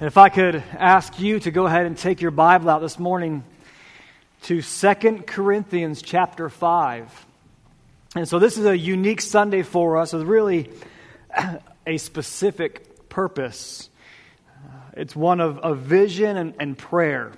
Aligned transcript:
And 0.00 0.06
if 0.06 0.16
I 0.16 0.28
could 0.28 0.62
ask 0.76 1.18
you 1.18 1.40
to 1.40 1.50
go 1.50 1.66
ahead 1.66 1.84
and 1.84 1.98
take 1.98 2.20
your 2.20 2.30
Bible 2.30 2.70
out 2.70 2.80
this 2.80 3.00
morning 3.00 3.42
to 4.42 4.62
2 4.62 4.94
Corinthians 5.26 6.02
chapter 6.02 6.48
5. 6.48 7.26
And 8.14 8.28
so 8.28 8.38
this 8.38 8.58
is 8.58 8.64
a 8.64 8.78
unique 8.78 9.20
Sunday 9.20 9.62
for 9.62 9.96
us 9.96 10.12
with 10.12 10.22
really 10.22 10.70
a 11.84 11.98
specific 11.98 13.08
purpose. 13.08 13.90
It's 14.92 15.16
one 15.16 15.40
of, 15.40 15.58
of 15.58 15.78
vision 15.78 16.36
and, 16.36 16.54
and 16.60 16.78
prayer. 16.78 17.32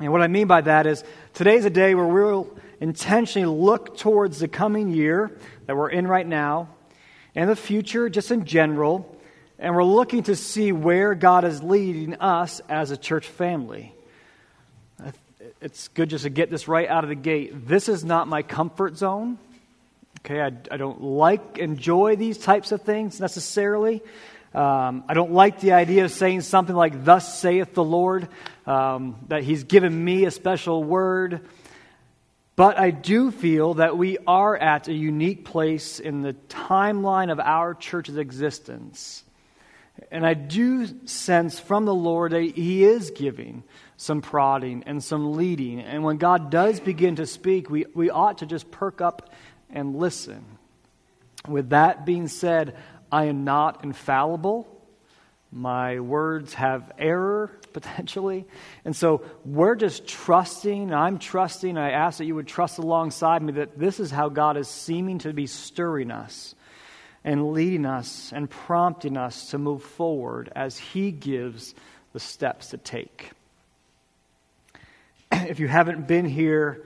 And 0.00 0.10
what 0.10 0.22
I 0.22 0.26
mean 0.26 0.48
by 0.48 0.62
that 0.62 0.88
is 0.88 1.04
today's 1.34 1.64
a 1.64 1.70
day 1.70 1.94
where 1.94 2.04
we'll 2.04 2.50
intentionally 2.80 3.46
look 3.46 3.96
towards 3.96 4.40
the 4.40 4.48
coming 4.48 4.90
year 4.90 5.38
that 5.66 5.76
we're 5.76 5.90
in 5.90 6.08
right 6.08 6.26
now 6.26 6.70
and 7.36 7.48
the 7.48 7.54
future 7.54 8.08
just 8.08 8.32
in 8.32 8.44
general 8.44 9.19
and 9.60 9.74
we're 9.74 9.84
looking 9.84 10.22
to 10.22 10.34
see 10.34 10.72
where 10.72 11.14
God 11.14 11.44
is 11.44 11.62
leading 11.62 12.14
us 12.14 12.62
as 12.70 12.90
a 12.90 12.96
church 12.96 13.28
family. 13.28 13.94
It's 15.60 15.88
good 15.88 16.08
just 16.08 16.24
to 16.24 16.30
get 16.30 16.50
this 16.50 16.66
right 16.66 16.88
out 16.88 17.04
of 17.04 17.10
the 17.10 17.14
gate. 17.14 17.68
This 17.68 17.90
is 17.90 18.02
not 18.02 18.26
my 18.26 18.40
comfort 18.40 18.96
zone. 18.96 19.38
Okay, 20.20 20.40
I, 20.40 20.52
I 20.70 20.76
don't 20.78 21.02
like, 21.02 21.58
enjoy 21.58 22.16
these 22.16 22.38
types 22.38 22.72
of 22.72 22.82
things 22.82 23.20
necessarily. 23.20 24.02
Um, 24.54 25.04
I 25.06 25.12
don't 25.12 25.32
like 25.32 25.60
the 25.60 25.72
idea 25.72 26.04
of 26.06 26.10
saying 26.10 26.40
something 26.40 26.74
like, 26.74 27.04
Thus 27.04 27.38
saith 27.38 27.74
the 27.74 27.84
Lord, 27.84 28.28
um, 28.66 29.16
that 29.28 29.42
He's 29.42 29.64
given 29.64 30.02
me 30.02 30.24
a 30.24 30.30
special 30.30 30.82
word. 30.82 31.46
But 32.56 32.78
I 32.78 32.90
do 32.90 33.30
feel 33.30 33.74
that 33.74 33.98
we 33.98 34.16
are 34.26 34.56
at 34.56 34.88
a 34.88 34.94
unique 34.94 35.44
place 35.44 36.00
in 36.00 36.22
the 36.22 36.32
timeline 36.48 37.30
of 37.30 37.38
our 37.38 37.74
church's 37.74 38.16
existence 38.16 39.24
and 40.10 40.26
I 40.26 40.34
do 40.34 41.06
sense 41.06 41.60
from 41.60 41.84
the 41.84 41.94
Lord 41.94 42.32
that 42.32 42.42
He 42.42 42.84
is 42.84 43.10
giving 43.10 43.62
some 43.96 44.22
prodding 44.22 44.82
and 44.86 45.02
some 45.04 45.34
leading. 45.34 45.80
And 45.80 46.02
when 46.02 46.16
God 46.16 46.50
does 46.50 46.80
begin 46.80 47.16
to 47.16 47.26
speak, 47.26 47.70
we, 47.70 47.86
we 47.94 48.10
ought 48.10 48.38
to 48.38 48.46
just 48.46 48.70
perk 48.70 49.00
up 49.00 49.30
and 49.68 49.96
listen. 49.96 50.44
With 51.46 51.70
that 51.70 52.04
being 52.04 52.26
said, 52.28 52.76
I 53.12 53.26
am 53.26 53.44
not 53.44 53.84
infallible. 53.84 54.66
My 55.52 56.00
words 56.00 56.54
have 56.54 56.92
error 56.98 57.50
potentially. 57.72 58.46
And 58.84 58.96
so 58.96 59.22
we're 59.44 59.76
just 59.76 60.06
trusting. 60.06 60.92
I'm 60.92 61.18
trusting. 61.18 61.78
I 61.78 61.90
ask 61.90 62.18
that 62.18 62.24
you 62.24 62.34
would 62.34 62.48
trust 62.48 62.78
alongside 62.78 63.42
me 63.42 63.52
that 63.54 63.78
this 63.78 64.00
is 64.00 64.10
how 64.10 64.28
God 64.28 64.56
is 64.56 64.66
seeming 64.66 65.18
to 65.20 65.32
be 65.32 65.46
stirring 65.46 66.10
us 66.10 66.54
and 67.24 67.52
leading 67.52 67.86
us 67.86 68.32
and 68.32 68.48
prompting 68.48 69.16
us 69.16 69.50
to 69.50 69.58
move 69.58 69.82
forward 69.82 70.50
as 70.54 70.78
He 70.78 71.10
gives 71.10 71.74
the 72.12 72.20
steps 72.20 72.68
to 72.68 72.78
take. 72.78 73.30
if 75.32 75.60
you 75.60 75.68
haven't 75.68 76.06
been 76.06 76.24
here 76.24 76.82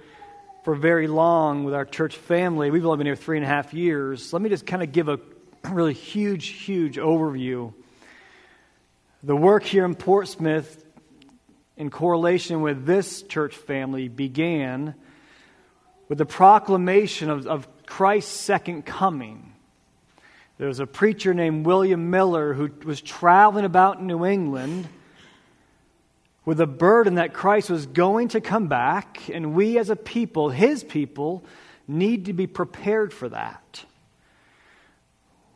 for 0.64 0.74
very 0.74 1.06
long 1.06 1.64
with 1.64 1.74
our 1.74 1.84
church 1.84 2.16
family, 2.16 2.70
we've 2.70 2.84
only 2.84 2.98
been 2.98 3.06
here 3.06 3.16
three 3.16 3.36
and 3.36 3.44
a 3.44 3.48
half 3.48 3.72
years. 3.72 4.32
Let 4.32 4.42
me 4.42 4.48
just 4.48 4.66
kind 4.66 4.82
of 4.82 4.92
give 4.92 5.08
a 5.08 5.20
really 5.70 5.94
huge, 5.94 6.48
huge 6.48 6.96
overview. 6.96 7.72
The 9.22 9.36
work 9.36 9.62
here 9.62 9.84
in 9.84 9.94
Portsmouth, 9.94 10.84
in 11.76 11.90
correlation 11.90 12.60
with 12.60 12.84
this 12.84 13.22
church 13.22 13.56
family, 13.56 14.08
began 14.08 14.94
with 16.08 16.18
the 16.18 16.26
proclamation 16.26 17.30
of, 17.30 17.46
of 17.46 17.66
Christ's 17.86 18.32
second 18.32 18.84
coming. 18.84 19.53
There 20.56 20.68
was 20.68 20.78
a 20.78 20.86
preacher 20.86 21.34
named 21.34 21.66
William 21.66 22.10
Miller 22.10 22.54
who 22.54 22.70
was 22.84 23.00
traveling 23.00 23.64
about 23.64 24.00
New 24.00 24.24
England 24.24 24.88
with 26.44 26.60
a 26.60 26.66
burden 26.66 27.16
that 27.16 27.32
Christ 27.32 27.70
was 27.70 27.86
going 27.86 28.28
to 28.28 28.40
come 28.40 28.68
back, 28.68 29.28
and 29.30 29.54
we 29.54 29.78
as 29.78 29.90
a 29.90 29.96
people, 29.96 30.50
his 30.50 30.84
people, 30.84 31.44
need 31.88 32.26
to 32.26 32.32
be 32.32 32.46
prepared 32.46 33.12
for 33.12 33.28
that. 33.30 33.84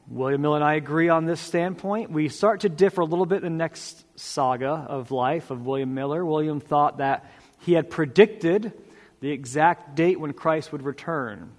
William 0.08 0.40
Miller 0.40 0.56
and 0.56 0.64
I 0.64 0.74
agree 0.74 1.10
on 1.10 1.26
this 1.26 1.40
standpoint. 1.40 2.10
We 2.10 2.28
start 2.28 2.60
to 2.60 2.68
differ 2.68 3.02
a 3.02 3.04
little 3.04 3.26
bit 3.26 3.44
in 3.44 3.52
the 3.52 3.58
next 3.58 4.04
saga 4.18 4.86
of 4.88 5.10
life 5.12 5.50
of 5.50 5.64
William 5.64 5.94
Miller. 5.94 6.24
William 6.24 6.60
thought 6.60 6.98
that 6.98 7.30
he 7.60 7.74
had 7.74 7.88
predicted 7.88 8.72
the 9.20 9.30
exact 9.30 9.94
date 9.94 10.18
when 10.18 10.32
Christ 10.32 10.72
would 10.72 10.82
return. 10.82 11.52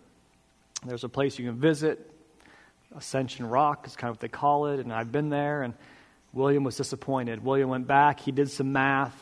There's 0.84 1.04
a 1.04 1.10
place 1.10 1.38
you 1.38 1.46
can 1.46 1.60
visit 1.60 2.09
Ascension 2.96 3.48
Rock 3.48 3.86
is 3.88 3.96
kind 3.96 4.10
of 4.10 4.16
what 4.16 4.22
they 4.22 4.28
call 4.28 4.68
it, 4.68 4.80
and 4.80 4.92
I've 4.92 5.12
been 5.12 5.30
there, 5.30 5.62
and 5.62 5.74
William 6.34 6.64
was 6.64 6.76
disappointed. 6.76 7.44
William 7.44 7.70
went 7.70 7.88
back, 7.88 8.20
he 8.20 8.32
did 8.32 8.50
some 8.50 8.74
math, 8.74 9.16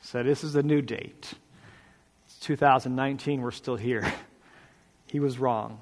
said, 0.00 0.26
This 0.26 0.44
is 0.44 0.54
the 0.54 0.62
new 0.62 0.80
date. 0.80 1.34
It's 2.26 2.38
2019, 2.40 3.42
we're 3.42 3.50
still 3.50 3.76
here. 3.76 4.10
he 5.06 5.20
was 5.20 5.38
wrong. 5.38 5.80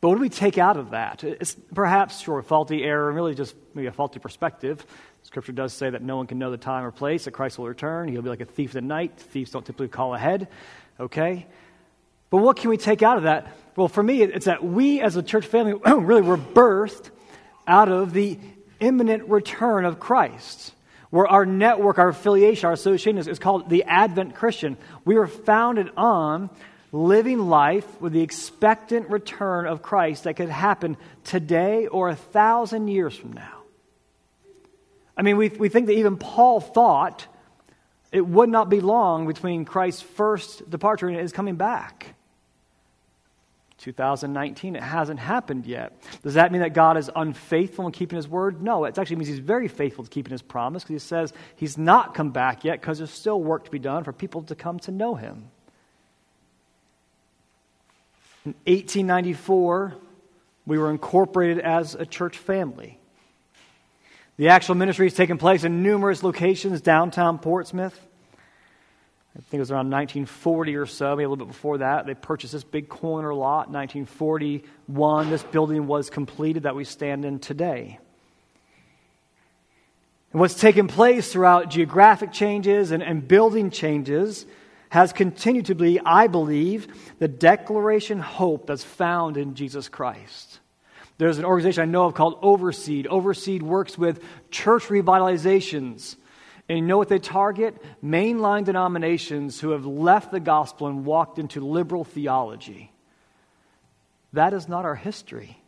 But 0.00 0.10
what 0.10 0.14
do 0.16 0.20
we 0.20 0.28
take 0.28 0.58
out 0.58 0.76
of 0.76 0.90
that? 0.90 1.24
It's 1.24 1.56
perhaps, 1.74 2.20
sure, 2.20 2.38
a 2.38 2.42
faulty 2.42 2.84
error, 2.84 3.10
really 3.10 3.34
just 3.34 3.54
maybe 3.74 3.88
a 3.88 3.92
faulty 3.92 4.20
perspective. 4.20 4.86
Scripture 5.24 5.52
does 5.52 5.72
say 5.72 5.90
that 5.90 6.02
no 6.02 6.16
one 6.16 6.26
can 6.26 6.38
know 6.38 6.50
the 6.50 6.56
time 6.56 6.84
or 6.84 6.92
place 6.92 7.24
that 7.24 7.32
Christ 7.32 7.58
will 7.58 7.66
return. 7.66 8.08
He'll 8.08 8.22
be 8.22 8.28
like 8.28 8.40
a 8.40 8.46
thief 8.46 8.76
in 8.76 8.84
the 8.84 8.88
night. 8.88 9.18
Thieves 9.18 9.50
don't 9.50 9.66
typically 9.66 9.88
call 9.88 10.14
ahead. 10.14 10.48
Okay? 11.00 11.46
But 12.30 12.38
what 12.38 12.56
can 12.56 12.70
we 12.70 12.76
take 12.76 13.02
out 13.02 13.18
of 13.18 13.24
that? 13.24 13.48
Well, 13.78 13.86
for 13.86 14.02
me, 14.02 14.22
it's 14.22 14.46
that 14.46 14.64
we 14.64 15.00
as 15.00 15.14
a 15.14 15.22
church 15.22 15.46
family 15.46 15.72
really 15.86 16.22
were 16.22 16.36
birthed 16.36 17.10
out 17.64 17.88
of 17.88 18.12
the 18.12 18.36
imminent 18.80 19.28
return 19.28 19.84
of 19.84 20.00
Christ. 20.00 20.72
Where 21.10 21.28
our 21.28 21.46
network, 21.46 21.98
our 21.98 22.08
affiliation, 22.08 22.66
our 22.66 22.72
association 22.72 23.18
is, 23.18 23.28
is 23.28 23.38
called 23.38 23.70
the 23.70 23.84
Advent 23.84 24.34
Christian. 24.34 24.76
We 25.04 25.14
were 25.14 25.28
founded 25.28 25.90
on 25.96 26.50
living 26.90 27.38
life 27.48 27.86
with 28.00 28.12
the 28.12 28.20
expectant 28.20 29.10
return 29.10 29.64
of 29.64 29.80
Christ 29.80 30.24
that 30.24 30.34
could 30.34 30.48
happen 30.48 30.96
today 31.22 31.86
or 31.86 32.08
a 32.08 32.16
thousand 32.16 32.88
years 32.88 33.14
from 33.14 33.32
now. 33.34 33.62
I 35.16 35.22
mean, 35.22 35.36
we, 35.36 35.50
we 35.50 35.68
think 35.68 35.86
that 35.86 35.94
even 35.94 36.16
Paul 36.16 36.60
thought 36.60 37.28
it 38.10 38.26
would 38.26 38.48
not 38.48 38.70
be 38.70 38.80
long 38.80 39.28
between 39.28 39.64
Christ's 39.64 40.02
first 40.02 40.68
departure 40.68 41.06
and 41.06 41.16
his 41.16 41.30
coming 41.30 41.54
back. 41.54 42.16
2019, 43.78 44.76
it 44.76 44.82
hasn't 44.82 45.20
happened 45.20 45.64
yet. 45.64 45.92
Does 46.22 46.34
that 46.34 46.52
mean 46.52 46.62
that 46.62 46.74
God 46.74 46.96
is 46.96 47.10
unfaithful 47.14 47.86
in 47.86 47.92
keeping 47.92 48.16
his 48.16 48.28
word? 48.28 48.60
No, 48.60 48.84
it 48.84 48.98
actually 48.98 49.16
means 49.16 49.28
he's 49.28 49.38
very 49.38 49.68
faithful 49.68 50.04
to 50.04 50.10
keeping 50.10 50.32
his 50.32 50.42
promise 50.42 50.82
because 50.82 51.02
he 51.02 51.08
says 51.08 51.32
he's 51.56 51.78
not 51.78 52.14
come 52.14 52.30
back 52.30 52.64
yet 52.64 52.80
because 52.80 52.98
there's 52.98 53.10
still 53.10 53.40
work 53.40 53.64
to 53.64 53.70
be 53.70 53.78
done 53.78 54.04
for 54.04 54.12
people 54.12 54.42
to 54.42 54.54
come 54.54 54.78
to 54.80 54.90
know 54.90 55.14
him. 55.14 55.50
In 58.44 58.54
1894, 58.64 59.94
we 60.66 60.78
were 60.78 60.90
incorporated 60.90 61.60
as 61.60 61.94
a 61.94 62.04
church 62.04 62.36
family. 62.36 62.98
The 64.38 64.48
actual 64.48 64.74
ministry 64.74 65.06
has 65.06 65.14
taken 65.14 65.38
place 65.38 65.64
in 65.64 65.82
numerous 65.82 66.22
locations 66.22 66.80
downtown 66.80 67.38
Portsmouth. 67.38 67.98
I 69.36 69.40
think 69.40 69.54
it 69.54 69.60
was 69.60 69.70
around 69.70 69.90
1940 69.90 70.76
or 70.76 70.86
so, 70.86 71.14
maybe 71.14 71.24
a 71.24 71.28
little 71.28 71.46
bit 71.46 71.52
before 71.52 71.78
that. 71.78 72.06
They 72.06 72.14
purchased 72.14 72.52
this 72.52 72.64
big 72.64 72.88
corner 72.88 73.32
lot. 73.32 73.70
1941, 73.70 75.30
this 75.30 75.42
building 75.44 75.86
was 75.86 76.10
completed 76.10 76.64
that 76.64 76.74
we 76.74 76.84
stand 76.84 77.24
in 77.24 77.38
today. 77.38 77.98
And 80.32 80.40
what's 80.40 80.54
taken 80.54 80.88
place 80.88 81.32
throughout 81.32 81.70
geographic 81.70 82.32
changes 82.32 82.90
and, 82.90 83.02
and 83.02 83.26
building 83.26 83.70
changes 83.70 84.44
has 84.90 85.12
continued 85.12 85.66
to 85.66 85.74
be, 85.74 86.00
I 86.04 86.26
believe, 86.26 86.88
the 87.18 87.28
declaration 87.28 88.20
hope 88.20 88.66
that's 88.66 88.84
found 88.84 89.36
in 89.36 89.54
Jesus 89.54 89.88
Christ. 89.88 90.60
There's 91.18 91.38
an 91.38 91.44
organization 91.44 91.82
I 91.82 91.86
know 91.86 92.06
of 92.06 92.14
called 92.14 92.40
Overseed. 92.42 93.06
Overseed 93.06 93.62
works 93.62 93.98
with 93.98 94.22
church 94.50 94.84
revitalizations 94.84 96.16
and 96.68 96.78
you 96.78 96.84
know 96.84 96.98
what 96.98 97.08
they 97.08 97.18
target? 97.18 97.82
Mainline 98.04 98.64
denominations 98.64 99.58
who 99.60 99.70
have 99.70 99.86
left 99.86 100.30
the 100.30 100.40
gospel 100.40 100.86
and 100.86 101.04
walked 101.04 101.38
into 101.38 101.64
liberal 101.64 102.04
theology. 102.04 102.92
That 104.34 104.52
is 104.52 104.68
not 104.68 104.84
our 104.84 104.94
history. 104.94 105.62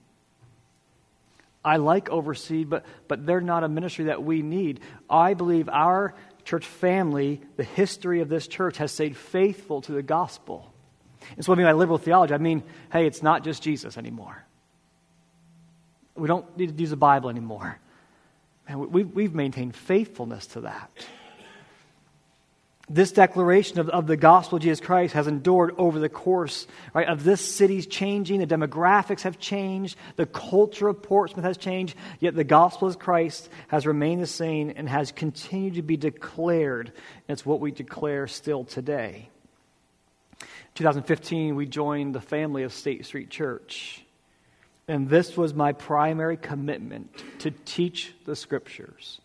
I 1.65 1.79
like 1.79 2.09
Overseed, 2.11 2.69
but, 2.69 2.85
but 3.09 3.25
they're 3.27 3.41
not 3.41 3.65
a 3.65 3.69
ministry 3.69 4.07
that 4.07 4.23
we 4.23 4.43
need. 4.43 4.81
I 5.09 5.35
believe 5.35 5.69
our 5.69 6.15
church 6.45 6.67
family, 6.67 7.41
the 7.57 7.65
history 7.65 8.21
of 8.21 8.29
this 8.29 8.47
church, 8.47 8.79
has 8.79 8.93
stayed 8.93 9.17
faithful 9.17 9.81
to 9.83 9.93
the 9.93 10.03
gospel. 10.03 10.73
And 11.37 11.45
so, 11.45 11.53
what 11.53 11.59
I 11.59 11.63
mean 11.63 11.67
by 11.67 11.73
liberal 11.73 11.99
theology, 11.99 12.35
I 12.35 12.39
mean, 12.39 12.63
hey, 12.93 13.07
it's 13.07 13.23
not 13.23 13.45
just 13.45 13.63
Jesus 13.63 13.99
anymore. 13.99 14.43
We 16.15 16.29
don't 16.29 16.57
need 16.57 16.75
to 16.77 16.81
use 16.81 16.91
the 16.91 16.97
Bible 16.97 17.29
anymore. 17.31 17.79
And 18.71 18.93
we've, 18.93 19.13
we've 19.13 19.35
maintained 19.35 19.75
faithfulness 19.75 20.47
to 20.49 20.61
that. 20.61 20.93
This 22.89 23.11
declaration 23.11 23.81
of, 23.81 23.89
of 23.89 24.07
the 24.07 24.17
gospel 24.17 24.57
of 24.57 24.63
Jesus 24.63 24.79
Christ 24.79 25.15
has 25.15 25.27
endured 25.27 25.75
over 25.77 25.99
the 25.99 26.09
course 26.09 26.69
right, 26.95 27.09
of 27.09 27.25
this 27.25 27.41
city's 27.41 27.89
changing. 27.89 28.39
The 28.39 28.47
demographics 28.47 29.23
have 29.23 29.41
changed. 29.41 29.97
The 30.15 30.27
culture 30.27 30.87
of 30.87 31.03
Portsmouth 31.03 31.45
has 31.45 31.57
changed. 31.57 31.97
Yet 32.21 32.37
the 32.37 32.45
gospel 32.45 32.87
of 32.87 33.01
Christ 33.01 33.49
has 33.69 33.89
remained 33.89 34.23
the 34.23 34.29
same 34.29 34.73
and 34.77 34.89
has 34.89 35.11
continued 35.11 35.75
to 35.75 35.83
be 35.83 35.97
declared. 35.97 36.93
And 37.27 37.37
it's 37.37 37.45
what 37.45 37.59
we 37.59 37.73
declare 37.73 38.29
still 38.29 38.63
today. 38.63 39.31
2015, 40.77 41.57
we 41.57 41.67
joined 41.67 42.15
the 42.15 42.21
family 42.21 42.63
of 42.63 42.73
State 42.73 43.05
Street 43.05 43.31
Church. 43.31 44.05
And 44.91 45.09
this 45.09 45.37
was 45.37 45.55
my 45.55 45.73
primary 45.73 46.37
commitment 46.37 47.15
to 47.39 47.53
teach 47.53 48.13
the 48.25 48.35
scriptures. 48.35 49.21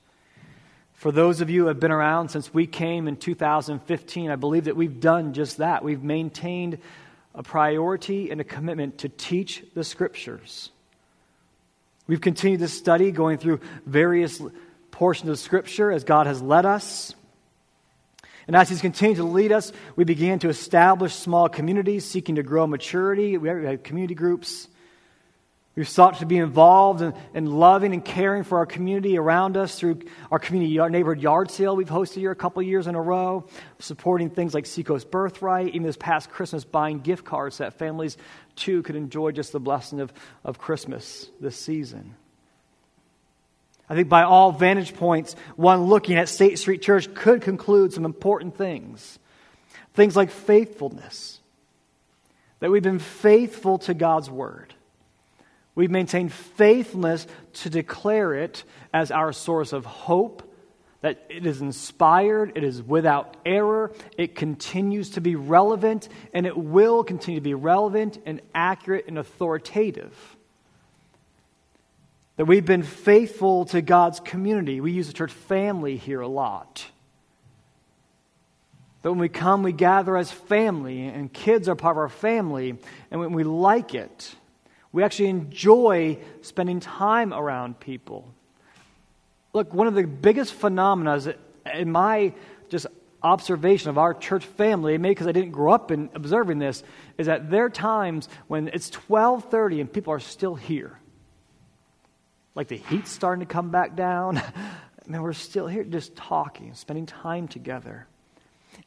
For 0.93 1.11
those 1.11 1.41
of 1.41 1.49
you 1.49 1.61
who 1.61 1.67
have 1.69 1.79
been 1.79 1.91
around 1.91 2.29
since 2.29 2.53
we 2.53 2.67
came 2.67 3.07
in 3.07 3.17
2015, 3.17 4.29
I 4.29 4.35
believe 4.35 4.65
that 4.65 4.75
we've 4.75 4.99
done 4.99 5.33
just 5.33 5.57
that. 5.57 5.83
We've 5.83 6.03
maintained 6.03 6.77
a 7.33 7.41
priority 7.41 8.29
and 8.29 8.39
a 8.39 8.43
commitment 8.43 8.99
to 8.99 9.09
teach 9.09 9.65
the 9.73 9.83
scriptures. 9.83 10.69
We've 12.05 12.21
continued 12.21 12.59
to 12.59 12.67
study, 12.67 13.09
going 13.09 13.39
through 13.39 13.59
various 13.87 14.39
portions 14.91 15.31
of 15.31 15.39
scripture 15.39 15.91
as 15.91 16.03
God 16.03 16.27
has 16.27 16.43
led 16.43 16.67
us. 16.67 17.15
And 18.45 18.55
as 18.55 18.69
He's 18.69 18.81
continued 18.81 19.17
to 19.17 19.23
lead 19.23 19.51
us, 19.51 19.71
we 19.95 20.03
began 20.03 20.37
to 20.39 20.49
establish 20.49 21.15
small 21.15 21.49
communities 21.49 22.05
seeking 22.05 22.35
to 22.35 22.43
grow 22.43 22.67
maturity. 22.67 23.35
We 23.39 23.49
had 23.49 23.83
community 23.83 24.13
groups. 24.13 24.67
We've 25.75 25.89
sought 25.89 26.19
to 26.19 26.25
be 26.25 26.37
involved 26.37 27.01
in, 27.01 27.13
in, 27.33 27.47
loving 27.47 27.93
and 27.93 28.03
caring 28.03 28.43
for 28.43 28.59
our 28.59 28.65
community 28.65 29.17
around 29.17 29.57
us 29.57 29.77
through 29.77 30.03
our 30.31 30.39
community 30.39 30.79
our 30.79 30.89
neighborhood 30.89 31.21
yard 31.21 31.51
sale 31.51 31.75
we've 31.75 31.89
hosted 31.89 32.19
here 32.19 32.31
a 32.31 32.35
couple 32.35 32.61
years 32.63 32.87
in 32.87 32.95
a 32.95 33.01
row, 33.01 33.45
supporting 33.79 34.29
things 34.29 34.53
like 34.53 34.65
Seacoast 34.65 35.11
Birthright, 35.11 35.67
even 35.67 35.83
this 35.83 35.97
past 35.97 36.29
Christmas, 36.29 36.63
buying 36.63 36.99
gift 36.99 37.25
cards 37.25 37.57
that 37.57 37.73
families 37.73 38.17
too 38.55 38.83
could 38.83 38.95
enjoy 38.95 39.31
just 39.31 39.51
the 39.51 39.59
blessing 39.59 39.99
of, 39.99 40.13
of 40.45 40.57
Christmas 40.57 41.29
this 41.41 41.57
season. 41.57 42.15
I 43.89 43.95
think 43.95 44.07
by 44.07 44.23
all 44.23 44.53
vantage 44.53 44.95
points, 44.95 45.35
one 45.57 45.83
looking 45.83 46.15
at 46.15 46.29
State 46.29 46.57
Street 46.57 46.81
Church 46.81 47.13
could 47.13 47.41
conclude 47.41 47.91
some 47.91 48.05
important 48.05 48.57
things. 48.57 49.19
Things 49.93 50.15
like 50.15 50.31
faithfulness, 50.31 51.39
that 52.59 52.71
we've 52.71 52.81
been 52.81 52.99
faithful 52.99 53.77
to 53.79 53.93
God's 53.93 54.29
Word 54.29 54.73
We've 55.75 55.91
maintained 55.91 56.31
faithfulness 56.31 57.27
to 57.53 57.69
declare 57.69 58.33
it 58.33 58.63
as 58.93 59.11
our 59.11 59.33
source 59.33 59.73
of 59.73 59.85
hope, 59.85 60.41
that 61.01 61.25
it 61.29 61.45
is 61.45 61.61
inspired, 61.61 62.53
it 62.55 62.63
is 62.63 62.81
without 62.81 63.35
error, 63.45 63.91
it 64.17 64.35
continues 64.35 65.11
to 65.11 65.21
be 65.21 65.35
relevant, 65.35 66.07
and 66.33 66.45
it 66.45 66.57
will 66.57 67.03
continue 67.03 67.39
to 67.39 67.43
be 67.43 67.53
relevant 67.53 68.17
and 68.25 68.41
accurate 68.55 69.05
and 69.07 69.17
authoritative. 69.17 70.15
That 72.37 72.45
we've 72.45 72.65
been 72.65 72.83
faithful 72.83 73.65
to 73.65 73.81
God's 73.81 74.19
community. 74.21 74.81
We 74.81 74.93
use 74.93 75.07
the 75.07 75.13
church 75.13 75.31
family 75.31 75.97
here 75.97 76.21
a 76.21 76.27
lot. 76.27 76.85
That 79.01 79.11
when 79.11 79.19
we 79.19 79.29
come, 79.29 79.61
we 79.61 79.73
gather 79.73 80.17
as 80.17 80.31
family, 80.31 81.05
and 81.05 81.31
kids 81.31 81.69
are 81.69 81.75
part 81.75 81.93
of 81.93 81.99
our 81.99 82.09
family, 82.09 82.77
and 83.11 83.19
when 83.19 83.33
we 83.33 83.43
like 83.43 83.93
it. 83.93 84.35
We 84.95 85.03
actually 85.03 85.27
enjoy 85.27 86.19
spending 86.39 86.79
time 86.79 87.33
around 87.33 87.81
people. 87.81 88.33
Look, 89.51 89.73
one 89.73 89.87
of 89.87 89.93
the 89.93 90.07
biggest 90.07 90.53
phenomena 90.53 91.35
in 91.73 91.91
my 91.91 92.33
just 92.69 92.87
observation 93.21 93.89
of 93.89 93.97
our 93.97 94.13
church 94.13 94.45
family, 94.45 94.97
maybe 94.97 95.11
because 95.11 95.27
I 95.27 95.33
didn't 95.33 95.51
grow 95.51 95.73
up 95.73 95.91
in 95.91 96.09
observing 96.13 96.59
this, 96.59 96.81
is 97.17 97.27
that 97.27 97.49
there 97.49 97.65
are 97.65 97.69
times 97.69 98.29
when 98.47 98.69
it's 98.69 98.89
12:30 98.89 99.81
and 99.81 99.91
people 99.91 100.13
are 100.13 100.19
still 100.21 100.55
here. 100.55 100.97
Like 102.55 102.69
the 102.69 102.77
heat's 102.77 103.11
starting 103.11 103.45
to 103.45 103.53
come 103.53 103.71
back 103.71 103.97
down. 103.97 104.41
Mean, 105.07 105.21
we're 105.21 105.33
still 105.33 105.67
here 105.67 105.83
just 105.83 106.15
talking, 106.15 106.73
spending 106.73 107.05
time 107.05 107.49
together. 107.49 108.07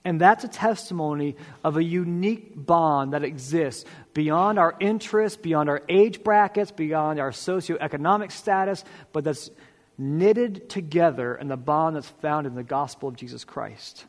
And 0.05 0.21
that's 0.21 0.45
a 0.45 0.49
testimony 0.49 1.37
of 1.65 1.77
a 1.77 1.83
unique 1.83 2.53
bond 2.55 3.13
that 3.13 3.25
exists 3.25 3.85
beyond 4.15 4.59
our 4.59 4.75
interests, 4.81 5.37
beyond 5.37 5.69
our 5.69 5.83
age 5.89 6.23
brackets, 6.23 6.71
beyond 6.71 7.21
our 7.21 7.31
socioeconomic 7.31 8.33
status, 8.33 8.85
but 9.13 9.25
that's 9.25 9.51
knitted 9.99 10.71
together 10.71 11.35
in 11.35 11.49
the 11.49 11.57
bond 11.57 11.97
that's 11.97 12.09
found 12.09 12.47
in 12.47 12.55
the 12.55 12.63
gospel 12.63 13.09
of 13.09 13.17
Jesus 13.17 13.45
Christ. 13.45 14.07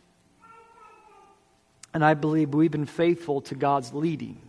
And 1.93 2.05
I 2.05 2.13
believe 2.13 2.53
we've 2.53 2.71
been 2.71 2.85
faithful 2.85 3.41
to 3.41 3.55
God's 3.55 3.93
leading. 3.93 4.39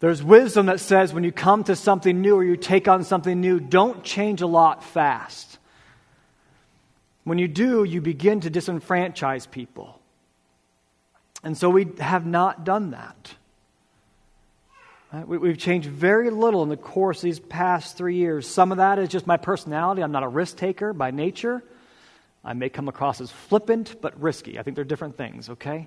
There's 0.00 0.22
wisdom 0.22 0.66
that 0.66 0.80
says 0.80 1.14
when 1.14 1.24
you 1.24 1.32
come 1.32 1.64
to 1.64 1.76
something 1.76 2.20
new 2.20 2.34
or 2.34 2.44
you 2.44 2.56
take 2.56 2.88
on 2.88 3.04
something 3.04 3.40
new, 3.40 3.60
don't 3.60 4.02
change 4.02 4.42
a 4.42 4.46
lot 4.46 4.84
fast. 4.84 5.58
When 7.24 7.38
you 7.38 7.48
do, 7.48 7.84
you 7.84 8.00
begin 8.00 8.40
to 8.40 8.50
disenfranchise 8.50 9.50
people. 9.50 10.00
And 11.44 11.56
so 11.56 11.70
we 11.70 11.88
have 11.98 12.26
not 12.26 12.64
done 12.64 12.90
that. 12.90 13.34
We've 15.26 15.58
changed 15.58 15.88
very 15.88 16.30
little 16.30 16.62
in 16.62 16.70
the 16.70 16.76
course 16.76 17.18
of 17.18 17.24
these 17.24 17.38
past 17.38 17.98
three 17.98 18.16
years. 18.16 18.46
Some 18.46 18.72
of 18.72 18.78
that 18.78 18.98
is 18.98 19.10
just 19.10 19.26
my 19.26 19.36
personality. 19.36 20.02
I'm 20.02 20.12
not 20.12 20.22
a 20.22 20.28
risk 20.28 20.56
taker 20.56 20.94
by 20.94 21.10
nature. 21.10 21.62
I 22.42 22.54
may 22.54 22.70
come 22.70 22.88
across 22.88 23.20
as 23.20 23.30
flippant, 23.30 24.00
but 24.00 24.18
risky. 24.20 24.58
I 24.58 24.62
think 24.62 24.74
they're 24.74 24.84
different 24.84 25.18
things, 25.18 25.50
okay? 25.50 25.86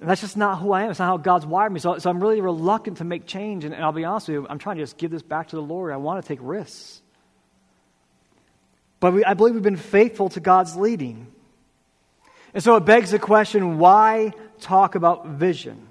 And 0.00 0.08
that's 0.08 0.20
just 0.20 0.36
not 0.36 0.60
who 0.60 0.70
I 0.70 0.82
am. 0.82 0.90
It's 0.90 1.00
not 1.00 1.06
how 1.06 1.16
God's 1.16 1.44
wired 1.44 1.72
me. 1.72 1.80
So, 1.80 1.98
so 1.98 2.08
I'm 2.08 2.20
really 2.20 2.40
reluctant 2.40 2.98
to 2.98 3.04
make 3.04 3.26
change. 3.26 3.64
And, 3.64 3.74
and 3.74 3.82
I'll 3.82 3.90
be 3.90 4.04
honest 4.04 4.28
with 4.28 4.34
you, 4.34 4.46
I'm 4.48 4.58
trying 4.58 4.76
to 4.76 4.82
just 4.82 4.96
give 4.96 5.10
this 5.10 5.22
back 5.22 5.48
to 5.48 5.56
the 5.56 5.62
Lord. 5.62 5.92
I 5.92 5.96
want 5.96 6.22
to 6.22 6.28
take 6.28 6.38
risks. 6.40 7.02
But 9.00 9.12
we, 9.12 9.24
I 9.24 9.34
believe 9.34 9.54
we've 9.54 9.62
been 9.62 9.76
faithful 9.76 10.28
to 10.30 10.40
God's 10.40 10.76
leading. 10.76 11.28
And 12.54 12.62
so 12.62 12.76
it 12.76 12.84
begs 12.84 13.10
the 13.10 13.18
question 13.18 13.78
why 13.78 14.32
talk 14.60 14.94
about 14.94 15.26
vision? 15.26 15.88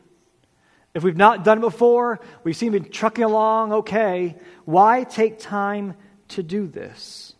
If 0.94 1.04
we've 1.04 1.16
not 1.16 1.44
done 1.44 1.60
it 1.60 1.62
before, 1.62 2.20
we 2.44 2.54
seem 2.54 2.74
to 2.74 2.80
be 2.80 2.90
trucking 2.90 3.24
along 3.24 3.72
okay, 3.72 4.36
why 4.66 5.04
take 5.04 5.40
time 5.40 5.96
to 6.30 6.44
do 6.44 6.68
this? 6.68 7.36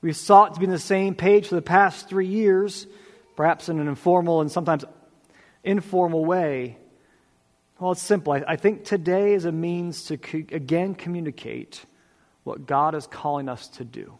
We've 0.00 0.16
sought 0.16 0.54
to 0.54 0.60
be 0.60 0.66
on 0.66 0.72
the 0.72 0.78
same 0.78 1.14
page 1.14 1.48
for 1.48 1.56
the 1.56 1.62
past 1.62 2.08
three 2.08 2.28
years, 2.28 2.86
perhaps 3.34 3.68
in 3.68 3.80
an 3.80 3.88
informal 3.88 4.40
and 4.40 4.52
sometimes 4.52 4.84
informal 5.64 6.24
way. 6.24 6.78
Well, 7.80 7.92
it's 7.92 8.02
simple. 8.02 8.32
I, 8.32 8.44
I 8.46 8.56
think 8.56 8.84
today 8.84 9.34
is 9.34 9.44
a 9.44 9.52
means 9.52 10.04
to 10.04 10.16
co- 10.16 10.44
again 10.52 10.94
communicate 10.94 11.84
what 12.46 12.64
God 12.64 12.94
is 12.94 13.06
calling 13.08 13.48
us 13.48 13.66
to 13.68 13.84
do. 13.84 14.14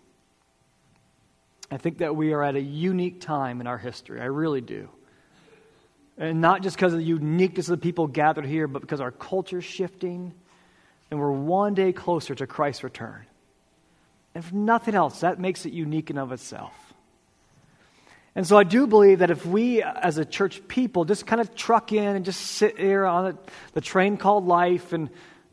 I 1.71 1.77
think 1.77 1.99
that 1.99 2.17
we 2.17 2.33
are 2.33 2.43
at 2.43 2.57
a 2.57 2.61
unique 2.61 3.21
time 3.21 3.61
in 3.61 3.67
our 3.67 3.79
history. 3.79 4.21
I 4.21 4.25
really 4.25 4.61
do. 4.61 4.89
And 6.19 6.41
not 6.41 6.63
just 6.63 6.77
because 6.77 6.93
of 6.93 6.99
the 6.99 7.05
uniqueness 7.05 7.69
of 7.69 7.79
the 7.79 7.83
people 7.83 8.09
gathered 8.09 8.47
here, 8.47 8.67
but 8.67 8.83
because 8.83 9.01
our 9.01 9.13
culture 9.13 9.59
is 9.59 9.65
shifting 9.65 10.35
and 11.11 11.21
we're 11.21 11.31
one 11.31 11.75
day 11.75 11.93
closer 11.93 12.35
to 12.35 12.47
Christ's 12.47 12.83
return. 12.83 13.27
And 14.35 14.45
if 14.45 14.53
nothing 14.53 14.95
else, 14.95 15.21
that 15.21 15.39
makes 15.39 15.65
it 15.65 15.73
unique 15.73 16.11
in 16.11 16.19
of 16.19 16.33
itself. 16.33 16.75
And 18.35 18.47
so 18.47 18.59
I 18.59 18.65
do 18.65 18.89
believe 18.89 19.21
that 19.21 19.31
if 19.31 19.47
we, 19.47 19.83
as 19.83 20.19
a 20.19 20.25
church 20.25 20.67
people, 20.67 21.05
just 21.05 21.27
kind 21.27 21.41
of 21.41 21.55
truck 21.55 21.93
in 21.93 22.17
and 22.17 22.25
just 22.25 22.41
sit 22.41 22.79
here 22.79 23.07
on 23.07 23.25
the, 23.25 23.39
the 23.75 23.81
train 23.81 24.17
called 24.17 24.47
life 24.47 24.93
and 24.93 25.11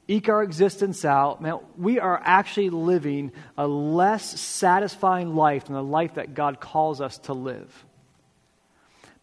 eke 0.07 0.29
our 0.29 0.43
existence 0.43 1.05
out, 1.05 1.41
man, 1.41 1.59
we 1.77 1.99
are 1.99 2.21
actually 2.23 2.69
living 2.69 3.31
a 3.57 3.67
less 3.67 4.39
satisfying 4.39 5.35
life 5.35 5.65
than 5.65 5.75
the 5.75 5.83
life 5.83 6.15
that 6.15 6.33
God 6.33 6.59
calls 6.59 7.01
us 7.01 7.17
to 7.19 7.33
live. 7.33 7.85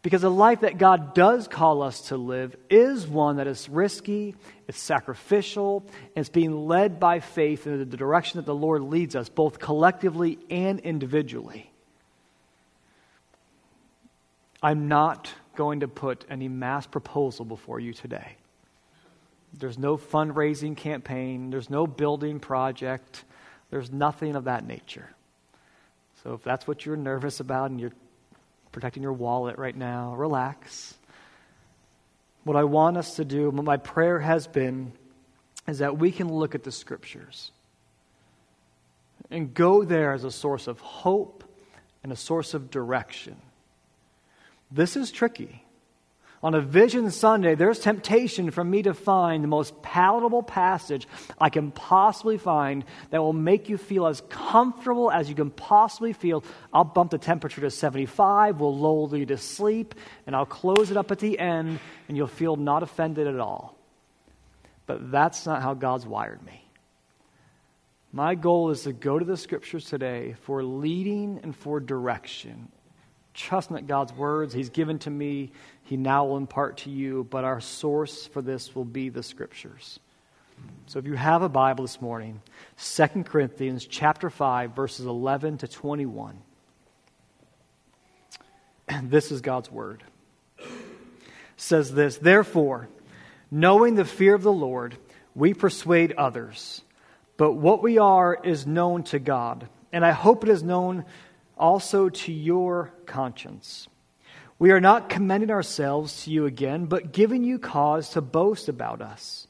Because 0.02 0.22
the 0.22 0.30
life 0.30 0.60
that 0.60 0.78
God 0.78 1.14
does 1.14 1.46
call 1.46 1.82
us 1.82 2.08
to 2.08 2.16
live 2.16 2.56
is 2.70 3.06
one 3.06 3.36
that 3.36 3.46
is 3.46 3.68
risky, 3.68 4.34
it's 4.66 4.80
sacrificial, 4.80 5.84
and 6.16 6.22
it's 6.22 6.30
being 6.30 6.66
led 6.66 6.98
by 6.98 7.20
faith 7.20 7.66
in 7.66 7.78
the 7.78 7.96
direction 7.96 8.38
that 8.38 8.46
the 8.46 8.54
Lord 8.54 8.82
leads 8.82 9.14
us, 9.14 9.28
both 9.28 9.58
collectively 9.58 10.38
and 10.48 10.80
individually. 10.80 11.70
I'm 14.62 14.88
not 14.88 15.30
going 15.54 15.80
to 15.80 15.88
put 15.88 16.24
any 16.30 16.48
mass 16.48 16.86
proposal 16.86 17.44
before 17.44 17.78
you 17.78 17.92
today. 17.92 18.36
There's 19.52 19.78
no 19.78 19.96
fundraising 19.96 20.76
campaign. 20.76 21.50
There's 21.50 21.70
no 21.70 21.86
building 21.86 22.40
project. 22.40 23.24
There's 23.70 23.90
nothing 23.90 24.36
of 24.36 24.44
that 24.44 24.66
nature. 24.66 25.10
So 26.22 26.34
if 26.34 26.42
that's 26.42 26.66
what 26.66 26.84
you're 26.84 26.96
nervous 26.96 27.40
about 27.40 27.70
and 27.70 27.80
you're 27.80 27.92
protecting 28.72 29.02
your 29.02 29.12
wallet 29.12 29.58
right 29.58 29.76
now, 29.76 30.14
relax. 30.14 30.94
What 32.44 32.56
I 32.56 32.64
want 32.64 32.96
us 32.96 33.16
to 33.16 33.24
do, 33.24 33.50
what 33.50 33.64
my 33.64 33.76
prayer 33.76 34.18
has 34.18 34.46
been, 34.46 34.92
is 35.66 35.78
that 35.78 35.98
we 35.98 36.10
can 36.12 36.32
look 36.32 36.54
at 36.54 36.62
the 36.62 36.72
scriptures 36.72 37.50
and 39.30 39.52
go 39.54 39.84
there 39.84 40.12
as 40.12 40.24
a 40.24 40.30
source 40.30 40.66
of 40.66 40.80
hope 40.80 41.44
and 42.02 42.12
a 42.12 42.16
source 42.16 42.54
of 42.54 42.70
direction. 42.70 43.36
This 44.70 44.96
is 44.96 45.10
tricky. 45.10 45.64
On 46.42 46.54
a 46.54 46.60
Vision 46.62 47.10
Sunday, 47.10 47.54
there's 47.54 47.80
temptation 47.80 48.50
for 48.50 48.64
me 48.64 48.82
to 48.82 48.94
find 48.94 49.44
the 49.44 49.48
most 49.48 49.82
palatable 49.82 50.42
passage 50.42 51.06
I 51.38 51.50
can 51.50 51.70
possibly 51.70 52.38
find 52.38 52.82
that 53.10 53.20
will 53.20 53.34
make 53.34 53.68
you 53.68 53.76
feel 53.76 54.06
as 54.06 54.22
comfortable 54.30 55.10
as 55.10 55.28
you 55.28 55.34
can 55.34 55.50
possibly 55.50 56.14
feel. 56.14 56.42
I'll 56.72 56.84
bump 56.84 57.10
the 57.10 57.18
temperature 57.18 57.60
to 57.60 57.70
75, 57.70 58.58
we'll 58.58 58.74
lull 58.74 59.14
you 59.14 59.26
to 59.26 59.36
sleep, 59.36 59.94
and 60.26 60.34
I'll 60.34 60.46
close 60.46 60.90
it 60.90 60.96
up 60.96 61.10
at 61.10 61.18
the 61.18 61.38
end, 61.38 61.78
and 62.08 62.16
you'll 62.16 62.26
feel 62.26 62.56
not 62.56 62.82
offended 62.82 63.26
at 63.26 63.38
all. 63.38 63.76
But 64.86 65.10
that's 65.10 65.44
not 65.44 65.60
how 65.60 65.74
God's 65.74 66.06
wired 66.06 66.42
me. 66.42 66.64
My 68.12 68.34
goal 68.34 68.70
is 68.70 68.84
to 68.84 68.94
go 68.94 69.18
to 69.18 69.24
the 69.24 69.36
scriptures 69.36 69.84
today 69.84 70.36
for 70.42 70.64
leading 70.64 71.40
and 71.42 71.54
for 71.54 71.80
direction. 71.80 72.72
Trusting 73.34 73.76
that 73.76 73.86
God's 73.86 74.12
words 74.12 74.52
He's 74.52 74.70
given 74.70 74.98
to 75.00 75.10
me, 75.10 75.52
He 75.84 75.96
now 75.96 76.24
will 76.24 76.36
impart 76.36 76.78
to 76.78 76.90
you, 76.90 77.26
but 77.30 77.44
our 77.44 77.60
source 77.60 78.26
for 78.26 78.42
this 78.42 78.74
will 78.74 78.84
be 78.84 79.08
the 79.08 79.22
scriptures. 79.22 80.00
So 80.86 80.98
if 80.98 81.06
you 81.06 81.14
have 81.14 81.42
a 81.42 81.48
Bible 81.48 81.84
this 81.84 82.00
morning, 82.00 82.42
2 82.78 83.24
Corinthians 83.24 83.86
chapter 83.86 84.28
5, 84.28 84.74
verses 84.74 85.06
11 85.06 85.58
to 85.58 85.68
21. 85.68 86.38
This 89.04 89.30
is 89.30 89.40
God's 89.40 89.70
word. 89.70 90.02
It 90.58 90.66
says 91.56 91.94
this, 91.94 92.16
therefore, 92.18 92.88
knowing 93.50 93.94
the 93.94 94.04
fear 94.04 94.34
of 94.34 94.42
the 94.42 94.52
Lord, 94.52 94.96
we 95.34 95.54
persuade 95.54 96.12
others. 96.12 96.82
But 97.36 97.52
what 97.52 97.82
we 97.82 97.98
are 97.98 98.36
is 98.42 98.66
known 98.66 99.04
to 99.04 99.20
God, 99.20 99.68
and 99.92 100.04
I 100.04 100.10
hope 100.10 100.42
it 100.42 100.50
is 100.50 100.64
known 100.64 101.04
also 101.60 102.08
to 102.08 102.32
your 102.32 102.92
conscience. 103.06 103.86
We 104.58 104.72
are 104.72 104.80
not 104.80 105.08
commending 105.08 105.50
ourselves 105.50 106.24
to 106.24 106.30
you 106.30 106.46
again, 106.46 106.86
but 106.86 107.12
giving 107.12 107.44
you 107.44 107.58
cause 107.58 108.10
to 108.10 108.20
boast 108.20 108.68
about 108.68 109.00
us, 109.00 109.46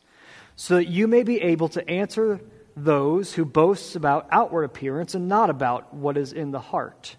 so 0.57 0.75
that 0.77 0.89
you 0.89 1.09
may 1.09 1.23
be 1.23 1.41
able 1.41 1.69
to 1.71 1.89
answer 1.89 2.41
those 2.77 3.33
who 3.35 3.45
boast 3.45 3.97
about 3.97 4.29
outward 4.31 4.65
appearance 4.65 5.15
and 5.15 5.29
not 5.29 5.51
about 5.51 5.95
what 5.95 6.17
is 6.17 6.33
in 6.33 6.51
the 6.51 6.61
heart. 6.61 7.17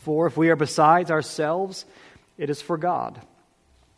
For 0.00 0.26
if 0.26 0.36
we 0.36 0.50
are 0.50 0.56
besides 0.56 1.10
ourselves, 1.10 1.84
it 2.38 2.50
is 2.50 2.60
for 2.60 2.76
God. 2.76 3.20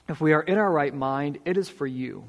If 0.09 0.21
we 0.21 0.33
are 0.33 0.43
in 0.43 0.57
our 0.57 0.71
right 0.71 0.95
mind, 0.95 1.39
it 1.45 1.57
is 1.57 1.69
for 1.69 1.87
you. 1.87 2.25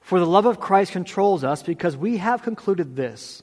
For 0.00 0.20
the 0.20 0.26
love 0.26 0.46
of 0.46 0.60
Christ 0.60 0.92
controls 0.92 1.42
us 1.42 1.62
because 1.62 1.96
we 1.96 2.18
have 2.18 2.42
concluded 2.42 2.94
this 2.94 3.42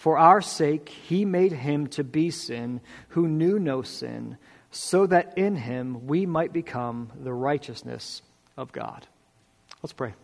For 0.00 0.16
our 0.16 0.40
sake, 0.40 0.88
he 0.88 1.26
made 1.26 1.52
him 1.52 1.88
to 1.88 2.02
be 2.02 2.30
sin 2.30 2.80
who 3.08 3.28
knew 3.28 3.58
no 3.58 3.82
sin, 3.82 4.38
so 4.70 5.06
that 5.06 5.36
in 5.36 5.56
him 5.56 6.06
we 6.06 6.24
might 6.24 6.54
become 6.54 7.12
the 7.22 7.34
righteousness 7.34 8.22
of 8.56 8.72
God. 8.72 9.06
Let's 9.82 9.92
pray. 9.92 10.14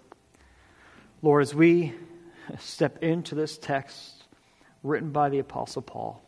Lord, 1.20 1.42
as 1.42 1.54
we 1.54 1.92
step 2.58 3.02
into 3.02 3.34
this 3.34 3.58
text 3.58 4.24
written 4.82 5.10
by 5.10 5.28
the 5.28 5.40
Apostle 5.40 5.82
Paul, 5.82 6.22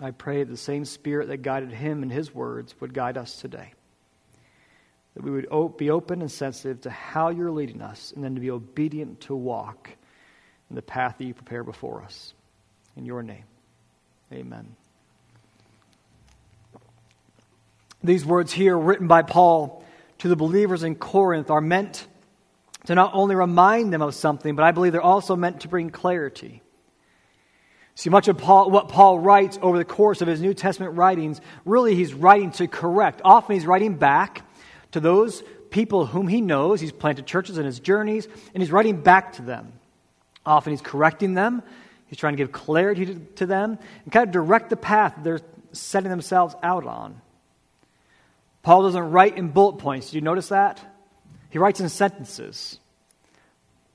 I 0.00 0.10
pray 0.10 0.42
the 0.42 0.56
same 0.56 0.84
Spirit 0.84 1.28
that 1.28 1.42
guided 1.42 1.70
him 1.70 2.02
in 2.02 2.10
his 2.10 2.34
words 2.34 2.74
would 2.80 2.92
guide 2.92 3.16
us 3.16 3.36
today 3.36 3.72
that 5.14 5.22
we 5.22 5.30
would 5.30 5.76
be 5.76 5.90
open 5.90 6.22
and 6.22 6.30
sensitive 6.32 6.80
to 6.80 6.90
how 6.90 7.28
you're 7.28 7.52
leading 7.52 7.82
us, 7.82 8.12
and 8.16 8.24
then 8.24 8.34
to 8.34 8.40
be 8.40 8.50
obedient 8.50 9.20
to 9.20 9.36
walk 9.36 9.90
in 10.70 10.76
the 10.76 10.82
path 10.82 11.16
that 11.18 11.24
you 11.24 11.34
prepare 11.34 11.64
before 11.64 12.02
us. 12.02 12.34
In 12.96 13.04
your 13.04 13.22
name, 13.22 13.44
amen. 14.32 14.74
These 18.02 18.24
words 18.24 18.52
here, 18.52 18.78
written 18.78 19.08
by 19.08 19.22
Paul 19.22 19.84
to 20.18 20.28
the 20.28 20.36
believers 20.36 20.82
in 20.82 20.94
Corinth, 20.94 21.50
are 21.50 21.60
meant 21.60 22.06
to 22.86 22.94
not 22.94 23.10
only 23.14 23.34
remind 23.34 23.92
them 23.92 24.02
of 24.02 24.14
something, 24.14 24.54
but 24.54 24.64
I 24.64 24.70
believe 24.70 24.92
they're 24.92 25.02
also 25.02 25.36
meant 25.36 25.62
to 25.62 25.68
bring 25.68 25.90
clarity. 25.90 26.62
See, 27.96 28.10
much 28.10 28.28
of 28.28 28.38
Paul, 28.38 28.70
what 28.70 28.88
Paul 28.88 29.18
writes 29.18 29.58
over 29.62 29.78
the 29.78 29.84
course 29.84 30.20
of 30.20 30.28
his 30.28 30.40
New 30.40 30.54
Testament 30.54 30.96
writings, 30.96 31.40
really 31.64 31.94
he's 31.94 32.14
writing 32.14 32.50
to 32.52 32.68
correct. 32.68 33.22
Often 33.24 33.54
he's 33.54 33.66
writing 33.66 33.94
back 33.94 34.42
to 34.92 35.00
those 35.00 35.42
people 35.70 36.06
whom 36.06 36.28
he 36.28 36.40
knows. 36.40 36.80
He's 36.80 36.92
planted 36.92 37.26
churches 37.26 37.58
in 37.58 37.64
his 37.64 37.80
journeys, 37.80 38.28
and 38.54 38.62
he's 38.62 38.70
writing 38.70 39.00
back 39.00 39.32
to 39.34 39.42
them. 39.42 39.72
Often 40.46 40.72
he's 40.74 40.80
correcting 40.80 41.34
them, 41.34 41.62
he's 42.06 42.18
trying 42.18 42.34
to 42.34 42.36
give 42.36 42.52
clarity 42.52 43.06
to, 43.06 43.14
to 43.36 43.46
them, 43.46 43.78
and 44.04 44.12
kind 44.12 44.26
of 44.26 44.32
direct 44.32 44.70
the 44.70 44.76
path 44.76 45.14
they're 45.22 45.40
setting 45.72 46.10
themselves 46.10 46.54
out 46.62 46.86
on. 46.86 47.20
Paul 48.62 48.82
doesn't 48.82 49.10
write 49.10 49.36
in 49.36 49.48
bullet 49.48 49.78
points. 49.78 50.10
Do 50.10 50.16
you 50.16 50.22
notice 50.22 50.48
that? 50.48 50.80
He 51.50 51.58
writes 51.58 51.80
in 51.80 51.88
sentences. 51.88 52.78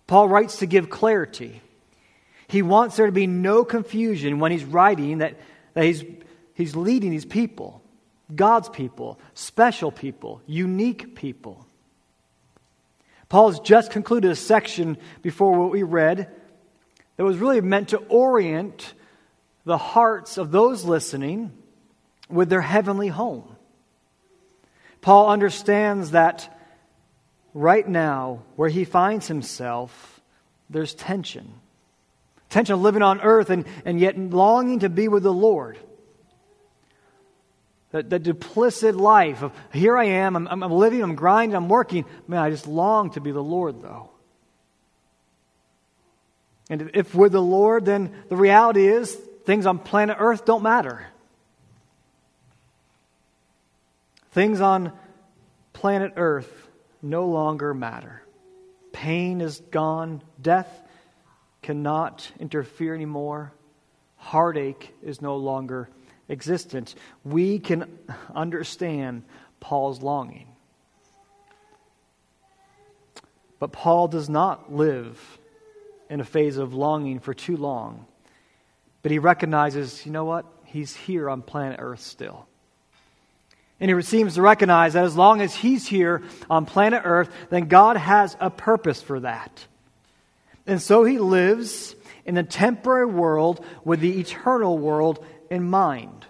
Paul 0.08 0.30
writes 0.30 0.58
to 0.58 0.66
give 0.66 0.90
clarity. 0.90 1.62
He 2.48 2.62
wants 2.62 2.98
there 2.98 3.06
to 3.06 3.12
be 3.12 3.28
no 3.28 3.64
confusion 3.64 4.40
when 4.40 4.52
he's 4.52 4.66
writing 4.66 5.20
that, 5.20 5.38
that 5.74 5.86
he's, 5.86 6.04
he's 6.54 6.76
leading 6.76 7.12
these 7.12 7.26
people. 7.26 7.82
God's 8.34 8.70
people, 8.70 9.20
special 9.34 9.92
people, 9.92 10.42
unique 10.48 11.16
people. 11.16 11.66
Paul 13.30 13.52
has 13.52 13.60
just 13.62 13.92
concluded 13.92 14.32
a 14.32 14.36
section 14.36 14.98
before 15.22 15.54
what 15.54 15.72
we 15.72 15.84
read 15.84 16.30
that 17.22 17.26
was 17.26 17.38
really 17.38 17.62
meant 17.62 17.90
to 17.90 17.98
orient 17.98 18.96
the 19.64 19.78
hearts 19.78 20.40
of 20.40 20.50
those 20.50 20.86
listening 20.86 21.52
with 22.32 22.50
their 22.50 22.62
heavenly 22.62 23.10
home. 23.10 23.44
Paul 25.02 25.30
understands 25.30 26.12
that 26.12 26.52
right 27.54 27.88
now, 27.88 28.42
where 28.56 28.70
he 28.70 28.86
finds 28.86 29.28
himself, 29.28 30.20
there's 30.68 30.96
tension. 30.96 31.54
Tension 32.50 32.74
of 32.74 32.82
living 32.82 33.04
on 33.04 33.22
earth 33.22 33.52
and, 33.52 33.66
and 33.86 34.00
yet 34.00 34.18
longing 34.18 34.80
to 34.80 34.90
be 34.90 35.08
with 35.08 35.22
the 35.22 35.32
Lord. 35.32 35.78
The, 37.92 38.02
the 38.02 38.20
duplicit 38.20 38.96
life 38.96 39.44
of 39.44 39.54
here 39.72 39.96
I 39.96 40.06
am, 40.06 40.36
I'm, 40.36 40.48
I'm 40.64 40.72
living, 40.72 41.04
I'm 41.04 41.14
grinding, 41.14 41.56
I'm 41.56 41.70
working. 41.70 42.06
Man, 42.28 42.40
I 42.42 42.50
just 42.50 42.66
long 42.66 43.12
to 43.12 43.22
be 43.22 43.32
the 43.32 43.44
Lord, 43.44 43.84
though. 43.84 44.11
And 46.72 46.90
if 46.94 47.14
we're 47.14 47.28
the 47.28 47.42
Lord, 47.42 47.84
then 47.84 48.14
the 48.30 48.38
reality 48.38 48.88
is 48.88 49.14
things 49.44 49.66
on 49.66 49.78
planet 49.78 50.16
Earth 50.20 50.46
don't 50.46 50.64
matter. 50.64 51.06
Things 54.32 54.62
on 54.62 54.94
planet 55.74 56.14
Earth 56.16 56.50
no 57.02 57.28
longer 57.28 57.74
matter. 57.74 58.24
Pain 58.94 59.42
is 59.42 59.60
gone. 59.70 60.24
Death 60.42 60.70
cannot 61.62 62.32
interfere 62.40 62.96
anymore. 62.96 63.52
Heartache 64.16 64.96
is 65.04 65.22
no 65.22 65.36
longer 65.36 65.90
existence, 66.30 66.96
we 67.26 67.60
can 67.60 68.00
understand 68.34 69.24
Paul's 69.60 70.02
longing. 70.02 70.48
But 73.60 73.74
Paul 73.74 74.08
does 74.08 74.30
not 74.30 74.74
live 74.74 75.38
in 76.12 76.20
a 76.20 76.26
phase 76.26 76.58
of 76.58 76.74
longing 76.74 77.22
for 77.22 77.34
too 77.34 77.56
long. 77.56 78.06
But 79.02 79.12
he 79.14 79.18
recognizes, 79.18 80.06
you 80.06 80.12
know 80.12 80.26
what? 80.26 80.46
He's 80.66 80.94
here 80.94 81.30
on 81.30 81.42
planet 81.42 81.80
Earth 81.82 82.02
still. 82.02 82.48
And 83.80 83.90
he 83.90 84.02
seems 84.02 84.36
to 84.36 84.42
recognize 84.42 84.94
that 84.94 85.06
as 85.06 85.16
long 85.16 85.42
as 85.42 85.56
he's 85.56 85.88
here 85.88 86.22
on 86.50 86.66
planet 86.66 87.02
Earth, 87.06 87.34
then 87.50 87.70
God 87.70 87.96
has 87.96 88.36
a 88.42 88.50
purpose 88.50 89.02
for 89.02 89.22
that. 89.22 89.66
And 90.68 90.82
so 90.82 91.06
he 91.06 91.18
lives 91.18 91.96
in 92.26 92.36
the 92.36 92.44
temporary 92.44 93.06
world 93.06 93.66
with 93.86 94.02
the 94.02 94.20
eternal 94.20 94.78
world 94.78 95.26
in 95.50 95.64
mind. 95.64 96.26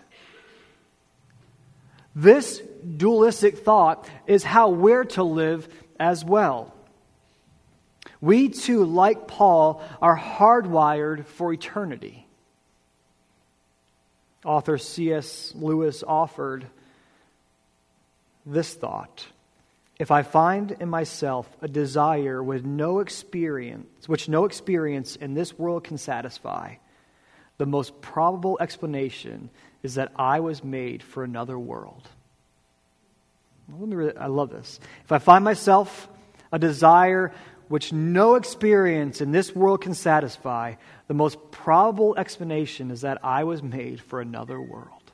This 2.15 2.61
dualistic 2.97 3.57
thought 3.57 4.07
is 4.27 4.43
how 4.43 4.69
we're 4.69 5.05
to 5.05 5.23
live 5.23 5.67
as 6.00 6.23
well. 6.23 6.73
We 8.21 8.49
too, 8.49 8.85
like 8.85 9.27
Paul, 9.27 9.83
are 10.01 10.17
hardwired 10.17 11.25
for 11.25 11.51
eternity. 11.51 12.27
Author 14.45 14.77
C.S. 14.77 15.53
Lewis 15.55 16.03
offered 16.07 16.65
this 18.45 18.73
thought 18.73 19.25
If 19.99 20.09
I 20.09 20.23
find 20.23 20.71
in 20.71 20.89
myself 20.89 21.47
a 21.61 21.67
desire 21.67 22.41
with 22.41 22.65
no 22.65 22.99
experience, 22.99 24.07
which 24.07 24.29
no 24.29 24.45
experience 24.45 25.15
in 25.15 25.33
this 25.33 25.57
world 25.57 25.83
can 25.83 25.97
satisfy, 25.97 26.75
the 27.57 27.67
most 27.67 28.01
probable 28.01 28.57
explanation 28.59 29.51
is 29.83 29.95
that 29.95 30.11
I 30.15 30.39
was 30.39 30.63
made 30.63 31.03
for 31.03 31.23
another 31.23 31.57
world. 31.57 32.07
I 34.19 34.27
love 34.27 34.49
this. 34.49 34.79
If 35.03 35.11
I 35.11 35.19
find 35.19 35.43
myself 35.43 36.09
a 36.51 36.59
desire 36.59 37.31
which 37.71 37.93
no 37.93 38.35
experience 38.35 39.21
in 39.21 39.31
this 39.31 39.55
world 39.55 39.81
can 39.81 39.93
satisfy, 39.93 40.75
the 41.07 41.13
most 41.13 41.37
probable 41.51 42.13
explanation 42.17 42.91
is 42.91 43.01
that 43.01 43.23
I 43.23 43.45
was 43.45 43.63
made 43.63 44.01
for 44.01 44.19
another 44.19 44.59
world. 44.59 45.11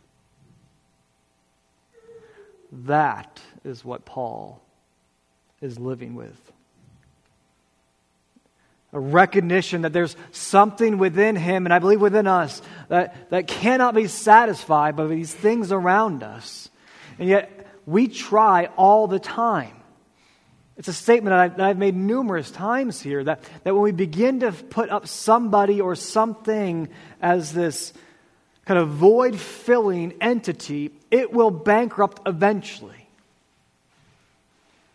That 2.72 3.40
is 3.64 3.86
what 3.86 4.06
Paul 4.06 4.60
is 5.62 5.78
living 5.78 6.16
with. 6.16 6.52
A 8.92 9.00
recognition 9.00 9.84
that 9.84 9.94
there's 9.94 10.16
something 10.32 10.98
within 10.98 11.36
him, 11.36 11.68
and 11.68 11.74
I 11.74 11.78
believe 11.78 12.02
within 12.02 12.26
us, 12.26 12.64
that, 12.88 13.30
that 13.30 13.48
cannot 13.48 13.94
be 13.94 14.08
satisfied 14.08 14.96
by 14.96 15.06
these 15.06 15.32
things 15.32 15.72
around 15.72 16.24
us. 16.24 16.72
And 17.20 17.30
yet, 17.30 17.68
we 17.86 18.08
try 18.08 18.66
all 18.78 19.08
the 19.08 19.20
time. 19.20 19.77
It's 20.78 20.88
a 20.88 20.94
statement 20.94 21.32
that 21.32 21.40
I've, 21.40 21.58
that 21.58 21.66
I've, 21.66 21.78
made 21.78 21.96
numerous 21.96 22.52
times 22.52 23.02
here 23.02 23.24
that, 23.24 23.42
that 23.64 23.74
when 23.74 23.82
we 23.82 23.92
begin 23.92 24.42
to 24.42 24.52
put 24.52 24.90
up 24.90 25.08
somebody 25.08 25.82
or 25.82 25.96
something 25.96 26.90
as 27.20 27.52
this 27.52 27.94
kind 28.66 28.80
of 28.80 28.90
void 28.90 29.40
filling 29.40 30.14
entity, 30.22 30.92
it 31.10 31.34
will 31.34 31.50
bankrupt 31.50 32.22
eventually. 32.28 32.94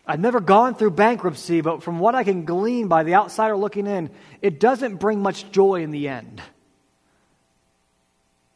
I've 0.07 0.21
never 0.21 0.41
gone 0.41 0.75
through 0.75 0.93
bankruptcy, 0.93 1.61
but 1.62 1.83
from 1.83 1.99
what 1.99 2.15
I 2.15 2.23
can 2.23 2.45
glean 2.45 2.87
by 2.87 3.03
the 3.03 3.15
outsider 3.15 3.57
looking 3.57 3.87
in, 3.87 4.11
it 4.41 4.61
doesn't 4.61 4.97
bring 4.97 5.21
much 5.21 5.51
joy 5.51 5.83
in 5.83 5.91
the 5.91 6.09
end. 6.09 6.41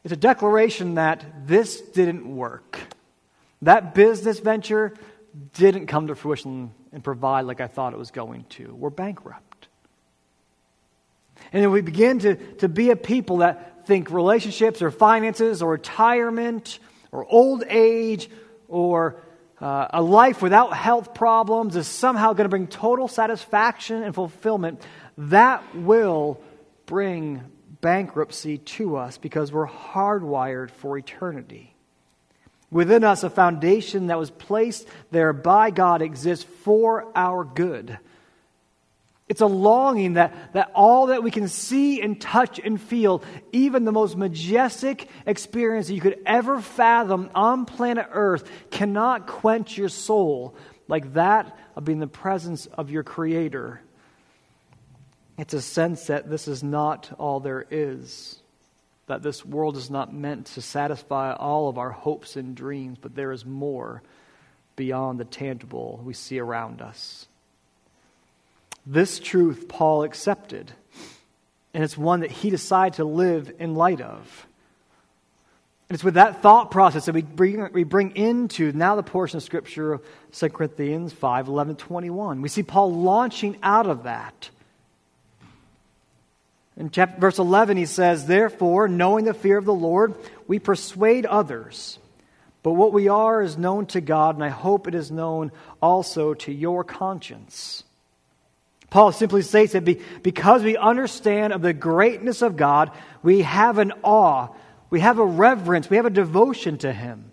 It's 0.03 0.13
a 0.13 0.17
declaration 0.17 0.95
that 0.95 1.47
this 1.47 1.81
didn't 1.81 2.25
work. 2.35 2.79
That 3.61 3.93
business 3.93 4.39
venture 4.39 4.93
didn't 5.53 5.87
come 5.87 6.07
to 6.07 6.15
fruition 6.15 6.71
and 6.97 7.03
provide 7.03 7.45
like 7.45 7.61
I 7.61 7.67
thought 7.67 7.93
it 7.93 7.99
was 7.99 8.09
going 8.09 8.45
to. 8.49 8.73
We're 8.73 8.89
bankrupt. 8.89 9.67
And 11.53 11.61
then 11.61 11.69
we 11.69 11.81
begin 11.81 12.17
to, 12.19 12.35
to 12.55 12.67
be 12.67 12.89
a 12.89 12.95
people 12.95 13.37
that 13.37 13.85
think 13.85 14.09
relationships 14.09 14.81
or 14.81 14.89
finances 14.89 15.61
or 15.61 15.73
retirement 15.73 16.79
or 17.11 17.23
old 17.29 17.63
age 17.69 18.31
or 18.67 19.21
uh, 19.61 19.89
a 19.91 20.01
life 20.01 20.41
without 20.41 20.73
health 20.73 21.13
problems 21.13 21.75
is 21.75 21.85
somehow 21.85 22.33
going 22.33 22.45
to 22.45 22.49
bring 22.49 22.65
total 22.65 23.07
satisfaction 23.07 24.01
and 24.01 24.15
fulfillment. 24.15 24.81
That 25.19 25.75
will 25.75 26.41
bring 26.87 27.43
bankruptcy 27.79 28.57
to 28.57 28.95
us 28.95 29.19
because 29.19 29.51
we're 29.51 29.67
hardwired 29.67 30.71
for 30.71 30.97
eternity. 30.97 31.75
Within 32.69 33.03
us, 33.03 33.23
a 33.23 33.29
foundation 33.29 34.07
that 34.07 34.19
was 34.19 34.29
placed 34.29 34.87
there 35.11 35.31
by 35.31 35.71
God 35.71 36.01
exists 36.01 36.45
for 36.63 37.07
our 37.15 37.45
good. 37.45 37.97
It's 39.29 39.41
a 39.41 39.45
longing 39.45 40.13
that, 40.13 40.53
that 40.53 40.71
all 40.73 41.07
that 41.07 41.21
we 41.21 41.31
can 41.31 41.49
see 41.49 42.01
and 42.01 42.19
touch 42.19 42.59
and 42.59 42.79
feel, 42.79 43.23
even 43.51 43.83
the 43.83 43.91
most 43.91 44.15
majestic 44.15 45.09
experience 45.25 45.87
that 45.87 45.95
you 45.95 46.01
could 46.01 46.19
ever 46.25 46.61
fathom 46.61 47.29
on 47.35 47.65
planet 47.65 48.07
Earth, 48.11 48.49
cannot 48.71 49.27
quench 49.27 49.77
your 49.77 49.89
soul 49.89 50.55
like 50.87 51.13
that 51.13 51.57
of 51.75 51.83
being 51.83 51.99
the 51.99 52.07
presence 52.07 52.65
of 52.67 52.89
your 52.89 53.03
Creator. 53.03 53.81
It's 55.37 55.53
a 55.53 55.61
sense 55.61 56.07
that 56.07 56.29
this 56.29 56.47
is 56.47 56.63
not 56.63 57.11
all 57.17 57.39
there 57.39 57.65
is 57.69 58.41
that 59.07 59.23
this 59.23 59.45
world 59.45 59.77
is 59.77 59.89
not 59.89 60.13
meant 60.13 60.47
to 60.47 60.61
satisfy 60.61 61.33
all 61.33 61.69
of 61.69 61.77
our 61.77 61.91
hopes 61.91 62.35
and 62.35 62.55
dreams, 62.55 62.97
but 63.01 63.15
there 63.15 63.31
is 63.31 63.45
more 63.45 64.03
beyond 64.75 65.19
the 65.19 65.25
tangible 65.25 66.01
we 66.03 66.13
see 66.13 66.39
around 66.39 66.81
us. 66.81 67.27
This 68.85 69.19
truth 69.19 69.67
Paul 69.67 70.03
accepted, 70.03 70.71
and 71.73 71.83
it's 71.83 71.97
one 71.97 72.21
that 72.21 72.31
he 72.31 72.49
decided 72.49 72.95
to 72.95 73.05
live 73.05 73.51
in 73.59 73.75
light 73.75 74.01
of. 74.01 74.47
And 75.89 75.95
it's 75.95 76.03
with 76.03 76.15
that 76.15 76.41
thought 76.41 76.69
process 76.69 77.05
that 77.05 77.15
we 77.15 77.21
bring, 77.21 77.71
we 77.71 77.85
bring 77.85 78.15
into 78.15 78.73
now 78.73 78.95
the 78.95 79.03
portion 79.03 79.37
of 79.37 79.43
Scripture 79.43 79.93
of 79.93 80.05
2 80.33 80.49
Corinthians 80.49 81.13
5 81.13 81.47
11 81.47 81.77
21. 81.77 82.41
We 82.41 82.49
see 82.49 82.63
Paul 82.63 82.93
launching 82.93 83.57
out 83.63 83.87
of 83.87 84.03
that 84.03 84.49
in 86.77 86.91
chapter, 86.91 87.19
verse 87.19 87.39
11, 87.39 87.75
he 87.77 87.87
says, 87.87 88.25
Therefore, 88.25 88.87
knowing 88.87 89.25
the 89.25 89.33
fear 89.33 89.57
of 89.57 89.65
the 89.65 89.73
Lord, 89.73 90.13
we 90.47 90.59
persuade 90.59 91.25
others. 91.25 91.97
But 92.61 92.73
what 92.73 92.93
we 92.93 93.07
are 93.07 93.41
is 93.41 93.57
known 93.57 93.87
to 93.87 94.01
God, 94.01 94.35
and 94.35 94.43
I 94.43 94.49
hope 94.49 94.87
it 94.87 94.93
is 94.93 95.09
known 95.09 95.51
also 95.81 96.35
to 96.35 96.51
your 96.51 96.83
conscience. 96.83 97.83
Paul 98.91 99.11
simply 99.11 99.41
states 99.41 99.73
that 99.73 100.21
because 100.21 100.63
we 100.63 100.77
understand 100.77 101.51
of 101.51 101.61
the 101.61 101.73
greatness 101.73 102.41
of 102.41 102.55
God, 102.55 102.91
we 103.23 103.41
have 103.41 103.79
an 103.79 103.93
awe, 104.03 104.49
we 104.89 104.99
have 104.99 105.17
a 105.17 105.25
reverence, 105.25 105.89
we 105.89 105.97
have 105.97 106.05
a 106.05 106.11
devotion 106.11 106.77
to 106.79 106.93
Him. 106.93 107.31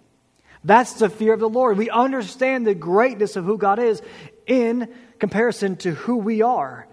That's 0.64 0.94
the 0.94 1.11
fear 1.11 1.35
of 1.35 1.40
the 1.40 1.48
Lord. 1.48 1.76
We 1.76 1.90
understand 1.90 2.66
the 2.66 2.74
greatness 2.74 3.37
of 3.37 3.44
who 3.44 3.59
God 3.59 3.78
is 3.78 4.00
in 4.46 4.92
comparison 5.18 5.76
to 5.76 5.92
who 5.92 6.16
we 6.16 6.40
are. 6.40 6.88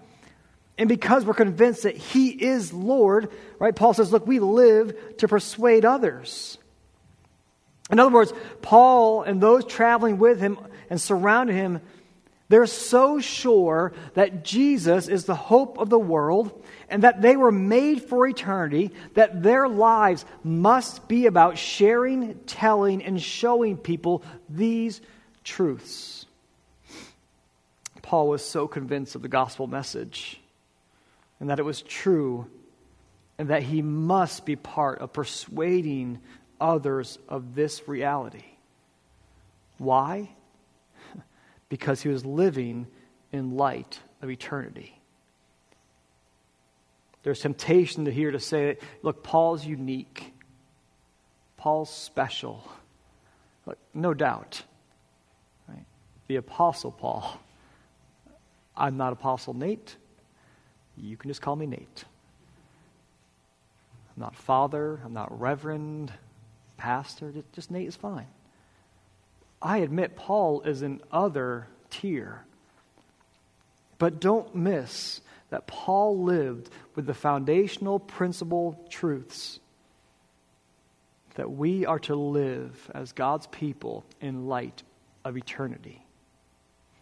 And 0.82 0.88
because 0.88 1.24
we're 1.24 1.34
convinced 1.34 1.84
that 1.84 1.96
He 1.96 2.30
is 2.30 2.72
Lord, 2.72 3.30
right? 3.60 3.72
Paul 3.72 3.94
says, 3.94 4.10
look, 4.10 4.26
we 4.26 4.40
live 4.40 5.16
to 5.18 5.28
persuade 5.28 5.84
others. 5.84 6.58
In 7.92 8.00
other 8.00 8.10
words, 8.10 8.32
Paul 8.62 9.22
and 9.22 9.40
those 9.40 9.64
traveling 9.64 10.18
with 10.18 10.40
him 10.40 10.58
and 10.90 11.00
surrounding 11.00 11.54
him, 11.54 11.80
they're 12.48 12.66
so 12.66 13.20
sure 13.20 13.92
that 14.14 14.42
Jesus 14.42 15.06
is 15.06 15.24
the 15.24 15.36
hope 15.36 15.78
of 15.78 15.88
the 15.88 16.00
world 16.00 16.64
and 16.88 17.04
that 17.04 17.22
they 17.22 17.36
were 17.36 17.52
made 17.52 18.02
for 18.02 18.26
eternity, 18.26 18.90
that 19.14 19.40
their 19.40 19.68
lives 19.68 20.24
must 20.42 21.06
be 21.06 21.26
about 21.26 21.58
sharing, 21.58 22.40
telling, 22.40 23.04
and 23.04 23.22
showing 23.22 23.76
people 23.76 24.24
these 24.48 25.00
truths. 25.44 26.26
Paul 28.02 28.26
was 28.26 28.44
so 28.44 28.66
convinced 28.66 29.14
of 29.14 29.22
the 29.22 29.28
gospel 29.28 29.68
message 29.68 30.40
and 31.42 31.50
that 31.50 31.58
it 31.58 31.64
was 31.64 31.82
true, 31.82 32.46
and 33.36 33.48
that 33.48 33.64
he 33.64 33.82
must 33.82 34.46
be 34.46 34.54
part 34.54 35.00
of 35.00 35.12
persuading 35.12 36.20
others 36.60 37.18
of 37.28 37.56
this 37.56 37.88
reality. 37.88 38.44
Why? 39.76 40.30
Because 41.68 42.00
he 42.00 42.08
was 42.08 42.24
living 42.24 42.86
in 43.32 43.56
light 43.56 43.98
of 44.20 44.30
eternity. 44.30 44.96
There's 47.24 47.40
temptation 47.40 48.04
to 48.04 48.12
hear 48.12 48.30
to 48.30 48.38
say, 48.38 48.78
look, 49.02 49.24
Paul's 49.24 49.66
unique. 49.66 50.32
Paul's 51.56 51.90
special. 51.92 52.62
Look, 53.66 53.78
no 53.94 54.14
doubt. 54.14 54.62
Right? 55.66 55.86
The 56.28 56.36
Apostle 56.36 56.92
Paul. 56.92 57.40
I'm 58.76 58.96
not 58.96 59.12
Apostle 59.12 59.54
Nate. 59.54 59.96
You 60.96 61.16
can 61.16 61.30
just 61.30 61.42
call 61.42 61.56
me 61.56 61.66
Nate. 61.66 62.04
I'm 64.14 64.20
not 64.20 64.36
father, 64.36 65.00
I'm 65.04 65.14
not 65.14 65.40
reverend, 65.40 66.12
pastor, 66.76 67.32
just 67.52 67.70
Nate 67.70 67.88
is 67.88 67.96
fine. 67.96 68.26
I 69.60 69.78
admit 69.78 70.16
Paul 70.16 70.62
is 70.62 70.82
an 70.82 71.00
other 71.10 71.66
tier. 71.90 72.44
But 73.98 74.20
don't 74.20 74.54
miss 74.54 75.20
that 75.50 75.66
Paul 75.66 76.22
lived 76.24 76.70
with 76.94 77.06
the 77.06 77.14
foundational 77.14 77.98
principle 78.00 78.84
truths. 78.90 79.60
that 81.34 81.50
we 81.50 81.86
are 81.86 81.98
to 82.00 82.14
live 82.14 82.90
as 82.94 83.12
God's 83.12 83.46
people 83.48 84.04
in 84.20 84.46
light 84.46 84.82
of 85.24 85.36
eternity. 85.36 86.04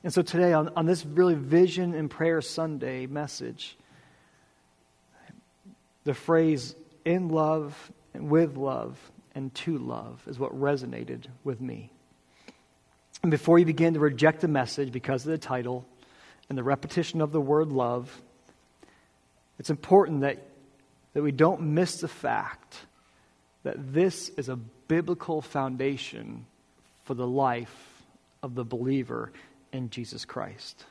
And 0.02 0.12
so 0.12 0.22
today, 0.22 0.52
on, 0.52 0.70
on 0.76 0.86
this 0.86 1.04
really 1.04 1.34
Vision 1.34 1.94
and 1.94 2.10
Prayer 2.10 2.40
Sunday 2.40 3.06
message, 3.06 3.76
the 6.04 6.14
phrase 6.14 6.74
in 7.04 7.28
love 7.28 7.92
and 8.14 8.30
with 8.30 8.56
love 8.56 8.98
and 9.34 9.54
to 9.54 9.78
love 9.78 10.22
is 10.26 10.38
what 10.38 10.58
resonated 10.58 11.26
with 11.44 11.60
me. 11.60 11.92
And 13.22 13.30
before 13.30 13.58
you 13.58 13.66
begin 13.66 13.94
to 13.94 14.00
reject 14.00 14.40
the 14.40 14.48
message 14.48 14.92
because 14.92 15.24
of 15.24 15.30
the 15.30 15.38
title 15.38 15.86
and 16.48 16.56
the 16.56 16.62
repetition 16.62 17.20
of 17.20 17.32
the 17.32 17.40
word 17.40 17.68
love, 17.68 18.20
it's 19.58 19.70
important 19.70 20.22
that, 20.22 20.38
that 21.12 21.22
we 21.22 21.32
don't 21.32 21.60
miss 21.60 22.00
the 22.00 22.08
fact 22.08 22.78
that 23.62 23.92
this 23.92 24.30
is 24.30 24.48
a 24.48 24.56
biblical 24.56 25.42
foundation 25.42 26.46
for 27.04 27.14
the 27.14 27.26
life 27.26 28.02
of 28.42 28.54
the 28.54 28.64
believer 28.64 29.32
in 29.72 29.90
Jesus 29.90 30.24
Christ. 30.24 30.84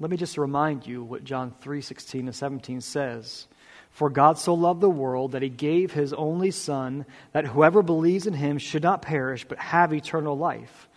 Let 0.00 0.10
me 0.10 0.16
just 0.16 0.38
remind 0.38 0.86
you 0.86 1.04
what 1.04 1.24
John 1.24 1.52
3:16 1.60 2.26
and 2.26 2.34
17 2.34 2.80
says. 2.80 3.46
For 3.90 4.08
God 4.08 4.38
so 4.38 4.54
loved 4.54 4.80
the 4.80 4.88
world 4.88 5.32
that 5.32 5.42
he 5.42 5.50
gave 5.50 5.92
his 5.92 6.14
only 6.14 6.50
son 6.50 7.04
that 7.32 7.46
whoever 7.46 7.82
believes 7.82 8.26
in 8.26 8.32
him 8.34 8.56
should 8.56 8.82
not 8.82 9.02
perish 9.02 9.44
but 9.44 9.58
have 9.58 9.92
eternal 9.92 10.38
life. 10.38 10.88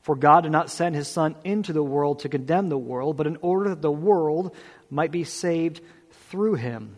For 0.00 0.16
God 0.16 0.42
did 0.42 0.52
not 0.52 0.70
send 0.70 0.96
his 0.96 1.06
son 1.06 1.36
into 1.44 1.72
the 1.72 1.82
world 1.82 2.20
to 2.20 2.28
condemn 2.28 2.70
the 2.70 2.78
world, 2.78 3.16
but 3.16 3.26
in 3.26 3.36
order 3.40 3.70
that 3.70 3.82
the 3.82 3.90
world 3.90 4.56
might 4.90 5.12
be 5.12 5.24
saved 5.24 5.80
through 6.10 6.54
him. 6.54 6.96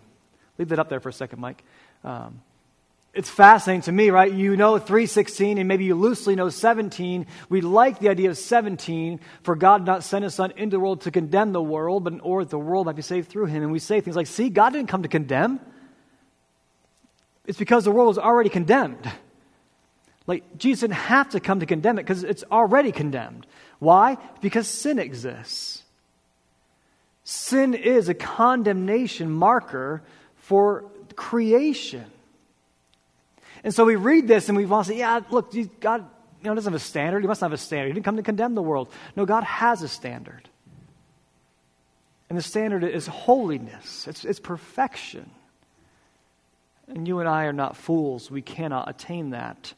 Leave 0.57 0.69
that 0.69 0.79
up 0.79 0.88
there 0.88 1.01
for 1.01 1.09
a 1.09 1.12
second, 1.12 1.41
Mike. 1.41 1.65
Um, 2.05 2.41
it's 3.14 3.29
fascinating 3.29 3.83
to 3.83 3.92
me, 3.92 4.09
right? 4.09 4.33
You 4.33 4.57
know 4.57 4.79
316 4.79 5.59
and 5.59 5.68
maybe 5.68 5.85
you 5.85 5.94
loosely 5.94 6.35
know 6.35 6.48
17. 6.48 7.27
We 7.51 7.61
like 7.61 7.98
the 7.98 8.09
idea 8.09 8.31
of 8.31 8.38
17, 8.38 9.20
for 9.42 9.55
God 9.55 9.85
not 9.85 10.03
send 10.03 10.25
his 10.25 10.35
son 10.35 10.53
into 10.57 10.77
the 10.77 10.81
world 10.81 11.03
to 11.03 11.11
condemn 11.11 11.53
the 11.53 11.62
world, 11.62 12.05
but 12.05 12.14
in 12.14 12.20
order 12.20 12.46
that 12.46 12.51
the 12.51 12.59
world 12.59 12.87
might 12.87 12.96
be 12.96 13.03
saved 13.03 13.29
through 13.29 13.46
him. 13.46 13.62
And 13.62 13.70
we 13.70 13.81
say 13.81 14.01
things 14.01 14.16
like, 14.16 14.29
see, 14.29 14.48
God 14.48 14.72
didn't 14.72 14.88
come 14.88 15.03
to 15.03 15.09
condemn. 15.09 15.61
It's 17.46 17.59
because 17.59 17.85
the 17.85 17.90
world 17.90 18.09
was 18.09 18.18
already 18.18 18.48
condemned. 18.48 19.11
Like, 20.27 20.57
Jesus 20.57 20.81
didn't 20.81 20.94
have 20.94 21.31
to 21.31 21.40
come 21.40 21.61
to 21.61 21.66
condemn 21.66 21.98
it 21.98 22.05
because 22.05 22.25
it's 22.25 22.44
already 22.51 22.92
condemned. 22.92 23.46
Why? 23.79 24.16
Because 24.40 24.68
sin 24.68 24.98
exists. 24.98 25.83
Sin 27.25 27.75
is 27.75 28.09
a 28.09 28.14
condemnation 28.14 29.31
marker 29.31 30.03
for 30.37 30.85
creation. 31.14 32.07
And 33.64 33.72
so 33.75 33.85
we 33.85 33.96
read 33.96 34.27
this 34.27 34.48
and 34.48 34.57
we 34.57 34.66
want 34.66 34.87
to 34.87 34.92
say, 34.92 34.98
yeah, 34.98 35.20
look, 35.31 35.55
God 35.81 36.09
you 36.42 36.48
know, 36.48 36.55
doesn't 36.55 36.72
have 36.72 36.81
a 36.81 36.85
standard. 36.85 37.22
He 37.22 37.29
must 37.29 37.40
have 37.40 37.53
a 37.53 37.59
standard. 37.59 37.88
He 37.88 37.92
didn't 37.92 38.05
come 38.05 38.16
to 38.16 38.22
condemn 38.22 38.55
the 38.55 38.62
world. 38.62 38.88
No, 39.14 39.25
God 39.25 39.44
has 39.44 39.83
a 39.83 39.88
standard. 39.88 40.48
And 42.29 42.37
the 42.38 42.42
standard 42.42 42.83
is 42.83 43.07
holiness, 43.07 44.09
it's, 44.09 44.25
it's 44.25 44.40
perfection. 44.40 45.31
And 46.88 47.07
you 47.07 47.20
and 47.20 47.29
I 47.29 47.44
are 47.44 47.53
not 47.53 47.77
fools. 47.77 48.31
We 48.31 48.42
cannot 48.42 48.88
attain 48.88 49.31
that. 49.31 49.72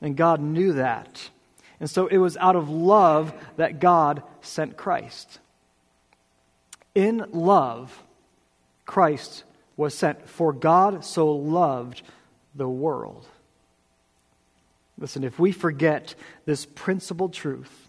And 0.00 0.16
God 0.16 0.40
knew 0.40 0.74
that. 0.74 1.30
And 1.80 1.88
so 1.88 2.06
it 2.06 2.18
was 2.18 2.36
out 2.36 2.56
of 2.56 2.68
love 2.68 3.32
that 3.56 3.80
God 3.80 4.22
sent 4.42 4.76
Christ. 4.76 5.38
In 6.94 7.26
love, 7.32 8.02
Christ 8.84 9.44
was 9.76 9.94
sent. 9.94 10.28
For 10.28 10.52
God 10.52 11.04
so 11.04 11.32
loved 11.32 12.02
the 12.56 12.68
world. 12.68 13.26
Listen, 14.98 15.24
if 15.24 15.38
we 15.38 15.52
forget 15.52 16.14
this 16.46 16.64
principle 16.64 17.28
truth, 17.28 17.86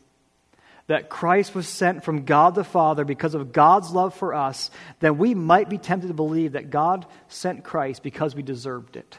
that 0.87 1.09
Christ 1.09 1.53
was 1.53 1.67
sent 1.67 2.03
from 2.03 2.23
God 2.23 2.55
the 2.55 2.63
Father 2.63 3.03
because 3.03 3.35
of 3.35 3.51
God's 3.51 3.91
love 3.91 4.13
for 4.13 4.33
us, 4.33 4.71
then 4.99 5.17
we 5.17 5.35
might 5.35 5.69
be 5.69 5.77
tempted 5.77 6.07
to 6.07 6.13
believe 6.13 6.53
that 6.53 6.69
God 6.69 7.05
sent 7.27 7.63
Christ 7.63 8.03
because 8.03 8.35
we 8.35 8.41
deserved 8.41 8.95
it. 8.95 9.17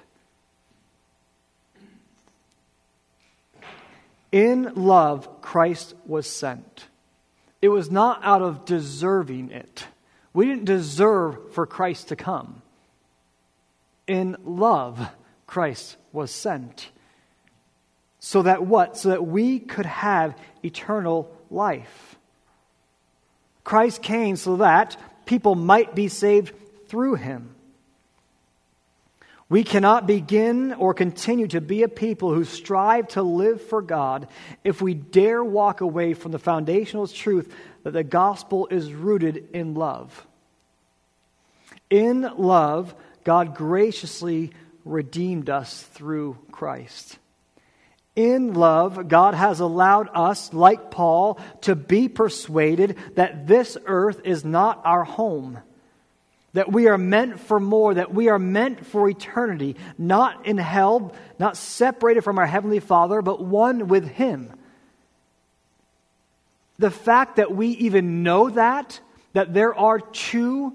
In 4.32 4.72
love, 4.74 5.40
Christ 5.40 5.94
was 6.06 6.26
sent. 6.26 6.86
It 7.60 7.68
was 7.68 7.90
not 7.90 8.20
out 8.22 8.42
of 8.42 8.64
deserving 8.64 9.50
it. 9.50 9.86
We 10.32 10.46
didn't 10.46 10.66
deserve 10.66 11.52
for 11.52 11.66
Christ 11.66 12.08
to 12.08 12.16
come. 12.16 12.62
In 14.06 14.36
love, 14.44 15.08
Christ 15.48 15.96
was 16.12 16.30
sent. 16.30 16.90
So 18.20 18.42
that 18.42 18.64
what? 18.64 18.96
So 18.96 19.08
that 19.08 19.26
we 19.26 19.58
could 19.58 19.86
have 19.86 20.38
eternal 20.62 21.34
life. 21.50 22.16
Christ 23.64 24.02
came 24.02 24.36
so 24.36 24.56
that 24.56 24.96
people 25.26 25.54
might 25.54 25.94
be 25.94 26.08
saved 26.08 26.54
through 26.88 27.16
him. 27.16 27.54
We 29.48 29.64
cannot 29.64 30.06
begin 30.06 30.74
or 30.74 30.92
continue 30.92 31.48
to 31.48 31.62
be 31.62 31.82
a 31.82 31.88
people 31.88 32.34
who 32.34 32.44
strive 32.44 33.08
to 33.08 33.22
live 33.22 33.62
for 33.62 33.80
God 33.80 34.28
if 34.62 34.82
we 34.82 34.92
dare 34.92 35.42
walk 35.42 35.80
away 35.80 36.12
from 36.12 36.32
the 36.32 36.38
foundational 36.38 37.06
truth 37.06 37.54
that 37.84 37.92
the 37.92 38.04
gospel 38.04 38.66
is 38.70 38.92
rooted 38.92 39.48
in 39.54 39.74
love. 39.74 40.26
In 41.88 42.20
love, 42.36 42.94
God 43.24 43.54
graciously 43.54 44.52
redeemed 44.88 45.50
us 45.50 45.82
through 45.82 46.38
Christ. 46.50 47.18
In 48.16 48.54
love, 48.54 49.08
God 49.08 49.34
has 49.34 49.60
allowed 49.60 50.08
us, 50.12 50.52
like 50.52 50.90
Paul, 50.90 51.38
to 51.62 51.76
be 51.76 52.08
persuaded 52.08 52.96
that 53.14 53.46
this 53.46 53.76
earth 53.86 54.20
is 54.24 54.44
not 54.44 54.82
our 54.84 55.04
home 55.04 55.60
that 56.54 56.72
we 56.72 56.88
are 56.88 56.98
meant 56.98 57.38
for 57.40 57.60
more, 57.60 57.94
that 57.94 58.12
we 58.12 58.28
are 58.28 58.38
meant 58.38 58.84
for 58.86 59.08
eternity, 59.08 59.76
not 59.96 60.46
in 60.46 60.58
hell, 60.58 61.14
not 61.38 61.56
separated 61.56 62.22
from 62.22 62.38
our 62.38 62.46
Heavenly 62.46 62.80
Father, 62.80 63.22
but 63.22 63.40
one 63.40 63.88
with 63.88 64.08
Him. 64.08 64.52
The 66.78 66.90
fact 66.90 67.36
that 67.36 67.54
we 67.54 67.68
even 67.68 68.22
know 68.22 68.50
that, 68.50 68.98
that 69.34 69.52
there 69.52 69.74
are 69.74 70.00
two 70.00 70.74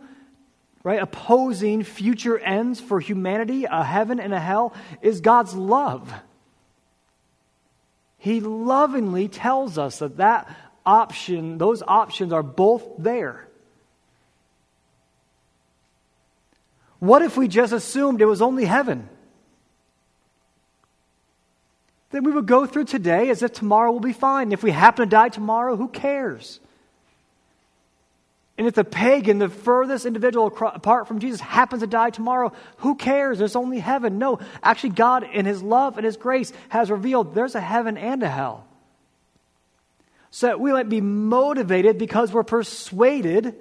right 0.83 1.01
opposing 1.01 1.83
future 1.83 2.37
ends 2.37 2.79
for 2.79 2.99
humanity 2.99 3.65
a 3.65 3.83
heaven 3.83 4.19
and 4.19 4.33
a 4.33 4.39
hell 4.39 4.73
is 5.01 5.21
god's 5.21 5.55
love 5.55 6.13
he 8.17 8.39
lovingly 8.39 9.27
tells 9.27 9.77
us 9.77 9.99
that 9.99 10.17
that 10.17 10.49
option 10.85 11.57
those 11.57 11.81
options 11.81 12.31
are 12.31 12.43
both 12.43 12.83
there 12.97 13.47
What 17.03 17.21
if 17.21 17.35
we 17.35 17.49
just 17.49 17.73
assumed 17.73 18.21
it 18.21 18.25
was 18.25 18.41
only 18.41 18.63
heaven? 18.63 19.09
Then 22.11 22.23
we 22.23 22.31
would 22.31 22.45
go 22.45 22.65
through 22.65 22.85
today 22.85 23.29
as 23.29 23.43
if 23.43 23.51
tomorrow 23.51 23.91
will 23.91 23.99
be 23.99 24.13
fine. 24.13 24.53
If 24.53 24.63
we 24.63 24.71
happen 24.71 25.03
to 25.03 25.09
die 25.09 25.27
tomorrow, 25.27 25.75
who 25.75 25.89
cares? 25.89 26.61
And 28.57 28.67
if 28.67 28.75
the 28.75 28.83
pagan, 28.83 29.39
the 29.39 29.49
furthest 29.49 30.05
individual 30.05 30.47
apart 30.47 31.07
from 31.07 31.19
Jesus, 31.19 31.41
happens 31.41 31.81
to 31.81 31.87
die 31.87 32.11
tomorrow, 32.11 32.53
who 32.77 32.95
cares? 32.95 33.39
There's 33.39 33.55
only 33.55 33.79
heaven. 33.79 34.19
No, 34.19 34.39
actually, 34.61 34.91
God, 34.91 35.23
in 35.23 35.45
His 35.45 35.63
love 35.63 35.97
and 35.97 36.05
His 36.05 36.17
grace, 36.17 36.53
has 36.69 36.91
revealed 36.91 37.33
there's 37.33 37.55
a 37.55 37.61
heaven 37.61 37.97
and 37.97 38.21
a 38.21 38.29
hell. 38.29 38.67
So 40.29 40.47
that 40.47 40.59
we 40.59 40.71
might 40.71 40.89
be 40.89 41.01
motivated 41.01 41.97
because 41.97 42.31
we're 42.31 42.43
persuaded 42.43 43.55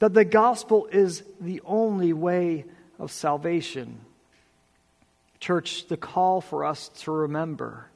that 0.00 0.12
the 0.12 0.24
gospel 0.24 0.86
is 0.90 1.22
the 1.40 1.60
only 1.64 2.12
way 2.12 2.64
of 2.98 3.12
salvation. 3.12 4.00
Church, 5.38 5.86
the 5.86 5.96
call 5.96 6.40
for 6.40 6.64
us 6.64 6.88
to 7.00 7.12
remember 7.12 7.86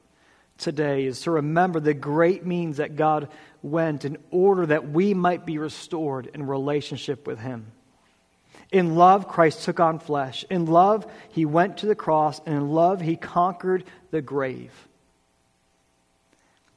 today 0.59 1.05
is 1.05 1.21
to 1.21 1.31
remember 1.31 1.79
the 1.79 1.93
great 1.93 2.45
means 2.45 2.77
that 2.77 2.95
God 2.95 3.29
went 3.61 4.05
in 4.05 4.17
order 4.29 4.65
that 4.65 4.89
we 4.89 5.13
might 5.13 5.45
be 5.45 5.57
restored 5.57 6.29
in 6.33 6.45
relationship 6.45 7.25
with 7.25 7.39
Him. 7.39 7.71
In 8.71 8.95
love, 8.95 9.27
Christ 9.27 9.63
took 9.63 9.79
on 9.79 9.99
flesh. 9.99 10.45
In 10.49 10.65
love, 10.65 11.07
He 11.29 11.45
went 11.45 11.77
to 11.77 11.87
the 11.87 11.95
cross, 11.95 12.39
and 12.45 12.55
in 12.55 12.69
love, 12.69 13.01
He 13.01 13.15
conquered 13.15 13.83
the 14.11 14.21
grave. 14.21 14.71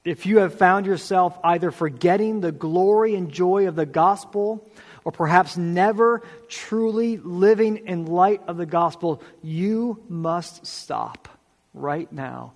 If 0.04 0.26
you 0.26 0.38
have 0.38 0.54
found 0.54 0.86
yourself 0.86 1.38
either 1.44 1.70
forgetting 1.70 2.40
the 2.40 2.50
glory 2.50 3.14
and 3.14 3.30
joy 3.30 3.68
of 3.68 3.76
the 3.76 3.86
gospel 3.86 4.68
or 5.04 5.12
perhaps 5.12 5.56
never 5.56 6.22
truly 6.48 7.18
living 7.18 7.86
in 7.86 8.06
light 8.06 8.40
of 8.48 8.56
the 8.56 8.66
gospel, 8.66 9.22
you 9.42 10.02
must 10.08 10.66
stop 10.66 11.28
right 11.74 12.10
now 12.12 12.52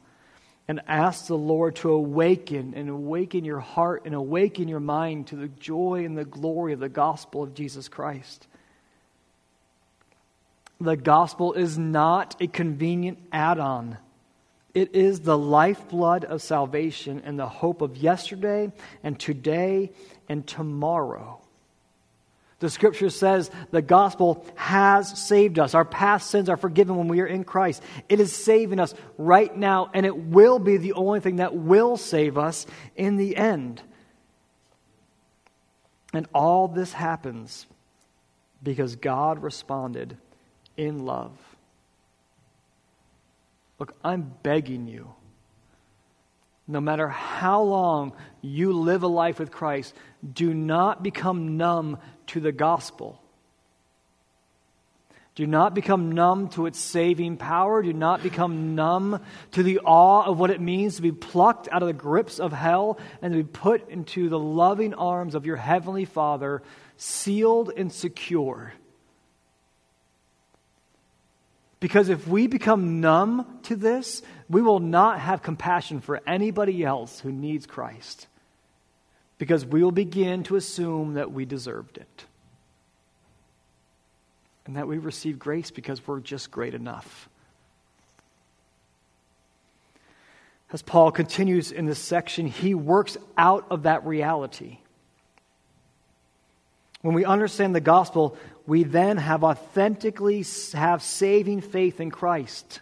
and 0.68 0.81
ask 0.88 1.26
the 1.26 1.37
Lord 1.37 1.76
to 1.76 1.90
awaken 1.90 2.74
and 2.74 2.88
awaken 2.88 3.44
your 3.44 3.61
heart 3.61 4.02
and 4.05 4.14
awaken 4.14 4.66
your 4.68 4.81
mind 4.81 5.29
to 5.29 5.37
the 5.37 5.48
joy 5.48 6.05
and 6.05 6.18
the 6.18 6.24
glory 6.24 6.72
of 6.72 6.81
the 6.81 6.88
gospel 6.88 7.42
of 7.42 7.55
Jesus 7.55 7.88
Christ. 7.88 8.46
The 10.81 10.96
gospel 10.96 11.52
is 11.55 11.79
not 11.79 12.37
a 12.40 12.46
convenient 12.46 13.18
add 13.33 13.59
on. 13.59 13.98
It 14.74 14.94
is 14.94 15.20
the 15.20 15.38
lifeblood 15.38 16.24
of 16.24 16.42
salvation 16.42 17.22
and 17.24 17.38
the 17.38 17.48
hope 17.48 17.81
of 17.81 17.96
yesterday 17.96 18.72
and 19.02 19.18
today 19.18 19.92
and 20.29 20.46
tomorrow. 20.46 21.40
The 22.59 22.71
scripture 22.71 23.11
says 23.11 23.51
the 23.71 23.83
gospel 23.83 24.47
has 24.55 25.27
saved 25.27 25.59
us. 25.59 25.75
Our 25.75 25.85
past 25.85 26.31
sins 26.31 26.49
are 26.49 26.57
forgiven 26.57 26.97
when 26.97 27.09
we 27.09 27.21
are 27.21 27.27
in 27.27 27.45
Christ. 27.45 27.83
It 28.09 28.19
is 28.19 28.35
saving 28.35 28.81
us 28.81 28.95
right 29.19 29.55
now, 29.55 29.90
and 29.92 30.07
it 30.07 30.16
will 30.16 30.59
be 30.59 30.79
the 30.79 30.95
only 30.95 31.21
thing 31.21 31.37
that 31.37 31.55
will 31.55 31.99
save 31.99 32.38
us 32.38 32.66
in 32.97 33.16
the 33.16 33.37
end. 33.37 33.83
And 36.14 36.27
all 36.35 36.66
this 36.66 36.95
happens 36.95 37.66
because 38.62 38.97
God 38.97 39.42
responded 39.42 40.16
in 40.79 41.05
love. 41.05 41.33
Look, 43.79 43.95
I'm 44.03 44.33
begging 44.42 44.88
you, 44.88 45.12
no 46.68 46.81
matter 46.81 47.09
how 47.09 47.62
long 47.62 48.12
you 48.40 48.72
live 48.72 49.02
a 49.02 49.09
life 49.09 49.38
with 49.38 49.50
Christ, 49.50 49.94
do 50.31 50.52
not 50.52 51.02
become 51.02 51.57
numb 51.57 51.98
to 52.29 52.40
the 52.40 52.52
gospel. 52.52 53.20
Do 55.37 55.46
not 55.46 55.74
become 55.74 56.12
numb 56.12 56.48
to 56.50 56.64
its 56.64 56.79
saving 56.79 57.37
power. 57.37 57.83
Do 57.83 57.92
not 57.92 58.22
become 58.22 58.74
numb 58.74 59.20
to 59.52 59.62
the 59.62 59.81
awe 59.81 60.24
of 60.24 60.38
what 60.38 60.50
it 60.50 60.62
means 60.62 60.96
to 60.96 61.02
be 61.02 61.12
plucked 61.12 61.68
out 61.70 61.83
of 61.83 61.88
the 61.88 61.92
grips 61.92 62.40
of 62.40 62.55
hell 62.55 62.98
and 63.20 63.35
to 63.35 63.42
be 63.42 63.48
put 63.48 63.88
into 63.90 64.31
the 64.31 64.38
loving 64.38 64.94
arms 64.94 65.35
of 65.35 65.44
your 65.44 65.57
heavenly 65.57 66.07
Father, 66.07 66.62
sealed 66.96 67.70
and 67.76 67.92
secure. 67.92 68.72
Because 71.79 72.09
if 72.09 72.27
we 72.27 72.47
become 72.47 73.01
numb 73.01 73.61
to 73.65 73.77
this, 73.77 74.23
we 74.49 74.62
will 74.62 74.81
not 74.81 75.21
have 75.21 75.43
compassion 75.43 76.01
for 76.01 76.21
anybody 76.27 76.85
else 76.85 77.21
who 77.21 77.31
needs 77.31 77.67
Christ. 77.67 78.27
Because 79.39 79.67
we 79.67 79.83
will 79.83 79.93
begin 79.93 80.43
to 80.45 80.57
assume 80.57 81.15
that 81.15 81.33
we 81.33 81.45
deserved 81.45 81.99
it. 81.99 82.25
And 84.65 84.77
that 84.77 84.89
we 84.89 84.99
receive 84.99 85.39
grace 85.39 85.71
because 85.71 86.05
we're 86.07 86.21
just 86.21 86.51
great 86.51 86.75
enough. 86.75 87.29
As 90.73 90.83
Paul 90.83 91.12
continues 91.12 91.71
in 91.71 91.87
this 91.87 92.01
section, 92.01 92.47
he 92.47 92.75
works 92.75 93.17
out 93.39 93.67
of 93.71 93.85
that 93.85 94.05
reality. 94.05 94.79
When 97.07 97.14
we 97.14 97.25
understand 97.25 97.73
the 97.73 97.81
gospel, 97.81 98.37
we 98.66 98.83
then 98.83 99.16
have 99.16 99.45
authentically 99.45 100.45
have 100.73 101.05
saving 101.05 101.61
faith 101.61 102.01
in 102.01 102.11
Christ. 102.11 102.81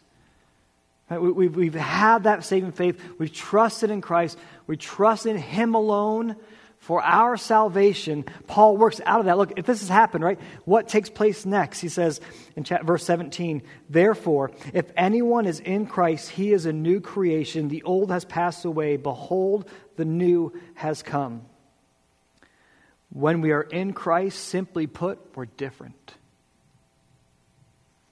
We've, 1.11 1.75
had 1.75 2.23
that 2.23 2.43
saving 2.43 2.73
faith. 2.73 2.99
We've 3.19 3.31
trusted 3.31 3.91
in 3.91 4.01
Christ. 4.01 4.39
We 4.67 4.79
trust 4.79 5.27
in 5.27 5.37
Him 5.37 5.75
alone 5.75 6.37
for 6.79 7.03
our 7.03 7.37
salvation. 7.37 8.25
Paul 8.47 8.79
works 8.79 8.99
out 9.05 9.21
of 9.21 9.27
that. 9.27 9.37
Look, 9.37 9.59
if 9.59 9.67
this 9.67 9.81
has 9.81 9.91
happened, 9.91 10.25
right, 10.25 10.41
what 10.65 10.89
takes 10.89 11.11
place 11.11 11.45
next? 11.45 11.81
He 11.81 11.91
says 11.91 12.23
in 12.57 12.65
verse 12.65 13.05
17, 13.05 13.61
Therefore, 13.91 14.53
if 14.73 14.91
anyone 14.97 15.45
is 15.45 15.61
in 15.61 15.85
Christ, 15.85 16.31
he 16.31 16.55
is 16.55 16.65
a 16.65 16.73
new 16.73 16.99
creation. 16.99 17.69
The 17.69 17.83
old 17.83 18.11
has 18.11 18.25
passed 18.25 18.65
away. 18.65 18.97
Behold, 18.97 19.69
the 19.97 20.07
new 20.07 20.59
has 20.77 21.03
come. 21.03 21.43
When 23.15 23.41
we 23.41 23.53
are 23.53 23.63
in 23.63 23.93
Christ, 23.93 24.45
simply 24.45 24.89
put, 24.89 25.21
we're 25.37 25.47
different. 25.47 26.15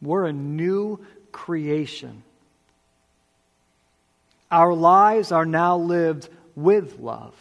We're 0.01 0.27
a 0.27 0.33
new 0.33 1.05
creation. 1.33 2.23
Our 4.51 4.73
lives 4.73 5.33
are 5.33 5.45
now 5.45 5.77
lived 5.77 6.29
with 6.55 7.01
love. 7.01 7.35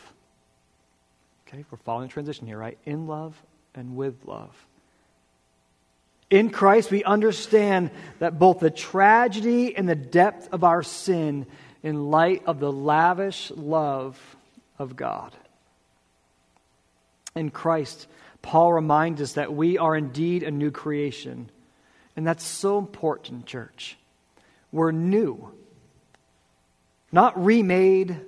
Okay, 1.47 1.63
we're 1.69 1.77
following 1.77 2.07
the 2.07 2.13
transition 2.13 2.47
here, 2.47 2.57
right? 2.57 2.79
In 2.85 3.05
love 3.05 3.39
and 3.75 3.95
with 3.95 4.25
love. 4.25 4.55
In 6.31 6.49
Christ, 6.49 6.89
we 6.89 7.03
understand 7.03 7.91
that 8.19 8.39
both 8.39 8.59
the 8.59 8.71
tragedy 8.71 9.77
and 9.77 9.87
the 9.87 9.95
depth 9.95 10.49
of 10.51 10.63
our 10.63 10.81
sin 10.81 11.45
in 11.83 12.09
light 12.09 12.41
of 12.47 12.59
the 12.59 12.71
lavish 12.71 13.51
love 13.51 14.19
of 14.79 14.95
God 14.95 15.35
in 17.35 17.49
Christ, 17.49 18.07
Paul 18.41 18.73
reminds 18.73 19.21
us 19.21 19.33
that 19.33 19.53
we 19.53 19.77
are 19.77 19.95
indeed 19.95 20.43
a 20.43 20.51
new 20.51 20.71
creation. 20.71 21.49
And 22.15 22.25
that's 22.25 22.45
so 22.45 22.77
important, 22.77 23.45
church. 23.45 23.97
We're 24.71 24.91
new, 24.91 25.51
not 27.11 27.43
remade, 27.43 28.19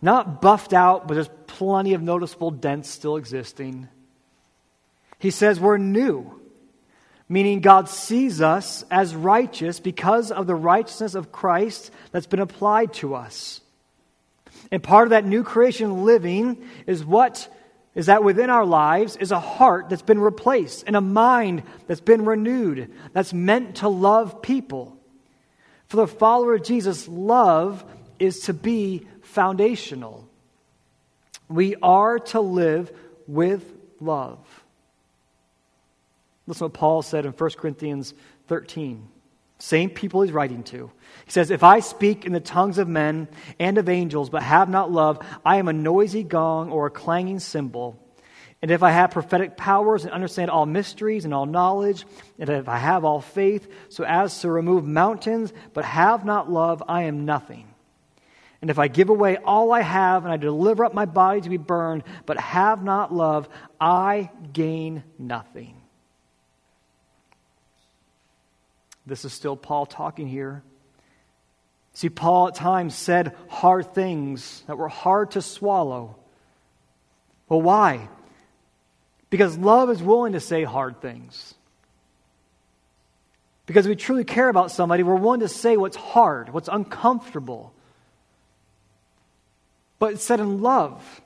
not 0.00 0.42
buffed 0.42 0.72
out, 0.72 1.06
but 1.06 1.14
there's 1.14 1.30
plenty 1.46 1.94
of 1.94 2.02
noticeable 2.02 2.50
dents 2.50 2.90
still 2.90 3.16
existing. 3.16 3.88
He 5.18 5.30
says 5.30 5.60
we're 5.60 5.78
new, 5.78 6.40
meaning 7.28 7.60
God 7.60 7.88
sees 7.88 8.40
us 8.40 8.84
as 8.90 9.14
righteous 9.14 9.78
because 9.78 10.32
of 10.32 10.48
the 10.48 10.56
righteousness 10.56 11.14
of 11.14 11.30
Christ 11.30 11.92
that's 12.10 12.26
been 12.26 12.40
applied 12.40 12.94
to 12.94 13.14
us. 13.14 13.60
And 14.72 14.82
part 14.82 15.06
of 15.06 15.10
that 15.10 15.24
new 15.24 15.44
creation 15.44 16.04
living 16.04 16.68
is 16.86 17.04
what 17.04 17.48
is 17.94 18.06
that 18.06 18.24
within 18.24 18.50
our 18.50 18.64
lives 18.64 19.16
is 19.16 19.32
a 19.32 19.40
heart 19.40 19.88
that's 19.88 20.02
been 20.02 20.20
replaced 20.20 20.84
and 20.86 20.96
a 20.96 21.00
mind 21.00 21.62
that's 21.86 22.00
been 22.00 22.24
renewed, 22.24 22.90
that's 23.12 23.32
meant 23.34 23.76
to 23.76 23.88
love 23.88 24.40
people. 24.40 24.96
For 25.88 25.96
the 25.96 26.06
follower 26.06 26.54
of 26.54 26.64
Jesus, 26.64 27.06
love 27.06 27.84
is 28.18 28.40
to 28.40 28.54
be 28.54 29.06
foundational. 29.20 30.26
We 31.48 31.76
are 31.82 32.18
to 32.18 32.40
live 32.40 32.90
with 33.26 33.62
love. 34.00 34.38
Listen 36.46 36.64
what 36.64 36.72
Paul 36.72 37.02
said 37.02 37.26
in 37.26 37.32
1 37.32 37.50
Corinthians 37.50 38.14
13. 38.48 39.06
Same 39.62 39.90
people 39.90 40.22
he's 40.22 40.32
writing 40.32 40.64
to. 40.64 40.90
He 41.24 41.30
says, 41.30 41.52
If 41.52 41.62
I 41.62 41.78
speak 41.78 42.26
in 42.26 42.32
the 42.32 42.40
tongues 42.40 42.78
of 42.78 42.88
men 42.88 43.28
and 43.60 43.78
of 43.78 43.88
angels, 43.88 44.28
but 44.28 44.42
have 44.42 44.68
not 44.68 44.90
love, 44.90 45.24
I 45.44 45.58
am 45.58 45.68
a 45.68 45.72
noisy 45.72 46.24
gong 46.24 46.72
or 46.72 46.86
a 46.86 46.90
clanging 46.90 47.38
cymbal. 47.38 47.96
And 48.60 48.72
if 48.72 48.82
I 48.82 48.90
have 48.90 49.12
prophetic 49.12 49.56
powers 49.56 50.02
and 50.02 50.12
understand 50.12 50.50
all 50.50 50.66
mysteries 50.66 51.24
and 51.24 51.32
all 51.32 51.46
knowledge, 51.46 52.04
and 52.40 52.50
if 52.50 52.68
I 52.68 52.76
have 52.76 53.04
all 53.04 53.20
faith 53.20 53.72
so 53.88 54.02
as 54.02 54.40
to 54.40 54.50
remove 54.50 54.84
mountains, 54.84 55.52
but 55.74 55.84
have 55.84 56.24
not 56.24 56.50
love, 56.50 56.82
I 56.88 57.04
am 57.04 57.24
nothing. 57.24 57.68
And 58.62 58.68
if 58.68 58.80
I 58.80 58.88
give 58.88 59.10
away 59.10 59.36
all 59.36 59.70
I 59.70 59.82
have 59.82 60.24
and 60.24 60.32
I 60.32 60.38
deliver 60.38 60.84
up 60.84 60.92
my 60.92 61.04
body 61.04 61.40
to 61.40 61.48
be 61.48 61.56
burned, 61.56 62.02
but 62.26 62.36
have 62.40 62.82
not 62.82 63.14
love, 63.14 63.48
I 63.80 64.28
gain 64.52 65.04
nothing. 65.20 65.81
This 69.06 69.24
is 69.24 69.32
still 69.32 69.56
Paul 69.56 69.86
talking 69.86 70.28
here. 70.28 70.62
See, 71.94 72.08
Paul 72.08 72.48
at 72.48 72.54
times 72.54 72.94
said 72.94 73.34
hard 73.48 73.94
things 73.94 74.62
that 74.66 74.78
were 74.78 74.88
hard 74.88 75.32
to 75.32 75.42
swallow. 75.42 76.16
Well, 77.48 77.60
why? 77.60 78.08
Because 79.28 79.58
love 79.58 79.90
is 79.90 80.02
willing 80.02 80.32
to 80.32 80.40
say 80.40 80.64
hard 80.64 81.00
things. 81.00 81.54
Because 83.66 83.86
we 83.86 83.94
truly 83.96 84.24
care 84.24 84.48
about 84.48 84.70
somebody, 84.70 85.02
we're 85.02 85.16
willing 85.16 85.40
to 85.40 85.48
say 85.48 85.76
what's 85.76 85.96
hard, 85.96 86.52
what's 86.52 86.68
uncomfortable. 86.68 87.72
But 89.98 90.14
it's 90.14 90.24
said 90.24 90.40
in 90.40 90.62
love. 90.62 91.20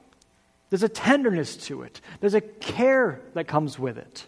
There's 0.69 0.83
a 0.83 0.89
tenderness 0.89 1.57
to 1.69 1.83
it, 1.83 2.01
there's 2.21 2.35
a 2.35 2.41
care 2.41 3.21
that 3.35 3.47
comes 3.47 3.79
with 3.79 3.99
it. 3.99 4.27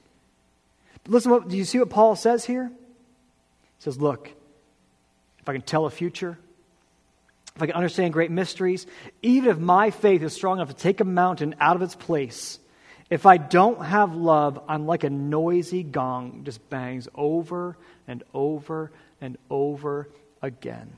Listen, 1.06 1.30
what, 1.30 1.48
do 1.48 1.56
you 1.56 1.64
see 1.64 1.78
what 1.78 1.90
Paul 1.90 2.16
says 2.16 2.44
here? 2.44 2.70
Says, 3.78 3.98
Look, 3.98 4.30
if 5.40 5.48
I 5.48 5.52
can 5.52 5.62
tell 5.62 5.86
a 5.86 5.90
future, 5.90 6.38
if 7.56 7.62
I 7.62 7.66
can 7.66 7.74
understand 7.74 8.12
great 8.12 8.30
mysteries, 8.30 8.86
even 9.22 9.50
if 9.50 9.58
my 9.58 9.90
faith 9.90 10.22
is 10.22 10.32
strong 10.32 10.58
enough 10.58 10.68
to 10.68 10.76
take 10.76 11.00
a 11.00 11.04
mountain 11.04 11.54
out 11.58 11.76
of 11.76 11.82
its 11.82 11.94
place, 11.94 12.58
if 13.10 13.24
I 13.24 13.36
don't 13.38 13.82
have 13.82 14.14
love, 14.14 14.60
I'm 14.68 14.86
like 14.86 15.02
a 15.02 15.10
noisy 15.10 15.82
gong, 15.82 16.42
just 16.44 16.68
bangs 16.68 17.08
over 17.14 17.76
and 18.06 18.22
over 18.34 18.92
and 19.20 19.38
over 19.50 20.08
again. 20.42 20.92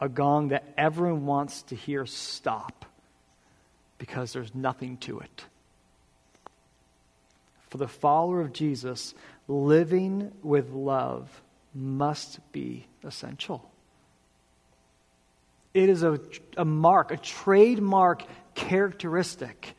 A 0.00 0.08
gong 0.08 0.48
that 0.48 0.64
everyone 0.78 1.26
wants 1.26 1.62
to 1.64 1.76
hear 1.76 2.06
stop 2.06 2.86
because 3.98 4.32
there's 4.32 4.54
nothing 4.54 4.96
to 4.98 5.20
it. 5.20 5.44
For 7.68 7.78
the 7.78 7.86
follower 7.86 8.40
of 8.40 8.52
Jesus, 8.52 9.14
living 9.50 10.30
with 10.42 10.70
love 10.70 11.28
must 11.74 12.38
be 12.52 12.86
essential. 13.04 13.68
It 15.74 15.88
is 15.88 16.02
a, 16.02 16.20
a 16.56 16.64
mark, 16.64 17.10
a 17.10 17.16
trademark 17.16 18.24
characteristic. 18.54 19.74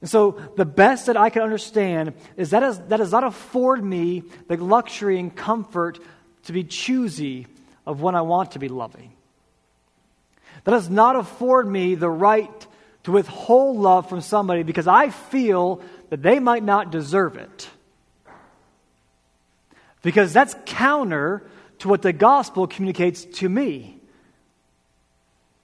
And 0.00 0.10
so, 0.10 0.32
the 0.56 0.66
best 0.66 1.06
that 1.06 1.16
I 1.16 1.30
can 1.30 1.42
understand 1.42 2.14
is 2.36 2.50
that, 2.50 2.62
is 2.62 2.78
that 2.78 2.98
does 2.98 3.12
not 3.12 3.24
afford 3.24 3.82
me 3.82 4.24
the 4.48 4.56
luxury 4.56 5.18
and 5.18 5.34
comfort 5.34 5.98
to 6.44 6.52
be 6.52 6.64
choosy 6.64 7.46
of 7.86 8.02
when 8.02 8.14
I 8.14 8.22
want 8.22 8.52
to 8.52 8.58
be 8.58 8.68
loving. 8.68 9.12
That 10.64 10.72
does 10.72 10.90
not 10.90 11.16
afford 11.16 11.66
me 11.66 11.94
the 11.94 12.10
right 12.10 12.66
to 13.04 13.12
withhold 13.12 13.78
love 13.78 14.08
from 14.08 14.20
somebody 14.20 14.64
because 14.64 14.86
I 14.86 15.10
feel 15.10 15.80
that 16.10 16.22
they 16.22 16.40
might 16.40 16.64
not 16.64 16.90
deserve 16.90 17.36
it. 17.36 17.68
Because 20.06 20.32
that's 20.32 20.54
counter 20.66 21.42
to 21.80 21.88
what 21.88 22.00
the 22.00 22.12
gospel 22.12 22.68
communicates 22.68 23.24
to 23.24 23.48
me. 23.48 23.98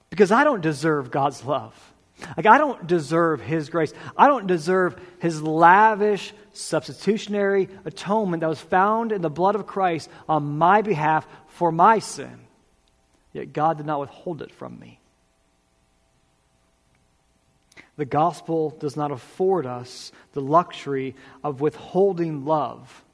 Because 0.09 0.33
I 0.33 0.43
don't 0.43 0.59
deserve 0.59 1.11
God's 1.11 1.45
love. 1.45 1.93
Like, 2.35 2.45
I 2.45 2.57
don't 2.57 2.85
deserve 2.85 3.39
His 3.39 3.69
grace. 3.69 3.93
I 4.17 4.27
don't 4.27 4.45
deserve 4.45 4.99
His 5.19 5.41
lavish, 5.41 6.33
substitutionary 6.51 7.69
atonement 7.85 8.41
that 8.41 8.49
was 8.49 8.59
found 8.59 9.13
in 9.13 9.21
the 9.21 9.29
blood 9.29 9.55
of 9.55 9.65
Christ 9.65 10.09
on 10.27 10.57
my 10.57 10.81
behalf 10.81 11.25
for 11.47 11.71
my 11.71 11.99
sin. 11.99 12.41
Yet 13.31 13.53
God 13.53 13.77
did 13.77 13.85
not 13.85 14.01
withhold 14.01 14.41
it 14.41 14.51
from 14.51 14.77
me. 14.77 14.99
The 17.95 18.03
gospel 18.03 18.71
does 18.71 18.97
not 18.97 19.11
afford 19.11 19.65
us 19.65 20.11
the 20.33 20.41
luxury 20.41 21.15
of 21.45 21.61
withholding 21.61 22.43
love 22.43 23.05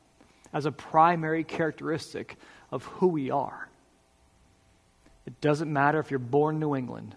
as 0.53 0.65
a 0.65 0.71
primary 0.71 1.43
characteristic 1.43 2.37
of 2.71 2.85
who 2.85 3.07
we 3.07 3.31
are. 3.31 3.69
It 5.25 5.41
doesn't 5.41 5.71
matter 5.71 5.99
if 5.99 6.11
you're 6.11 6.19
born 6.19 6.59
New 6.59 6.75
England. 6.75 7.15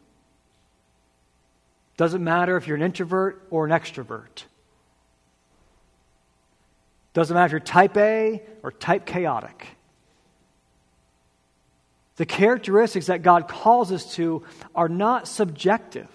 Doesn't 1.96 2.22
matter 2.22 2.56
if 2.56 2.66
you're 2.66 2.76
an 2.76 2.82
introvert 2.82 3.46
or 3.50 3.64
an 3.64 3.70
extrovert. 3.70 4.44
Doesn't 7.14 7.34
matter 7.34 7.46
if 7.46 7.52
you're 7.52 7.60
type 7.60 7.96
A 7.96 8.42
or 8.62 8.72
type 8.72 9.06
chaotic. 9.06 9.66
The 12.16 12.26
characteristics 12.26 13.06
that 13.06 13.22
God 13.22 13.48
calls 13.48 13.92
us 13.92 14.14
to 14.16 14.44
are 14.74 14.88
not 14.88 15.28
subjective. 15.28 16.08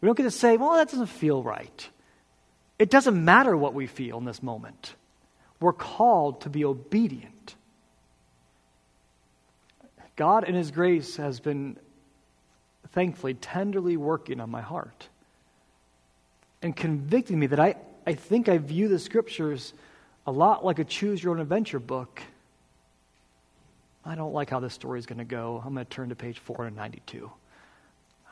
We 0.00 0.06
don't 0.06 0.16
get 0.16 0.24
to 0.24 0.30
say, 0.30 0.56
well, 0.56 0.74
that 0.74 0.90
doesn't 0.90 1.06
feel 1.06 1.42
right. 1.42 1.88
It 2.78 2.90
doesn't 2.90 3.24
matter 3.24 3.56
what 3.56 3.74
we 3.74 3.86
feel 3.86 4.18
in 4.18 4.24
this 4.24 4.42
moment. 4.42 4.94
We're 5.60 5.72
called 5.72 6.42
to 6.42 6.50
be 6.50 6.64
obedient. 6.64 7.54
God, 10.16 10.44
in 10.44 10.54
His 10.54 10.70
grace, 10.70 11.16
has 11.16 11.40
been 11.40 11.76
thankfully 12.92 13.34
tenderly 13.34 13.96
working 13.96 14.40
on 14.40 14.50
my 14.50 14.60
heart 14.60 15.08
and 16.62 16.74
convicting 16.74 17.38
me 17.38 17.46
that 17.46 17.60
I, 17.60 17.76
I 18.06 18.14
think 18.14 18.48
I 18.48 18.58
view 18.58 18.88
the 18.88 18.98
scriptures 18.98 19.72
a 20.26 20.32
lot 20.32 20.64
like 20.64 20.78
a 20.78 20.84
choose 20.84 21.22
your 21.22 21.32
own 21.32 21.40
adventure 21.40 21.78
book. 21.78 22.20
I 24.04 24.14
don't 24.14 24.32
like 24.32 24.50
how 24.50 24.60
this 24.60 24.74
story 24.74 24.98
is 24.98 25.06
going 25.06 25.18
to 25.18 25.24
go. 25.24 25.62
I'm 25.64 25.74
going 25.74 25.86
to 25.86 25.90
turn 25.90 26.08
to 26.08 26.16
page 26.16 26.38
492. 26.38 27.30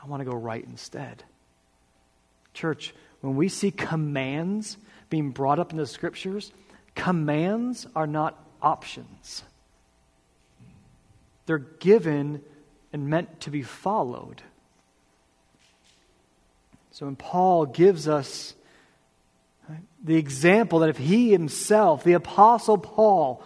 I 0.03 0.07
want 0.07 0.21
to 0.21 0.29
go 0.29 0.35
right 0.35 0.63
instead. 0.63 1.23
Church, 2.53 2.93
when 3.21 3.35
we 3.35 3.49
see 3.49 3.71
commands 3.71 4.77
being 5.09 5.31
brought 5.31 5.59
up 5.59 5.71
in 5.71 5.77
the 5.77 5.85
scriptures, 5.85 6.51
commands 6.99 7.87
are 7.95 8.05
not 8.05 8.37
options. 8.61 9.43
They're 11.45 11.57
given 11.57 12.41
and 12.91 13.07
meant 13.07 13.41
to 13.41 13.49
be 13.49 13.63
followed. 13.63 14.41
So 16.91 17.05
when 17.05 17.15
Paul 17.15 17.65
gives 17.65 18.07
us 18.07 18.53
the 20.03 20.17
example 20.17 20.79
that 20.79 20.89
if 20.89 20.97
he 20.97 21.31
himself, 21.31 22.03
the 22.03 22.13
Apostle 22.13 22.77
Paul, 22.77 23.41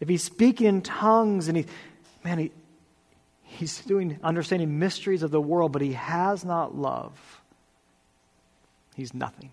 if 0.00 0.08
he's 0.08 0.24
speaking 0.24 0.66
in 0.66 0.82
tongues 0.82 1.46
and 1.46 1.56
he, 1.56 1.66
man, 2.24 2.38
he, 2.38 2.52
he's 3.42 3.80
doing, 3.82 4.18
understanding 4.22 4.78
mysteries 4.80 5.22
of 5.22 5.30
the 5.30 5.40
world, 5.40 5.70
but 5.70 5.82
he 5.82 5.92
has 5.92 6.44
not 6.44 6.76
love, 6.76 7.40
he's 8.96 9.14
nothing. 9.14 9.52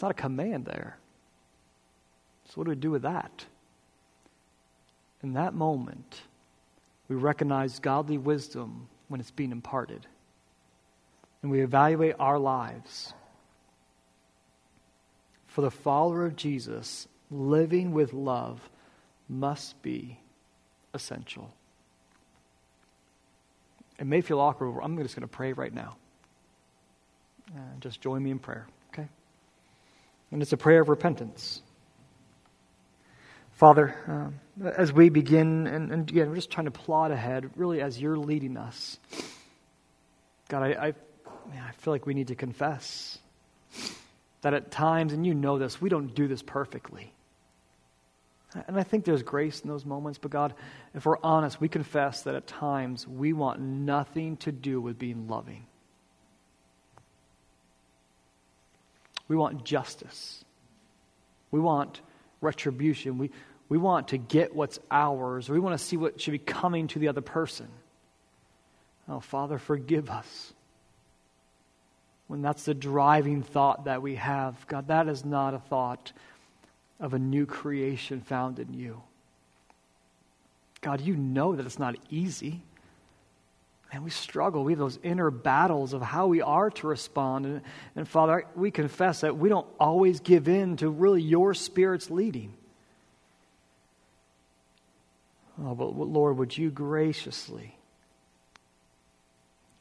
It's 0.00 0.02
not 0.02 0.12
a 0.12 0.14
command 0.14 0.64
there. 0.64 0.96
So, 2.46 2.52
what 2.54 2.64
do 2.64 2.70
we 2.70 2.76
do 2.76 2.90
with 2.90 3.02
that? 3.02 3.44
In 5.22 5.34
that 5.34 5.52
moment, 5.52 6.22
we 7.06 7.16
recognize 7.16 7.78
godly 7.80 8.16
wisdom 8.16 8.88
when 9.08 9.20
it's 9.20 9.30
being 9.30 9.52
imparted. 9.52 10.06
And 11.42 11.50
we 11.50 11.60
evaluate 11.60 12.14
our 12.18 12.38
lives. 12.38 13.12
For 15.48 15.60
the 15.60 15.70
follower 15.70 16.24
of 16.24 16.34
Jesus, 16.34 17.06
living 17.30 17.92
with 17.92 18.14
love 18.14 18.70
must 19.28 19.82
be 19.82 20.18
essential. 20.94 21.52
It 23.98 24.06
may 24.06 24.22
feel 24.22 24.40
awkward. 24.40 24.80
I'm 24.82 24.96
just 24.96 25.14
going 25.14 25.28
to 25.28 25.36
pray 25.36 25.52
right 25.52 25.74
now. 25.74 25.98
Uh, 27.54 27.60
just 27.80 28.00
join 28.00 28.22
me 28.22 28.30
in 28.30 28.38
prayer? 28.38 28.66
And 30.32 30.42
it's 30.42 30.52
a 30.52 30.56
prayer 30.56 30.80
of 30.80 30.88
repentance. 30.88 31.62
Father, 33.52 33.94
um, 34.06 34.40
as 34.64 34.92
we 34.92 35.10
begin, 35.10 35.66
and, 35.66 35.90
and, 35.90 36.10
again, 36.10 36.30
we're 36.30 36.36
just 36.36 36.50
trying 36.50 36.64
to 36.64 36.70
plot 36.70 37.10
ahead, 37.10 37.50
really 37.56 37.82
as 37.82 38.00
you're 38.00 38.16
leading 38.16 38.56
us. 38.56 38.98
God, 40.48 40.62
I, 40.62 40.68
I, 40.68 40.94
man, 41.52 41.62
I 41.68 41.72
feel 41.72 41.92
like 41.92 42.06
we 42.06 42.14
need 42.14 42.28
to 42.28 42.34
confess 42.34 43.18
that 44.40 44.54
at 44.54 44.70
times, 44.70 45.12
and 45.12 45.26
you 45.26 45.34
know 45.34 45.58
this, 45.58 45.80
we 45.80 45.90
don't 45.90 46.14
do 46.14 46.26
this 46.26 46.42
perfectly. 46.42 47.12
And 48.66 48.78
I 48.78 48.82
think 48.82 49.04
there's 49.04 49.22
grace 49.22 49.60
in 49.60 49.68
those 49.68 49.84
moments, 49.84 50.18
but 50.18 50.30
God, 50.30 50.54
if 50.94 51.06
we're 51.06 51.18
honest, 51.22 51.60
we 51.60 51.68
confess 51.68 52.22
that 52.22 52.34
at 52.34 52.46
times 52.46 53.06
we 53.06 53.32
want 53.32 53.60
nothing 53.60 54.38
to 54.38 54.52
do 54.52 54.80
with 54.80 54.98
being 54.98 55.28
loving. 55.28 55.66
We 59.30 59.36
want 59.36 59.62
justice. 59.62 60.44
We 61.52 61.60
want 61.60 62.00
retribution. 62.40 63.16
We, 63.16 63.30
we 63.68 63.78
want 63.78 64.08
to 64.08 64.18
get 64.18 64.56
what's 64.56 64.80
ours. 64.90 65.48
We 65.48 65.60
want 65.60 65.78
to 65.78 65.84
see 65.84 65.96
what 65.96 66.20
should 66.20 66.32
be 66.32 66.38
coming 66.38 66.88
to 66.88 66.98
the 66.98 67.06
other 67.06 67.20
person. 67.20 67.68
Oh, 69.08 69.20
Father, 69.20 69.56
forgive 69.56 70.10
us. 70.10 70.52
When 72.26 72.42
that's 72.42 72.64
the 72.64 72.74
driving 72.74 73.44
thought 73.44 73.84
that 73.84 74.02
we 74.02 74.16
have, 74.16 74.66
God, 74.66 74.88
that 74.88 75.06
is 75.06 75.24
not 75.24 75.54
a 75.54 75.60
thought 75.60 76.10
of 76.98 77.14
a 77.14 77.18
new 77.20 77.46
creation 77.46 78.22
found 78.22 78.58
in 78.58 78.74
you. 78.74 79.00
God, 80.80 81.02
you 81.02 81.14
know 81.14 81.54
that 81.54 81.66
it's 81.66 81.78
not 81.78 81.94
easy. 82.10 82.62
And 83.92 84.04
we 84.04 84.10
struggle. 84.10 84.62
We 84.62 84.72
have 84.72 84.78
those 84.78 85.00
inner 85.02 85.30
battles 85.30 85.92
of 85.94 86.02
how 86.02 86.28
we 86.28 86.42
are 86.42 86.70
to 86.70 86.86
respond. 86.86 87.46
And, 87.46 87.60
and 87.96 88.08
Father, 88.08 88.46
we 88.54 88.70
confess 88.70 89.22
that 89.22 89.36
we 89.36 89.48
don't 89.48 89.66
always 89.80 90.20
give 90.20 90.48
in 90.48 90.76
to 90.76 90.88
really 90.88 91.22
your 91.22 91.54
Spirit's 91.54 92.10
leading. 92.10 92.54
Oh, 95.62 95.74
but 95.74 95.96
Lord, 95.96 96.38
would 96.38 96.56
you 96.56 96.70
graciously 96.70 97.76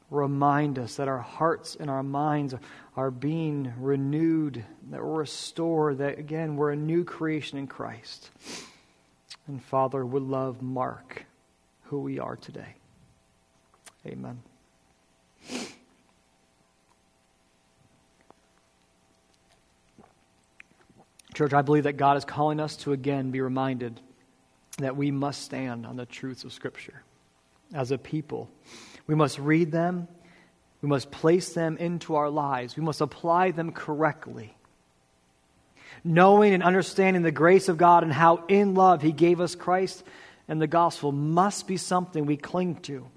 remind 0.10 0.80
us 0.80 0.96
that 0.96 1.08
our 1.08 1.20
hearts 1.20 1.78
and 1.80 1.90
our 1.90 2.04
minds 2.04 2.56
are 2.98 3.12
being 3.12 3.72
renewed, 3.78 4.66
that 4.90 5.04
we're 5.04 5.20
restored, 5.20 6.00
that 6.00 6.18
again, 6.18 6.56
we're 6.56 6.72
a 6.72 6.76
new 6.76 7.04
creation 7.04 7.60
in 7.60 7.68
Christ. 7.68 8.32
And 9.48 9.64
Father, 9.64 10.04
would 10.04 10.24
love 10.24 10.62
mark 10.62 11.26
who 11.84 12.00
we 12.00 12.20
are 12.20 12.36
today. 12.36 12.79
Amen. 14.06 14.42
Church, 21.34 21.54
I 21.54 21.62
believe 21.62 21.84
that 21.84 21.94
God 21.94 22.18
is 22.18 22.26
calling 22.26 22.60
us 22.60 22.76
to 22.78 22.92
again 22.92 23.32
be 23.32 23.40
reminded 23.40 24.00
that 24.80 24.98
we 24.98 25.12
must 25.12 25.42
stand 25.42 25.86
on 25.86 25.96
the 25.96 26.06
truths 26.06 26.44
of 26.44 26.52
Scripture 26.52 27.02
as 27.74 27.92
a 27.92 27.98
people. 27.98 28.50
We 29.08 29.16
must 29.16 29.40
read 29.40 29.72
them, 29.72 30.08
we 30.82 30.90
must 30.90 31.12
place 31.12 31.54
them 31.54 31.78
into 31.78 32.16
our 32.16 32.30
lives, 32.30 32.76
we 32.76 32.84
must 32.84 33.02
apply 33.02 33.52
them 33.52 33.72
correctly. 33.72 34.56
Knowing 36.04 36.54
and 36.54 36.64
understanding 36.64 37.24
the 37.24 37.32
grace 37.32 37.68
of 37.68 37.78
God 37.78 38.04
and 38.04 38.14
how 38.14 38.44
in 38.48 38.74
love 38.74 39.02
He 39.02 39.12
gave 39.12 39.42
us 39.42 39.56
Christ 39.56 40.04
and 40.48 40.62
the 40.62 40.68
gospel 40.68 41.12
must 41.12 41.68
be 41.68 41.78
something 41.78 42.26
we 42.26 42.38
cling 42.38 42.76
to. 42.82 43.08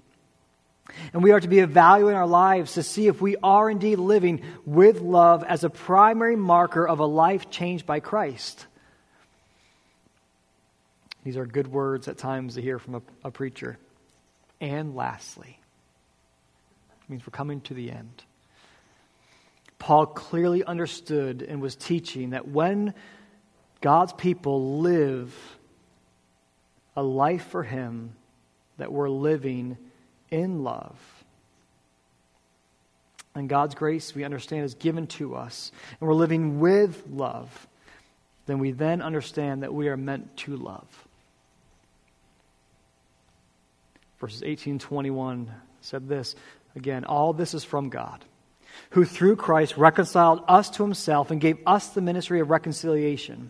And 1.13 1.23
we 1.23 1.31
are 1.31 1.39
to 1.39 1.47
be 1.47 1.59
evaluating 1.59 2.17
our 2.17 2.27
lives 2.27 2.73
to 2.73 2.83
see 2.83 3.07
if 3.07 3.21
we 3.21 3.35
are 3.43 3.69
indeed 3.69 3.97
living 3.97 4.41
with 4.65 5.01
love 5.01 5.43
as 5.43 5.63
a 5.63 5.69
primary 5.69 6.35
marker 6.35 6.87
of 6.87 6.99
a 6.99 7.05
life 7.05 7.49
changed 7.49 7.85
by 7.85 7.99
Christ. 7.99 8.67
These 11.23 11.37
are 11.37 11.45
good 11.45 11.67
words 11.67 12.07
at 12.07 12.17
times 12.17 12.55
to 12.55 12.61
hear 12.61 12.79
from 12.79 12.95
a, 12.95 13.01
a 13.23 13.31
preacher. 13.31 13.77
And 14.59 14.95
lastly, 14.95 15.59
It 17.01 17.09
means 17.09 17.25
we're 17.25 17.31
coming 17.31 17.61
to 17.61 17.73
the 17.73 17.91
end. 17.91 18.23
Paul 19.79 20.05
clearly 20.05 20.63
understood 20.63 21.41
and 21.41 21.61
was 21.61 21.75
teaching 21.75 22.29
that 22.29 22.47
when 22.47 22.93
God's 23.81 24.13
people 24.13 24.79
live 24.79 25.35
a 26.95 27.03
life 27.03 27.47
for 27.47 27.63
Him, 27.63 28.15
that 28.77 28.91
we're 28.91 29.09
living 29.09 29.77
in 30.33 30.63
love. 30.63 30.99
And 33.35 33.47
God's 33.47 33.75
grace, 33.75 34.13
we 34.13 34.23
understand, 34.23 34.65
is 34.65 34.73
given 34.73 35.07
to 35.07 35.35
us, 35.35 35.71
and 35.99 36.07
we're 36.07 36.15
living 36.15 36.59
with 36.59 37.03
love, 37.09 37.67
then 38.45 38.59
we 38.59 38.71
then 38.71 39.01
understand 39.01 39.63
that 39.63 39.73
we 39.73 39.87
are 39.87 39.97
meant 39.97 40.35
to 40.37 40.57
love. 40.57 41.07
Verses 44.19 44.43
18 44.43 44.79
21 44.79 45.51
said 45.81 46.07
this 46.07 46.35
again, 46.75 47.05
all 47.05 47.33
this 47.33 47.53
is 47.53 47.63
from 47.63 47.89
God, 47.89 48.23
who 48.91 49.05
through 49.05 49.35
Christ 49.35 49.77
reconciled 49.77 50.43
us 50.47 50.69
to 50.71 50.83
himself 50.83 51.31
and 51.31 51.39
gave 51.39 51.57
us 51.65 51.89
the 51.89 52.01
ministry 52.01 52.39
of 52.39 52.49
reconciliation. 52.49 53.49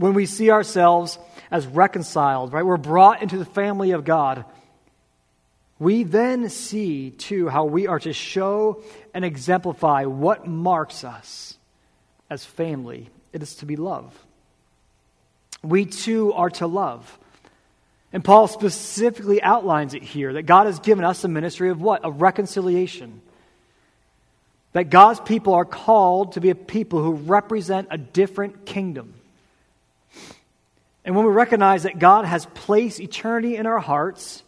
When 0.00 0.14
we 0.14 0.24
see 0.24 0.50
ourselves 0.50 1.18
as 1.50 1.66
reconciled, 1.66 2.54
right, 2.54 2.64
we're 2.64 2.78
brought 2.78 3.20
into 3.20 3.36
the 3.36 3.44
family 3.44 3.90
of 3.90 4.02
God. 4.02 4.46
We 5.78 6.04
then 6.04 6.48
see, 6.48 7.10
too, 7.10 7.48
how 7.48 7.66
we 7.66 7.86
are 7.86 7.98
to 7.98 8.14
show 8.14 8.82
and 9.12 9.26
exemplify 9.26 10.06
what 10.06 10.46
marks 10.46 11.04
us 11.04 11.58
as 12.30 12.46
family. 12.46 13.10
It 13.34 13.42
is 13.42 13.56
to 13.56 13.66
be 13.66 13.76
love. 13.76 14.18
We 15.62 15.84
too 15.84 16.32
are 16.32 16.48
to 16.48 16.66
love. 16.66 17.18
And 18.10 18.24
Paul 18.24 18.48
specifically 18.48 19.42
outlines 19.42 19.92
it 19.92 20.02
here 20.02 20.32
that 20.32 20.44
God 20.44 20.64
has 20.64 20.80
given 20.80 21.04
us 21.04 21.24
a 21.24 21.28
ministry 21.28 21.68
of 21.68 21.82
what? 21.82 22.04
Of 22.04 22.22
reconciliation. 22.22 23.20
That 24.72 24.88
God's 24.88 25.20
people 25.20 25.52
are 25.52 25.66
called 25.66 26.32
to 26.32 26.40
be 26.40 26.48
a 26.48 26.54
people 26.54 27.02
who 27.02 27.12
represent 27.12 27.88
a 27.90 27.98
different 27.98 28.64
kingdom. 28.64 29.12
And 31.04 31.16
when 31.16 31.24
we 31.24 31.32
recognize 31.32 31.84
that 31.84 31.98
God 31.98 32.24
has 32.24 32.46
placed 32.46 33.00
eternity 33.00 33.56
in 33.56 33.66
our 33.66 33.78
hearts, 33.78 34.42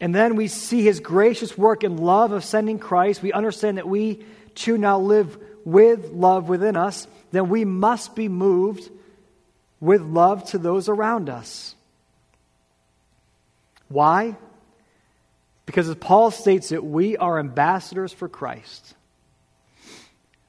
and 0.00 0.14
then 0.14 0.36
we 0.36 0.48
see 0.48 0.82
his 0.82 1.00
gracious 1.00 1.56
work 1.56 1.82
and 1.82 1.98
love 1.98 2.32
of 2.32 2.44
sending 2.44 2.78
Christ, 2.78 3.22
we 3.22 3.32
understand 3.32 3.78
that 3.78 3.88
we 3.88 4.24
too 4.54 4.78
now 4.78 4.98
live 4.98 5.36
with 5.64 6.10
love 6.12 6.48
within 6.48 6.76
us, 6.76 7.08
then 7.32 7.48
we 7.48 7.64
must 7.64 8.14
be 8.14 8.28
moved 8.28 8.90
with 9.80 10.02
love 10.02 10.44
to 10.50 10.58
those 10.58 10.88
around 10.88 11.28
us. 11.28 11.74
Why? 13.88 14.36
Because 15.66 15.88
as 15.88 15.96
Paul 15.96 16.30
states 16.30 16.72
it, 16.72 16.84
we 16.84 17.16
are 17.16 17.38
ambassadors 17.38 18.12
for 18.12 18.28
Christ. 18.28 18.94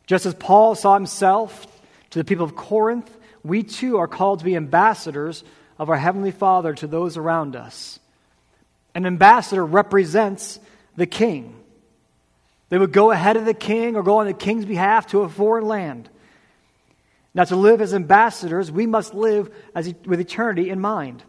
Just 0.06 0.26
as 0.26 0.34
Paul 0.34 0.76
saw 0.76 0.94
himself 0.94 1.66
to 2.12 2.20
the 2.20 2.26
people 2.26 2.46
of 2.46 2.56
Corinth, 2.56 3.10
we 3.46 3.64
too 3.64 3.98
are 3.98 4.08
called 4.08 4.40
to 4.40 4.46
be 4.46 4.56
ambassadors 4.56 5.44
of 5.78 5.90
our 5.90 5.98
Heavenly 5.98 6.32
Father 6.32 6.74
to 6.74 6.88
those 6.88 7.16
around 7.16 7.56
us. 7.56 8.00
An 8.96 9.06
ambassador 9.06 9.64
represents 9.64 10.60
the 10.96 11.06
king. 11.06 11.56
They 12.70 12.80
would 12.80 12.92
go 12.92 13.12
ahead 13.12 13.38
of 13.38 13.46
the 13.46 13.54
king 13.54 13.96
or 13.96 14.04
go 14.04 14.18
on 14.18 14.26
the 14.26 14.34
king's 14.34 14.66
behalf 14.66 15.08
to 15.08 15.22
a 15.22 15.30
foreign 15.30 15.68
land. 15.68 16.10
Now, 17.36 17.44
to 17.44 17.56
live 17.56 17.82
as 17.82 17.94
ambassadors, 17.94 18.72
we 18.72 18.88
must 18.88 19.14
live 19.14 19.54
as, 19.76 19.94
with 20.06 20.20
eternity 20.20 20.70
in 20.70 20.80
mind. 20.80 21.22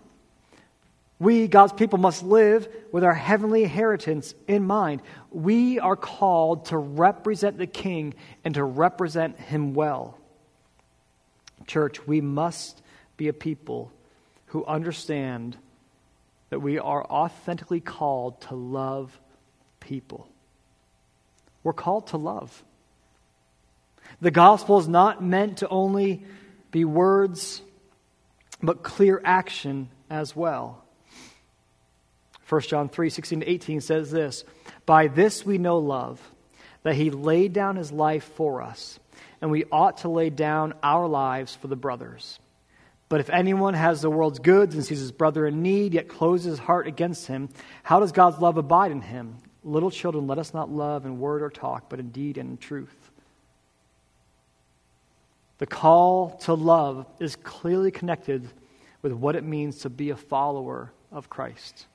We, 1.19 1.49
God's 1.49 1.73
people, 1.73 1.99
must 1.99 2.23
live 2.23 2.69
with 2.93 3.05
our 3.05 3.14
heavenly 3.14 3.64
inheritance 3.64 4.35
in 4.47 4.67
mind. 4.67 5.03
We 5.31 5.81
are 5.81 5.97
called 5.97 6.67
to 6.67 6.79
represent 6.79 7.59
the 7.59 7.67
king 7.67 8.14
and 8.45 8.55
to 8.55 8.64
represent 8.64 9.39
him 9.39 9.75
well. 9.75 10.19
Church, 11.67 12.07
we 12.07 12.21
must 12.21 12.83
be 13.17 13.29
a 13.29 13.33
people 13.33 13.93
who 14.47 14.64
understand 14.64 15.57
that 16.51 16.61
we 16.61 16.79
are 16.79 17.05
authentically 17.05 17.81
called 17.81 18.41
to 18.43 18.55
love 18.55 19.19
people. 19.81 20.29
We're 21.62 21.73
called 21.73 22.09
to 22.09 22.17
love. 22.17 22.62
The 24.21 24.31
gospel 24.31 24.79
is 24.79 24.89
not 24.89 25.23
meant 25.23 25.59
to 25.59 25.69
only 25.69 26.25
be 26.71 26.85
words, 26.85 27.61
but 28.62 28.83
clear 28.83 29.21
action 29.25 29.89
as 30.09 30.37
well. 30.37 30.85
1 32.49 32.61
John 32.62 32.89
3 32.89 33.11
16 33.11 33.41
to 33.41 33.51
18 33.51 33.81
says 33.81 34.11
this 34.11 34.45
By 34.85 35.09
this 35.09 35.45
we 35.45 35.59
know 35.59 35.79
love, 35.79 36.21
that 36.85 36.95
he 36.95 37.11
laid 37.11 37.53
down 37.53 37.77
his 37.77 37.91
life 37.91 38.25
for 38.37 38.62
us, 38.62 39.01
and 39.41 39.51
we 39.51 39.64
ought 39.70 39.99
to 39.99 40.09
lay 40.09 40.30
down 40.30 40.74
our 40.82 41.07
lives 41.07 41.55
for 41.55 41.68
the 41.68 41.76
brothers. 41.76 42.39
But 43.09 43.20
if 43.20 43.30
anyone 43.30 43.74
has 43.74 44.03
the 44.03 44.11
world's 44.11 44.41
goods 44.41 44.74
and 44.74 44.84
sees 44.84 44.99
his 44.99 45.12
brother 45.12 45.47
in 45.47 45.62
need, 45.62 45.95
yet 45.95 46.09
closes 46.09 46.47
his 46.47 46.59
heart 46.59 46.87
against 46.87 47.26
him, 47.26 47.49
how 47.82 48.01
does 48.01 48.12
God's 48.12 48.41
love 48.41 48.57
abide 48.57 48.91
in 48.91 49.01
him? 49.01 49.37
Little 49.62 49.91
children, 49.91 50.26
let 50.26 50.39
us 50.39 50.53
not 50.53 50.70
love 50.70 51.07
in 51.07 51.20
word 51.20 51.43
or 51.43 51.51
talk, 51.51 51.89
but 51.89 52.01
in 52.01 52.11
deed 52.11 52.37
and 52.39 52.51
in 52.51 52.57
truth. 52.57 52.95
The 55.59 55.66
call 55.66 56.30
to 56.43 56.55
love 56.55 57.07
is 57.20 57.37
clearly 57.37 57.91
connected 57.91 58.49
with 59.03 59.12
what 59.12 59.37
it 59.37 59.45
means 59.45 59.80
to 59.80 59.91
be 59.91 60.11
a 60.11 60.16
follower 60.16 60.93
of 61.12 61.30
Christ. 61.30 61.87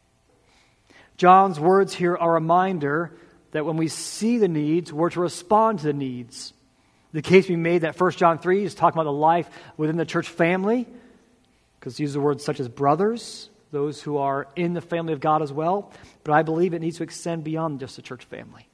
John's 1.17 1.59
words 1.59 1.93
here 1.93 2.15
are 2.15 2.31
a 2.31 2.33
reminder 2.33 3.11
that 3.51 3.65
when 3.65 3.77
we 3.77 3.89
see 3.89 4.37
the 4.37 4.47
needs, 4.47 4.91
we're 4.91 5.09
to 5.09 5.19
respond 5.19 5.79
to 5.79 5.87
the 5.87 5.93
needs. 5.93 6.53
The 7.13 7.21
case 7.21 7.49
we 7.49 7.55
made 7.55 7.79
that 7.79 7.99
1 7.99 8.11
John 8.13 8.39
3 8.39 8.63
is 8.63 8.73
talking 8.73 8.97
about 8.97 9.09
the 9.09 9.17
life 9.17 9.49
within 9.77 9.97
the 9.97 10.05
church 10.05 10.29
family, 10.29 10.87
because 11.79 11.97
he 11.97 12.03
uses 12.03 12.17
words 12.17 12.43
such 12.43 12.59
as 12.59 12.69
brothers, 12.69 13.49
those 13.71 14.01
who 14.01 14.17
are 14.17 14.47
in 14.55 14.73
the 14.73 14.81
family 14.81 15.13
of 15.13 15.19
God 15.19 15.41
as 15.41 15.51
well, 15.51 15.91
but 16.23 16.33
I 16.33 16.43
believe 16.43 16.73
it 16.73 16.79
needs 16.79 16.97
to 16.97 17.03
extend 17.03 17.43
beyond 17.43 17.79
just 17.79 17.95
the 17.95 18.01
church 18.01 18.25
family. 18.25 18.67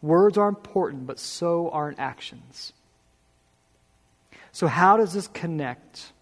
Words 0.00 0.36
are 0.36 0.48
important, 0.48 1.06
but 1.06 1.18
so 1.18 1.70
aren't 1.70 1.98
actions. 1.98 2.72
So, 4.52 4.66
how 4.66 4.98
does 4.98 5.12
this 5.12 5.28
connect? 5.28 6.12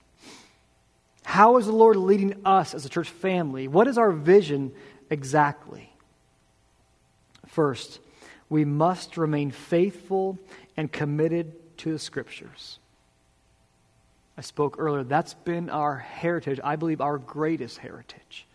How 1.25 1.57
is 1.57 1.67
the 1.67 1.73
Lord 1.73 1.97
leading 1.97 2.41
us 2.45 2.75
as 2.75 2.85
a 2.85 2.89
church 2.89 3.11
family? 3.11 3.69
What 3.69 3.89
is 3.89 3.99
our 3.99 4.13
vision 4.13 4.73
exactly? 5.11 5.93
First, 7.47 7.99
we 8.53 8.67
must 8.67 9.17
remain 9.17 9.51
faithful 9.51 10.39
and 10.77 10.93
committed 10.93 11.55
to 11.79 11.91
the 11.91 11.99
Scriptures. 11.99 12.79
I 14.37 14.43
spoke 14.43 14.77
earlier, 14.79 15.05
that's 15.05 15.33
been 15.33 15.71
our 15.71 15.97
heritage, 15.97 16.61
I 16.63 16.77
believe 16.77 17.01
our 17.01 17.17
greatest 17.17 17.79
heritage. 17.79 18.47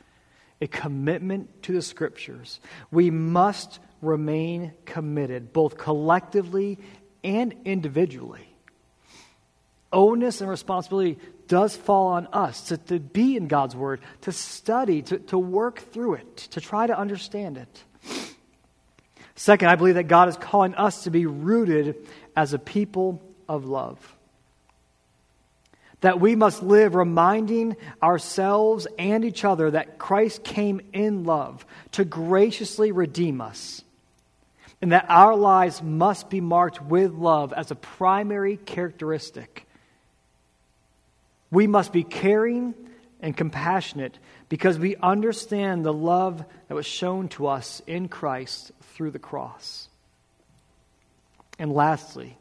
A 0.62 0.68
commitment 0.68 1.64
to 1.64 1.74
the 1.74 1.82
scriptures. 1.82 2.60
We 2.91 3.10
must 3.12 3.80
remain 4.02 4.74
committed, 4.86 5.52
both 5.54 5.78
collectively 5.78 6.78
and 7.24 7.56
individually. 7.66 8.54
Onus 9.91 10.41
and 10.41 10.50
responsibility 10.50 11.18
does 11.48 11.76
fall 11.76 12.10
on 12.10 12.28
us 12.34 12.68
to, 12.68 12.78
to 12.78 13.00
be 13.00 13.36
in 13.36 13.48
God's 13.48 13.76
Word, 13.76 14.02
to 14.22 14.32
study, 14.32 15.02
to, 15.04 15.18
to 15.20 15.38
work 15.39 15.80
through 15.80 16.16
it, 16.16 16.38
to 16.52 16.62
try 16.62 16.86
to 16.86 16.98
understand 16.98 17.58
it. 17.58 17.84
Second, 19.38 19.70
I 19.70 19.76
believe 19.76 19.96
that 19.96 20.10
God 20.10 20.28
is 20.28 20.36
calling 20.36 20.76
us 20.76 21.06
to 21.06 21.12
be 21.12 21.26
rooted 21.26 21.96
as 22.36 22.54
a 22.54 22.60
people 22.60 23.22
of 23.48 23.64
love 23.64 24.18
that 26.02 26.20
we 26.20 26.36
must 26.36 26.62
live 26.62 26.96
reminding 26.96 27.76
ourselves 28.02 28.88
and 29.00 29.26
each 29.26 29.44
other 29.44 29.72
that 29.72 29.98
Christ 29.98 30.44
came 30.44 30.82
in 30.94 31.24
love 31.24 31.66
to 31.94 32.06
graciously 32.06 32.92
redeem 32.92 33.42
us, 33.42 33.82
and 34.82 34.92
that 34.92 35.08
our 35.10 35.36
lives 35.36 35.82
must 35.82 36.30
be 36.30 36.40
marked 36.40 36.82
with 36.82 37.14
love 37.14 37.52
as 37.52 37.72
a 37.72 37.76
primary 37.76 38.58
characteristic. 38.58 39.66
We 41.50 41.66
must 41.66 41.92
be 41.92 42.04
caring 42.04 42.76
and 43.20 43.36
compassionate 43.36 44.20
because 44.50 44.78
we 44.78 44.96
understand 44.98 45.84
the 45.84 45.94
love 45.94 46.46
that 46.68 46.76
was 46.76 46.86
shown 46.86 47.30
to 47.30 47.48
us 47.48 47.82
in 47.88 48.08
Christ 48.08 48.72
through 48.98 49.12
the 49.12 49.20
cross. 49.20 49.89
And 51.60 51.72
lastly, 51.72 52.36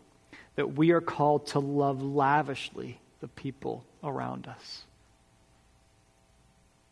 that 0.54 0.74
we 0.74 0.92
are 0.92 1.02
called 1.02 1.48
to 1.48 1.58
love 1.58 2.02
lavishly 2.02 2.98
the 3.20 3.28
people 3.28 3.84
around 4.02 4.46
us. 4.46 4.84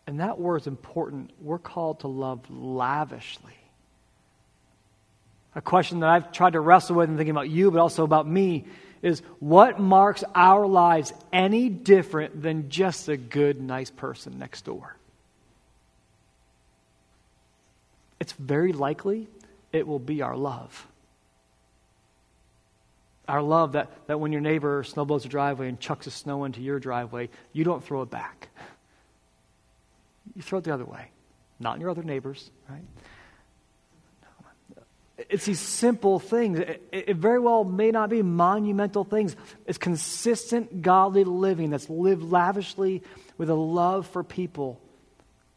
And 0.07 0.21
that 0.21 0.39
word 0.39 0.61
is 0.61 0.67
important. 0.67 1.31
We're 1.41 1.59
called 1.59 2.01
to 2.01 2.09
love 2.09 2.41
lavishly. 2.51 3.57
A 5.55 5.63
question 5.63 6.01
that 6.01 6.11
I've 6.11 6.31
tried 6.31 6.53
to 6.53 6.61
wrestle 6.61 6.97
with 6.97 7.09
in 7.09 7.17
thinking 7.17 7.31
about 7.31 7.49
you, 7.49 7.71
but 7.71 7.81
also 7.81 8.05
about 8.05 8.29
me, 8.29 8.67
is 9.01 9.23
what 9.39 9.81
marks 9.81 10.23
our 10.35 10.67
lives 10.67 11.15
any 11.33 11.71
different 11.71 12.43
than 12.43 12.69
just 12.69 13.09
a 13.09 13.17
good, 13.17 13.63
nice 13.63 13.89
person 13.89 14.39
next 14.39 14.67
door? 14.67 14.95
It's 18.21 18.33
very 18.33 18.75
likely 18.75 19.29
it 19.75 19.87
will 19.87 19.99
be 19.99 20.23
our 20.23 20.37
love. 20.37 20.87
Our 23.27 23.43
love 23.43 23.73
that, 23.73 23.91
that 24.07 24.21
when 24.21 24.33
your 24.33 24.41
neighbor 24.41 24.83
snowblows 24.83 25.25
a 25.25 25.29
driveway 25.29 25.69
and 25.69 25.81
chucks 25.81 26.07
a 26.07 26.11
snow 26.11 26.45
into 26.45 26.61
your 26.61 26.79
driveway, 26.79 27.31
you 27.53 27.65
don't 27.65 27.83
throw 27.83 28.03
it 28.03 28.11
back. 28.11 28.49
You 30.35 30.43
throw 30.43 30.59
it 30.59 30.65
the 30.65 30.75
other 30.75 30.85
way, 30.85 31.11
not 31.59 31.75
in 31.75 31.81
your 31.81 31.91
other 31.91 32.03
neighbors, 32.03 32.51
right? 32.69 32.85
It's 35.17 35.47
these 35.47 35.61
simple 35.61 36.19
things. 36.19 36.59
It, 36.59 36.83
it, 36.93 37.17
very 37.17 37.39
well 37.39 37.65
may 37.65 37.91
not 37.91 38.11
be 38.11 38.23
monumental 38.23 39.05
things. 39.05 39.37
It's 39.65 39.79
consistent 39.79 40.83
godly 40.83 41.25
living 41.25 41.71
that's 41.71 41.89
lived 41.89 42.23
lavishly 42.23 43.03
with 43.39 43.49
a 43.49 43.55
love 43.55 44.07
for 44.09 44.25
people 44.25 44.81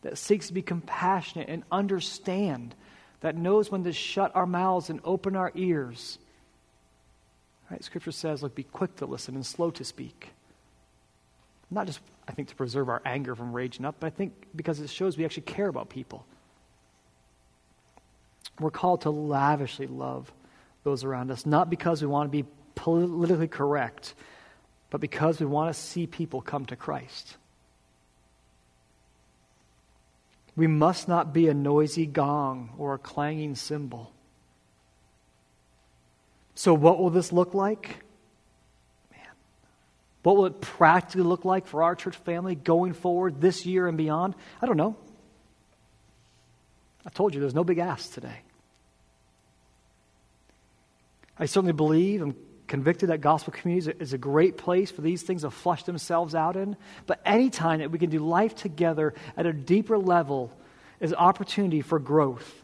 that 0.03 0.18
seeks 0.18 0.47
to 0.47 0.53
be 0.53 0.61
compassionate 0.61 1.49
and 1.49 1.63
understand, 1.72 2.76
that 3.22 3.36
knows 3.36 3.72
when 3.72 3.84
to 3.84 3.93
shut 3.93 4.36
our 4.36 4.45
mouths 4.45 4.89
and 4.89 4.99
open 5.03 5.36
our 5.36 5.51
ears. 5.55 6.20
Right? 7.70 7.84
Scripture 7.84 8.11
says, 8.11 8.43
look, 8.43 8.55
be 8.55 8.63
quick 8.63 8.95
to 8.97 9.05
listen 9.05 9.36
and 9.36 9.45
slow 9.45 9.72
to 9.72 9.84
speak. 9.84 10.30
Not 11.70 11.88
just, 11.88 11.99
I 12.28 12.32
think, 12.32 12.47
to 12.49 12.55
preserve 12.55 12.88
our 12.89 13.01
anger 13.05 13.36
from 13.36 13.51
raging 13.51 13.86
up, 13.86 13.95
but 13.99 14.07
I 14.07 14.09
think 14.11 14.34
because 14.55 14.80
it 14.80 14.89
shows 14.89 15.18
we 15.18 15.26
actually 15.26 15.43
care 15.43 15.68
about 15.68 15.89
people. 15.89 16.26
We're 18.59 18.72
called 18.72 19.01
to 19.01 19.09
lavishly 19.09 19.88
love 19.88 20.32
those 20.84 21.03
around 21.03 21.30
us, 21.32 21.45
not 21.45 21.70
because 21.70 22.01
we 22.01 22.07
want 22.07 22.32
to 22.32 22.32
be 22.32 22.47
politically 22.76 23.47
correct, 23.47 24.13
but 24.89 25.01
because 25.01 25.39
we 25.39 25.45
want 25.45 25.74
to 25.76 25.80
see 25.80 26.07
people 26.07 26.41
come 26.41 26.65
to 26.68 26.76
Christ. 26.76 27.36
We 30.58 30.66
must 30.66 31.08
not 31.08 31.34
be 31.34 31.47
a 31.47 31.53
noisy 31.53 32.08
gong 32.08 32.72
or 32.80 32.95
a 32.95 32.97
clanging 32.97 33.53
cymbal. 33.55 34.12
So, 36.55 36.74
what 36.74 36.97
will 36.97 37.12
this 37.12 37.32
look 37.32 37.53
like? 37.53 37.88
Man, 39.12 39.30
what 40.24 40.36
will 40.36 40.47
it 40.47 40.60
practically 40.60 41.22
look 41.22 41.45
like 41.45 41.68
for 41.68 41.84
our 41.84 41.95
church 41.95 42.16
family 42.18 42.55
going 42.55 42.93
forward 42.93 43.39
this 43.39 43.68
year 43.68 43.88
and 43.88 43.99
beyond? 43.99 44.34
I 44.60 44.66
don't 44.66 44.78
know. 44.78 44.95
I 47.05 47.12
told 47.12 47.36
you 47.36 47.39
there's 47.39 47.53
no 47.53 47.64
big 47.64 47.78
ask 47.78 48.12
today. 48.12 48.41
I 51.38 51.45
certainly 51.45 51.74
believe, 51.74 52.24
I'm 52.24 52.36
convicted 52.68 53.09
that 53.09 53.22
gospel 53.22 53.53
community 53.53 53.93
is 53.99 54.13
a 54.13 54.18
great 54.18 54.57
place 54.57 54.91
for 54.91 55.01
these 55.01 55.24
things 55.24 55.41
to 55.41 55.49
flush 55.49 55.84
themselves 55.84 56.36
out 56.36 56.55
in. 56.55 56.76
But 57.05 57.22
anytime 57.26 57.80
that 57.80 57.91
we 57.91 57.99
can 57.99 58.09
do 58.09 58.20
life 58.20 58.55
together 58.55 59.13
at 59.36 59.45
a 59.45 59.53
deeper 59.53 59.97
level 59.97 60.51
is 60.99 61.11
an 61.11 61.18
opportunity 61.18 61.82
for 61.82 61.99
growth. 61.99 62.63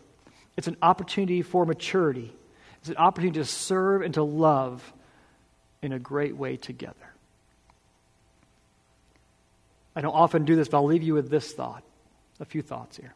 It's 0.58 0.68
an 0.68 0.78
opportunity 0.82 1.41
for 1.41 1.66
maturity. 1.66 2.34
It's 2.80 2.89
an 2.89 2.97
opportunity 2.97 3.39
to 3.39 3.45
serve 3.45 4.01
and 4.01 4.14
to 4.16 4.24
love 4.24 4.93
in 5.82 5.93
a 5.93 5.99
great 5.99 6.36
way 6.36 6.58
together. 6.58 6.95
I 9.95 10.01
don't 10.01 10.14
often 10.14 10.43
do 10.45 10.56
this, 10.56 10.68
but 10.68 10.78
I'll 10.78 10.86
leave 10.86 11.04
you 11.04 11.14
with 11.14 11.30
this 11.30 11.51
thought. 11.51 11.84
A 12.39 12.45
few 12.45 12.62
thoughts 12.62 12.97
here. 12.97 13.14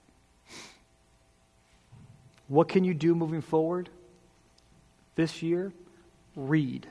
What 2.47 2.69
can 2.69 2.83
you 2.83 2.93
do 2.93 3.13
moving 3.13 3.41
forward? 3.41 3.89
this 5.17 5.41
year, 5.41 5.73
read. 6.37 6.87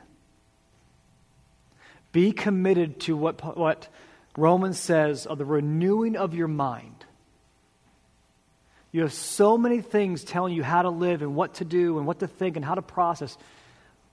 Be 2.12 2.32
committed 2.32 3.00
to 3.00 3.16
what, 3.16 3.56
what 3.56 3.88
Romans 4.36 4.78
says 4.78 5.26
of 5.26 5.38
the 5.38 5.44
renewing 5.44 6.16
of 6.16 6.34
your 6.34 6.48
mind. 6.48 7.04
You 8.92 9.02
have 9.02 9.12
so 9.12 9.56
many 9.56 9.80
things 9.80 10.24
telling 10.24 10.54
you 10.54 10.62
how 10.62 10.82
to 10.82 10.90
live 10.90 11.22
and 11.22 11.34
what 11.34 11.54
to 11.54 11.64
do 11.64 11.98
and 11.98 12.06
what 12.06 12.20
to 12.20 12.26
think 12.26 12.56
and 12.56 12.64
how 12.64 12.74
to 12.74 12.82
process. 12.82 13.36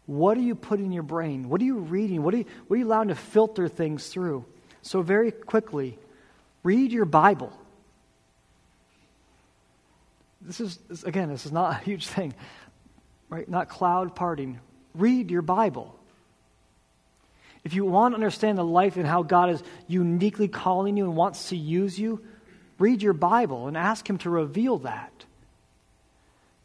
What 0.05 0.37
are 0.37 0.41
you 0.41 0.55
putting 0.55 0.85
in 0.85 0.91
your 0.91 1.03
brain? 1.03 1.49
What 1.49 1.61
are 1.61 1.65
you 1.65 1.77
reading? 1.77 2.23
What 2.23 2.33
are 2.33 2.37
you, 2.37 2.45
what 2.67 2.75
are 2.75 2.79
you 2.79 2.85
allowing 2.85 3.07
to 3.07 3.15
filter 3.15 3.67
things 3.67 4.07
through? 4.07 4.45
So, 4.81 5.01
very 5.01 5.31
quickly, 5.31 5.97
read 6.63 6.91
your 6.91 7.05
Bible. 7.05 7.53
This 10.41 10.59
is, 10.59 10.77
again, 11.05 11.29
this 11.29 11.45
is 11.45 11.53
not 11.53 11.71
a 11.71 11.85
huge 11.85 12.07
thing 12.07 12.33
right? 13.33 13.49
Not 13.49 13.67
cloud 13.67 14.15
parting. 14.15 14.59
Read 14.95 15.31
your 15.31 15.41
Bible. 15.41 15.97
If 17.63 17.73
you 17.73 17.85
want 17.85 18.13
to 18.13 18.15
understand 18.15 18.57
the 18.57 18.65
life 18.65 18.97
and 18.97 19.07
how 19.07 19.23
God 19.23 19.49
is 19.49 19.63
uniquely 19.87 20.47
calling 20.47 20.97
you 20.97 21.05
and 21.05 21.15
wants 21.15 21.49
to 21.49 21.55
use 21.55 21.97
you, 21.97 22.21
read 22.77 23.01
your 23.01 23.13
Bible 23.13 23.67
and 23.67 23.77
ask 23.77 24.09
Him 24.09 24.17
to 24.19 24.29
reveal 24.29 24.79
that. 24.79 25.11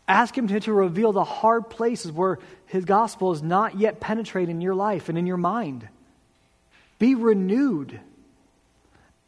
Ask 0.08 0.36
Him 0.36 0.48
to, 0.48 0.60
to 0.60 0.72
reveal 0.72 1.12
the 1.12 1.24
hard 1.24 1.70
places 1.70 2.10
where 2.10 2.38
His 2.66 2.84
gospel 2.84 3.32
is 3.32 3.42
not 3.42 3.78
yet 3.78 4.00
penetrating 4.00 4.56
in 4.56 4.60
your 4.60 4.74
life 4.74 5.08
and 5.08 5.16
in 5.16 5.26
your 5.26 5.36
mind. 5.36 5.86
Be 6.98 7.14
renewed 7.14 8.00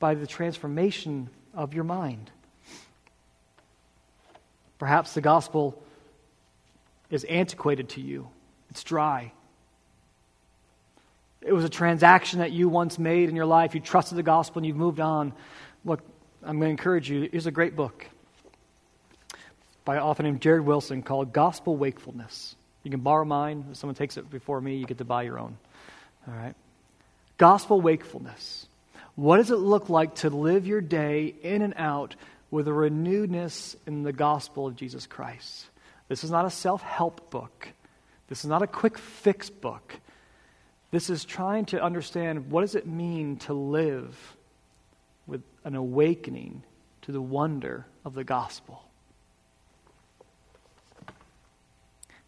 by 0.00 0.14
the 0.14 0.26
transformation 0.26 1.28
of 1.54 1.74
your 1.74 1.84
mind. 1.84 2.30
Perhaps 4.78 5.12
the 5.12 5.20
gospel 5.20 5.80
is 7.10 7.24
antiquated 7.24 7.90
to 7.90 8.00
you, 8.00 8.28
it's 8.70 8.84
dry. 8.84 9.32
It 11.42 11.52
was 11.52 11.64
a 11.64 11.70
transaction 11.70 12.40
that 12.40 12.52
you 12.52 12.68
once 12.68 12.98
made 12.98 13.28
in 13.28 13.36
your 13.36 13.46
life. 13.46 13.74
You 13.74 13.80
trusted 13.80 14.18
the 14.18 14.22
gospel 14.22 14.58
and 14.58 14.66
you've 14.66 14.76
moved 14.76 15.00
on. 15.00 15.32
Look, 15.84 16.00
I'm 16.42 16.58
going 16.58 16.68
to 16.68 16.70
encourage 16.70 17.10
you. 17.10 17.28
Here's 17.30 17.46
a 17.46 17.50
great 17.50 17.76
book 17.76 18.06
by 19.84 19.96
an 19.96 20.02
author 20.02 20.22
named 20.22 20.40
Jared 20.40 20.64
Wilson 20.64 21.02
called 21.02 21.32
Gospel 21.32 21.76
Wakefulness. 21.76 22.54
You 22.82 22.90
can 22.90 23.00
borrow 23.00 23.24
mine. 23.24 23.66
If 23.70 23.78
someone 23.78 23.94
takes 23.94 24.16
it 24.16 24.30
before 24.30 24.60
me, 24.60 24.76
you 24.76 24.86
get 24.86 24.98
to 24.98 25.04
buy 25.04 25.22
your 25.22 25.38
own. 25.38 25.56
All 26.28 26.34
right? 26.34 26.54
Gospel 27.38 27.80
wakefulness. 27.80 28.66
What 29.16 29.38
does 29.38 29.50
it 29.50 29.56
look 29.56 29.88
like 29.88 30.16
to 30.16 30.30
live 30.30 30.66
your 30.66 30.80
day 30.80 31.34
in 31.42 31.62
and 31.62 31.74
out 31.76 32.16
with 32.50 32.68
a 32.68 32.72
renewedness 32.72 33.76
in 33.86 34.02
the 34.02 34.12
gospel 34.12 34.66
of 34.66 34.76
Jesus 34.76 35.06
Christ? 35.06 35.66
This 36.08 36.24
is 36.24 36.30
not 36.30 36.44
a 36.44 36.50
self 36.50 36.82
help 36.82 37.30
book. 37.30 37.68
This 38.30 38.44
is 38.44 38.48
not 38.48 38.62
a 38.62 38.66
quick 38.66 38.96
fix 38.96 39.50
book. 39.50 39.94
This 40.90 41.10
is 41.10 41.26
trying 41.26 41.66
to 41.66 41.82
understand 41.82 42.50
what 42.50 42.62
does 42.62 42.74
it 42.74 42.86
mean 42.86 43.36
to 43.40 43.52
live 43.52 44.16
with 45.26 45.42
an 45.64 45.74
awakening 45.74 46.62
to 47.02 47.12
the 47.12 47.20
wonder 47.20 47.86
of 48.04 48.14
the 48.14 48.24
gospel. 48.24 48.82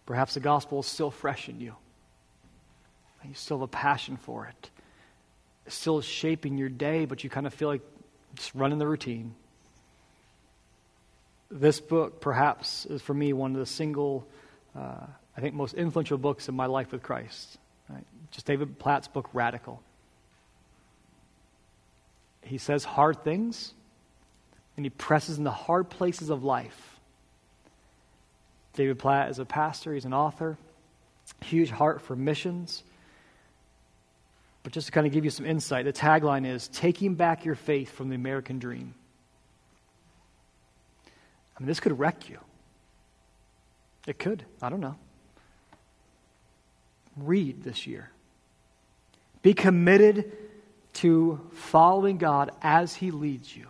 Perhaps 0.04 0.34
the 0.34 0.40
gospel 0.40 0.80
is 0.80 0.86
still 0.86 1.10
fresh 1.10 1.48
in 1.48 1.60
you. 1.60 1.74
You 3.24 3.34
still 3.34 3.58
have 3.58 3.62
a 3.62 3.68
passion 3.68 4.16
for 4.16 4.46
it. 4.46 4.70
It 5.66 5.72
still 5.72 6.00
shaping 6.00 6.58
your 6.58 6.68
day, 6.68 7.04
but 7.04 7.22
you 7.22 7.30
kind 7.30 7.46
of 7.46 7.54
feel 7.54 7.68
like 7.68 7.82
just 8.34 8.54
running 8.54 8.78
the 8.78 8.86
routine. 8.86 9.34
This 11.50 11.80
book, 11.80 12.20
perhaps, 12.20 12.86
is 12.86 13.00
for 13.00 13.14
me 13.14 13.32
one 13.32 13.52
of 13.52 13.58
the 13.58 13.66
single, 13.66 14.26
uh, 14.76 15.06
I 15.36 15.40
think, 15.40 15.54
most 15.54 15.74
influential 15.74 16.18
books 16.18 16.48
in 16.48 16.54
my 16.54 16.66
life 16.66 16.92
with 16.92 17.02
Christ. 17.02 17.58
Right? 17.88 18.04
Just 18.30 18.46
David 18.46 18.78
Platt's 18.78 19.08
book, 19.08 19.30
Radical. 19.32 19.82
He 22.42 22.58
says 22.58 22.84
hard 22.84 23.22
things, 23.24 23.72
and 24.76 24.84
he 24.84 24.90
presses 24.90 25.38
in 25.38 25.44
the 25.44 25.50
hard 25.50 25.88
places 25.88 26.28
of 26.30 26.44
life. 26.44 26.98
David 28.74 28.98
Platt 28.98 29.30
is 29.30 29.38
a 29.38 29.44
pastor, 29.44 29.94
he's 29.94 30.04
an 30.04 30.14
author, 30.14 30.56
huge 31.42 31.70
heart 31.70 32.00
for 32.02 32.16
missions. 32.16 32.82
But 34.62 34.72
just 34.72 34.86
to 34.86 34.92
kind 34.92 35.06
of 35.06 35.12
give 35.12 35.24
you 35.24 35.30
some 35.30 35.44
insight, 35.44 35.84
the 35.84 35.92
tagline 35.92 36.46
is 36.46 36.68
Taking 36.68 37.14
Back 37.14 37.44
Your 37.44 37.54
Faith 37.54 37.90
from 37.90 38.08
the 38.08 38.14
American 38.14 38.58
Dream. 38.58 38.94
I 41.56 41.60
mean, 41.60 41.66
this 41.66 41.80
could 41.80 41.98
wreck 41.98 42.28
you. 42.28 42.38
It 44.06 44.18
could. 44.18 44.44
I 44.60 44.68
don't 44.68 44.80
know. 44.80 44.96
Read 47.16 47.62
this 47.62 47.86
year. 47.86 48.10
Be 49.42 49.54
committed 49.54 50.32
to 50.94 51.40
following 51.52 52.18
God 52.18 52.50
as 52.62 52.94
He 52.94 53.10
leads 53.10 53.54
you 53.54 53.66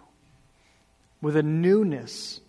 with 1.20 1.36
a 1.36 1.43
newness 1.43 2.40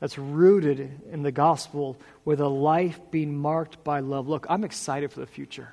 that's 0.00 0.18
rooted 0.18 1.00
in 1.10 1.22
the 1.22 1.32
gospel, 1.32 1.96
with 2.24 2.40
a 2.40 2.48
life 2.48 3.00
being 3.10 3.36
marked 3.36 3.82
by 3.82 4.00
love. 4.00 4.28
Look, 4.28 4.46
I'm 4.50 4.64
excited 4.64 5.10
for 5.10 5.20
the 5.20 5.26
future. 5.26 5.72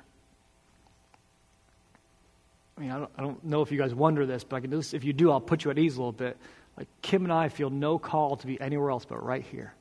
I 2.76 2.80
mean, 2.80 2.90
I 2.90 2.98
don't, 2.98 3.10
I 3.18 3.22
don't 3.22 3.44
know 3.44 3.60
if 3.62 3.70
you 3.70 3.78
guys 3.78 3.94
wonder 3.94 4.24
this, 4.24 4.44
but 4.44 4.56
I 4.56 4.60
can. 4.60 4.72
If 4.72 5.04
you 5.04 5.12
do, 5.12 5.30
I'll 5.30 5.40
put 5.40 5.64
you 5.64 5.70
at 5.70 5.78
ease 5.78 5.96
a 5.96 5.98
little 5.98 6.12
bit. 6.12 6.36
Like 6.76 6.88
Kim 7.02 7.24
and 7.24 7.32
I 7.32 7.48
feel 7.48 7.70
no 7.70 7.98
call 7.98 8.36
to 8.36 8.46
be 8.46 8.60
anywhere 8.60 8.90
else 8.90 9.04
but 9.04 9.22
right 9.22 9.44
here. 9.44 9.74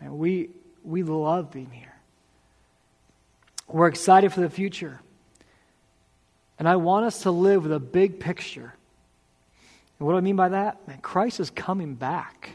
And 0.00 0.18
we, 0.18 0.50
we 0.88 1.02
love 1.02 1.50
being 1.50 1.70
here. 1.70 1.94
We're 3.68 3.88
excited 3.88 4.32
for 4.32 4.40
the 4.40 4.48
future. 4.48 5.00
And 6.58 6.66
I 6.66 6.76
want 6.76 7.04
us 7.04 7.22
to 7.22 7.30
live 7.30 7.64
with 7.64 7.72
a 7.72 7.78
big 7.78 8.18
picture. 8.18 8.72
And 9.98 10.06
what 10.06 10.14
do 10.14 10.18
I 10.18 10.22
mean 10.22 10.36
by 10.36 10.48
that? 10.48 10.88
Man, 10.88 10.98
Christ 10.98 11.40
is 11.40 11.50
coming 11.50 11.94
back. 11.94 12.50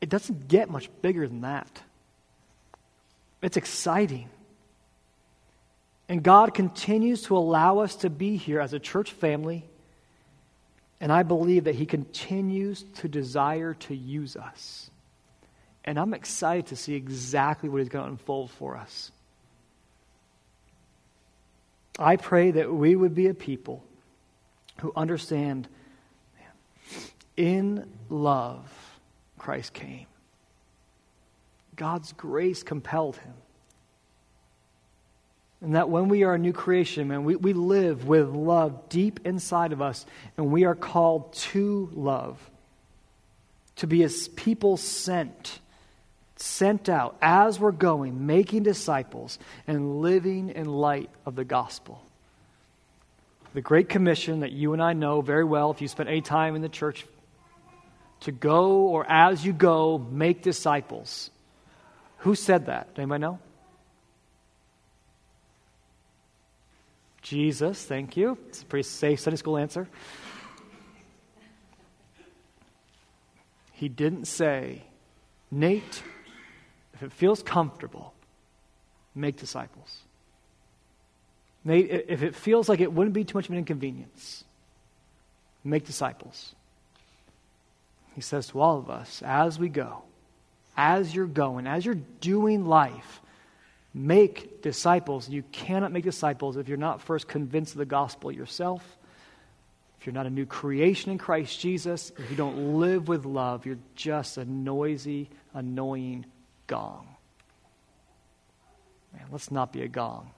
It 0.00 0.10
doesn't 0.10 0.46
get 0.46 0.68
much 0.68 0.90
bigger 1.00 1.26
than 1.26 1.40
that. 1.40 1.80
It's 3.40 3.56
exciting. 3.56 4.28
And 6.08 6.22
God 6.22 6.52
continues 6.52 7.22
to 7.22 7.36
allow 7.36 7.78
us 7.78 7.96
to 7.96 8.10
be 8.10 8.36
here 8.36 8.60
as 8.60 8.74
a 8.74 8.78
church 8.78 9.12
family. 9.12 9.64
And 11.00 11.10
I 11.10 11.22
believe 11.22 11.64
that 11.64 11.76
He 11.76 11.86
continues 11.86 12.84
to 12.96 13.08
desire 13.08 13.74
to 13.74 13.94
use 13.94 14.36
us. 14.36 14.90
And 15.88 15.98
I'm 15.98 16.12
excited 16.12 16.66
to 16.66 16.76
see 16.76 16.96
exactly 16.96 17.70
what 17.70 17.78
He's 17.78 17.88
going 17.88 18.04
to 18.04 18.10
unfold 18.10 18.50
for 18.50 18.76
us. 18.76 19.10
I 21.98 22.16
pray 22.16 22.50
that 22.50 22.70
we 22.70 22.94
would 22.94 23.14
be 23.14 23.28
a 23.28 23.32
people 23.32 23.82
who 24.82 24.92
understand 24.94 25.66
in 27.38 27.88
love, 28.10 28.70
Christ 29.38 29.72
came. 29.72 30.04
God's 31.74 32.12
grace 32.12 32.62
compelled 32.62 33.16
him. 33.16 33.32
And 35.62 35.74
that 35.74 35.88
when 35.88 36.10
we 36.10 36.22
are 36.22 36.34
a 36.34 36.38
new 36.38 36.52
creation, 36.52 37.08
man, 37.08 37.24
we, 37.24 37.34
we 37.34 37.54
live 37.54 38.06
with 38.06 38.28
love 38.28 38.90
deep 38.90 39.20
inside 39.24 39.72
of 39.72 39.80
us, 39.80 40.04
and 40.36 40.52
we 40.52 40.64
are 40.66 40.74
called 40.74 41.32
to 41.32 41.88
love, 41.94 42.38
to 43.76 43.86
be 43.86 44.02
as 44.02 44.28
people 44.28 44.76
sent, 44.76 45.60
sent 46.40 46.88
out 46.88 47.16
as 47.20 47.58
we're 47.58 47.72
going, 47.72 48.26
making 48.26 48.62
disciples 48.62 49.38
and 49.66 50.00
living 50.00 50.50
in 50.50 50.66
light 50.66 51.10
of 51.26 51.34
the 51.34 51.44
gospel. 51.44 52.02
The 53.54 53.60
Great 53.60 53.88
Commission 53.88 54.40
that 54.40 54.52
you 54.52 54.72
and 54.72 54.82
I 54.82 54.92
know 54.92 55.20
very 55.20 55.44
well 55.44 55.70
if 55.70 55.80
you 55.80 55.88
spent 55.88 56.08
any 56.08 56.20
time 56.20 56.54
in 56.54 56.62
the 56.62 56.68
church 56.68 57.04
to 58.20 58.32
go 58.32 58.88
or 58.88 59.04
as 59.08 59.44
you 59.44 59.52
go, 59.52 59.98
make 59.98 60.42
disciples. 60.42 61.30
Who 62.18 62.34
said 62.34 62.66
that? 62.66 62.88
Anybody 62.96 63.20
know? 63.20 63.38
Jesus, 67.22 67.84
thank 67.84 68.16
you. 68.16 68.38
It's 68.48 68.62
a 68.62 68.64
pretty 68.64 68.88
safe 68.88 69.20
Sunday 69.20 69.36
school 69.36 69.58
answer. 69.58 69.88
He 73.72 73.88
didn't 73.88 74.24
say, 74.24 74.82
Nate, 75.50 76.02
if 76.98 77.04
it 77.04 77.12
feels 77.12 77.42
comfortable, 77.42 78.12
make 79.14 79.36
disciples. 79.36 80.00
If 81.64 82.22
it 82.22 82.34
feels 82.34 82.68
like 82.68 82.80
it 82.80 82.92
wouldn't 82.92 83.14
be 83.14 83.24
too 83.24 83.38
much 83.38 83.46
of 83.46 83.52
an 83.52 83.58
inconvenience, 83.58 84.44
make 85.62 85.86
disciples. 85.86 86.54
He 88.14 88.20
says 88.20 88.48
to 88.48 88.60
all 88.60 88.78
of 88.78 88.90
us, 88.90 89.22
as 89.24 89.58
we 89.58 89.68
go, 89.68 90.02
as 90.76 91.14
you're 91.14 91.26
going, 91.26 91.66
as 91.66 91.86
you're 91.86 91.98
doing 92.20 92.66
life, 92.66 93.20
make 93.94 94.60
disciples. 94.62 95.28
You 95.28 95.44
cannot 95.52 95.92
make 95.92 96.04
disciples 96.04 96.56
if 96.56 96.68
you're 96.68 96.76
not 96.78 97.00
first 97.00 97.28
convinced 97.28 97.74
of 97.74 97.78
the 97.78 97.84
gospel 97.84 98.32
yourself. 98.32 98.82
If 100.00 100.06
you're 100.06 100.14
not 100.14 100.26
a 100.26 100.30
new 100.30 100.46
creation 100.46 101.12
in 101.12 101.18
Christ 101.18 101.60
Jesus, 101.60 102.12
if 102.18 102.30
you 102.30 102.36
don't 102.36 102.78
live 102.78 103.08
with 103.08 103.24
love, 103.24 103.66
you're 103.66 103.78
just 103.94 104.36
a 104.36 104.44
noisy, 104.44 105.28
annoying 105.54 106.24
gong. 106.68 107.08
Man, 109.12 109.24
let's 109.32 109.50
not 109.50 109.72
be 109.72 109.82
a 109.82 109.88
gong. 109.88 110.30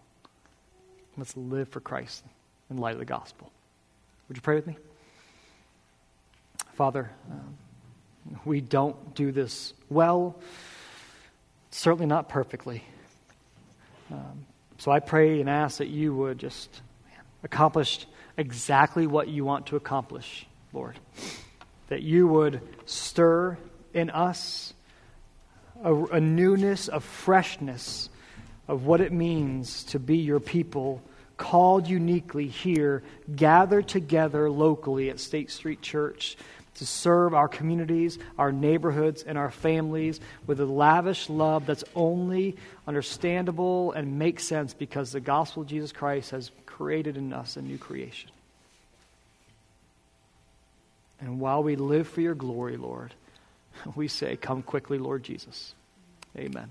Let's 1.18 1.36
live 1.36 1.68
for 1.68 1.80
Christ 1.80 2.24
in 2.70 2.78
light 2.78 2.94
of 2.94 2.98
the 2.98 3.04
gospel. 3.04 3.52
Would 4.28 4.38
you 4.38 4.40
pray 4.40 4.54
with 4.54 4.66
me? 4.66 4.78
Father, 6.74 7.10
um, 7.30 7.58
we 8.44 8.60
don't 8.60 9.14
do 9.14 9.32
this 9.32 9.74
well, 9.90 10.36
certainly 11.70 12.06
not 12.06 12.28
perfectly. 12.28 12.84
Um, 14.10 14.46
so 14.78 14.90
I 14.90 15.00
pray 15.00 15.40
and 15.40 15.50
ask 15.50 15.78
that 15.78 15.88
you 15.88 16.14
would 16.14 16.38
just 16.38 16.80
accomplish 17.42 18.06
exactly 18.36 19.06
what 19.06 19.28
you 19.28 19.44
want 19.44 19.66
to 19.66 19.76
accomplish, 19.76 20.46
Lord. 20.72 20.98
That 21.88 22.02
you 22.02 22.26
would 22.28 22.60
stir 22.86 23.58
in 23.92 24.10
us 24.10 24.72
a, 25.82 25.94
a 25.94 26.20
newness, 26.20 26.88
a 26.88 27.00
freshness 27.00 28.08
of 28.68 28.84
what 28.84 29.00
it 29.00 29.12
means 29.12 29.84
to 29.84 29.98
be 29.98 30.18
your 30.18 30.40
people, 30.40 31.02
called 31.36 31.88
uniquely 31.88 32.46
here, 32.46 33.02
gathered 33.34 33.88
together 33.88 34.50
locally 34.50 35.10
at 35.10 35.18
State 35.18 35.50
Street 35.50 35.80
Church 35.80 36.36
to 36.74 36.86
serve 36.86 37.34
our 37.34 37.48
communities, 37.48 38.18
our 38.38 38.52
neighborhoods, 38.52 39.22
and 39.22 39.36
our 39.36 39.50
families 39.50 40.20
with 40.46 40.60
a 40.60 40.64
lavish 40.64 41.28
love 41.28 41.66
that's 41.66 41.84
only 41.94 42.56
understandable 42.86 43.92
and 43.92 44.18
makes 44.18 44.44
sense 44.44 44.72
because 44.72 45.12
the 45.12 45.20
gospel 45.20 45.62
of 45.62 45.68
Jesus 45.68 45.92
Christ 45.92 46.30
has 46.30 46.50
created 46.66 47.16
in 47.16 47.32
us 47.32 47.56
a 47.56 47.62
new 47.62 47.76
creation. 47.76 48.30
And 51.20 51.38
while 51.38 51.62
we 51.62 51.76
live 51.76 52.08
for 52.08 52.22
your 52.22 52.34
glory, 52.34 52.76
Lord, 52.76 53.12
we 53.94 54.08
say, 54.08 54.36
Come 54.36 54.62
quickly, 54.62 54.98
Lord 54.98 55.22
Jesus. 55.22 55.74
Amen. 56.36 56.70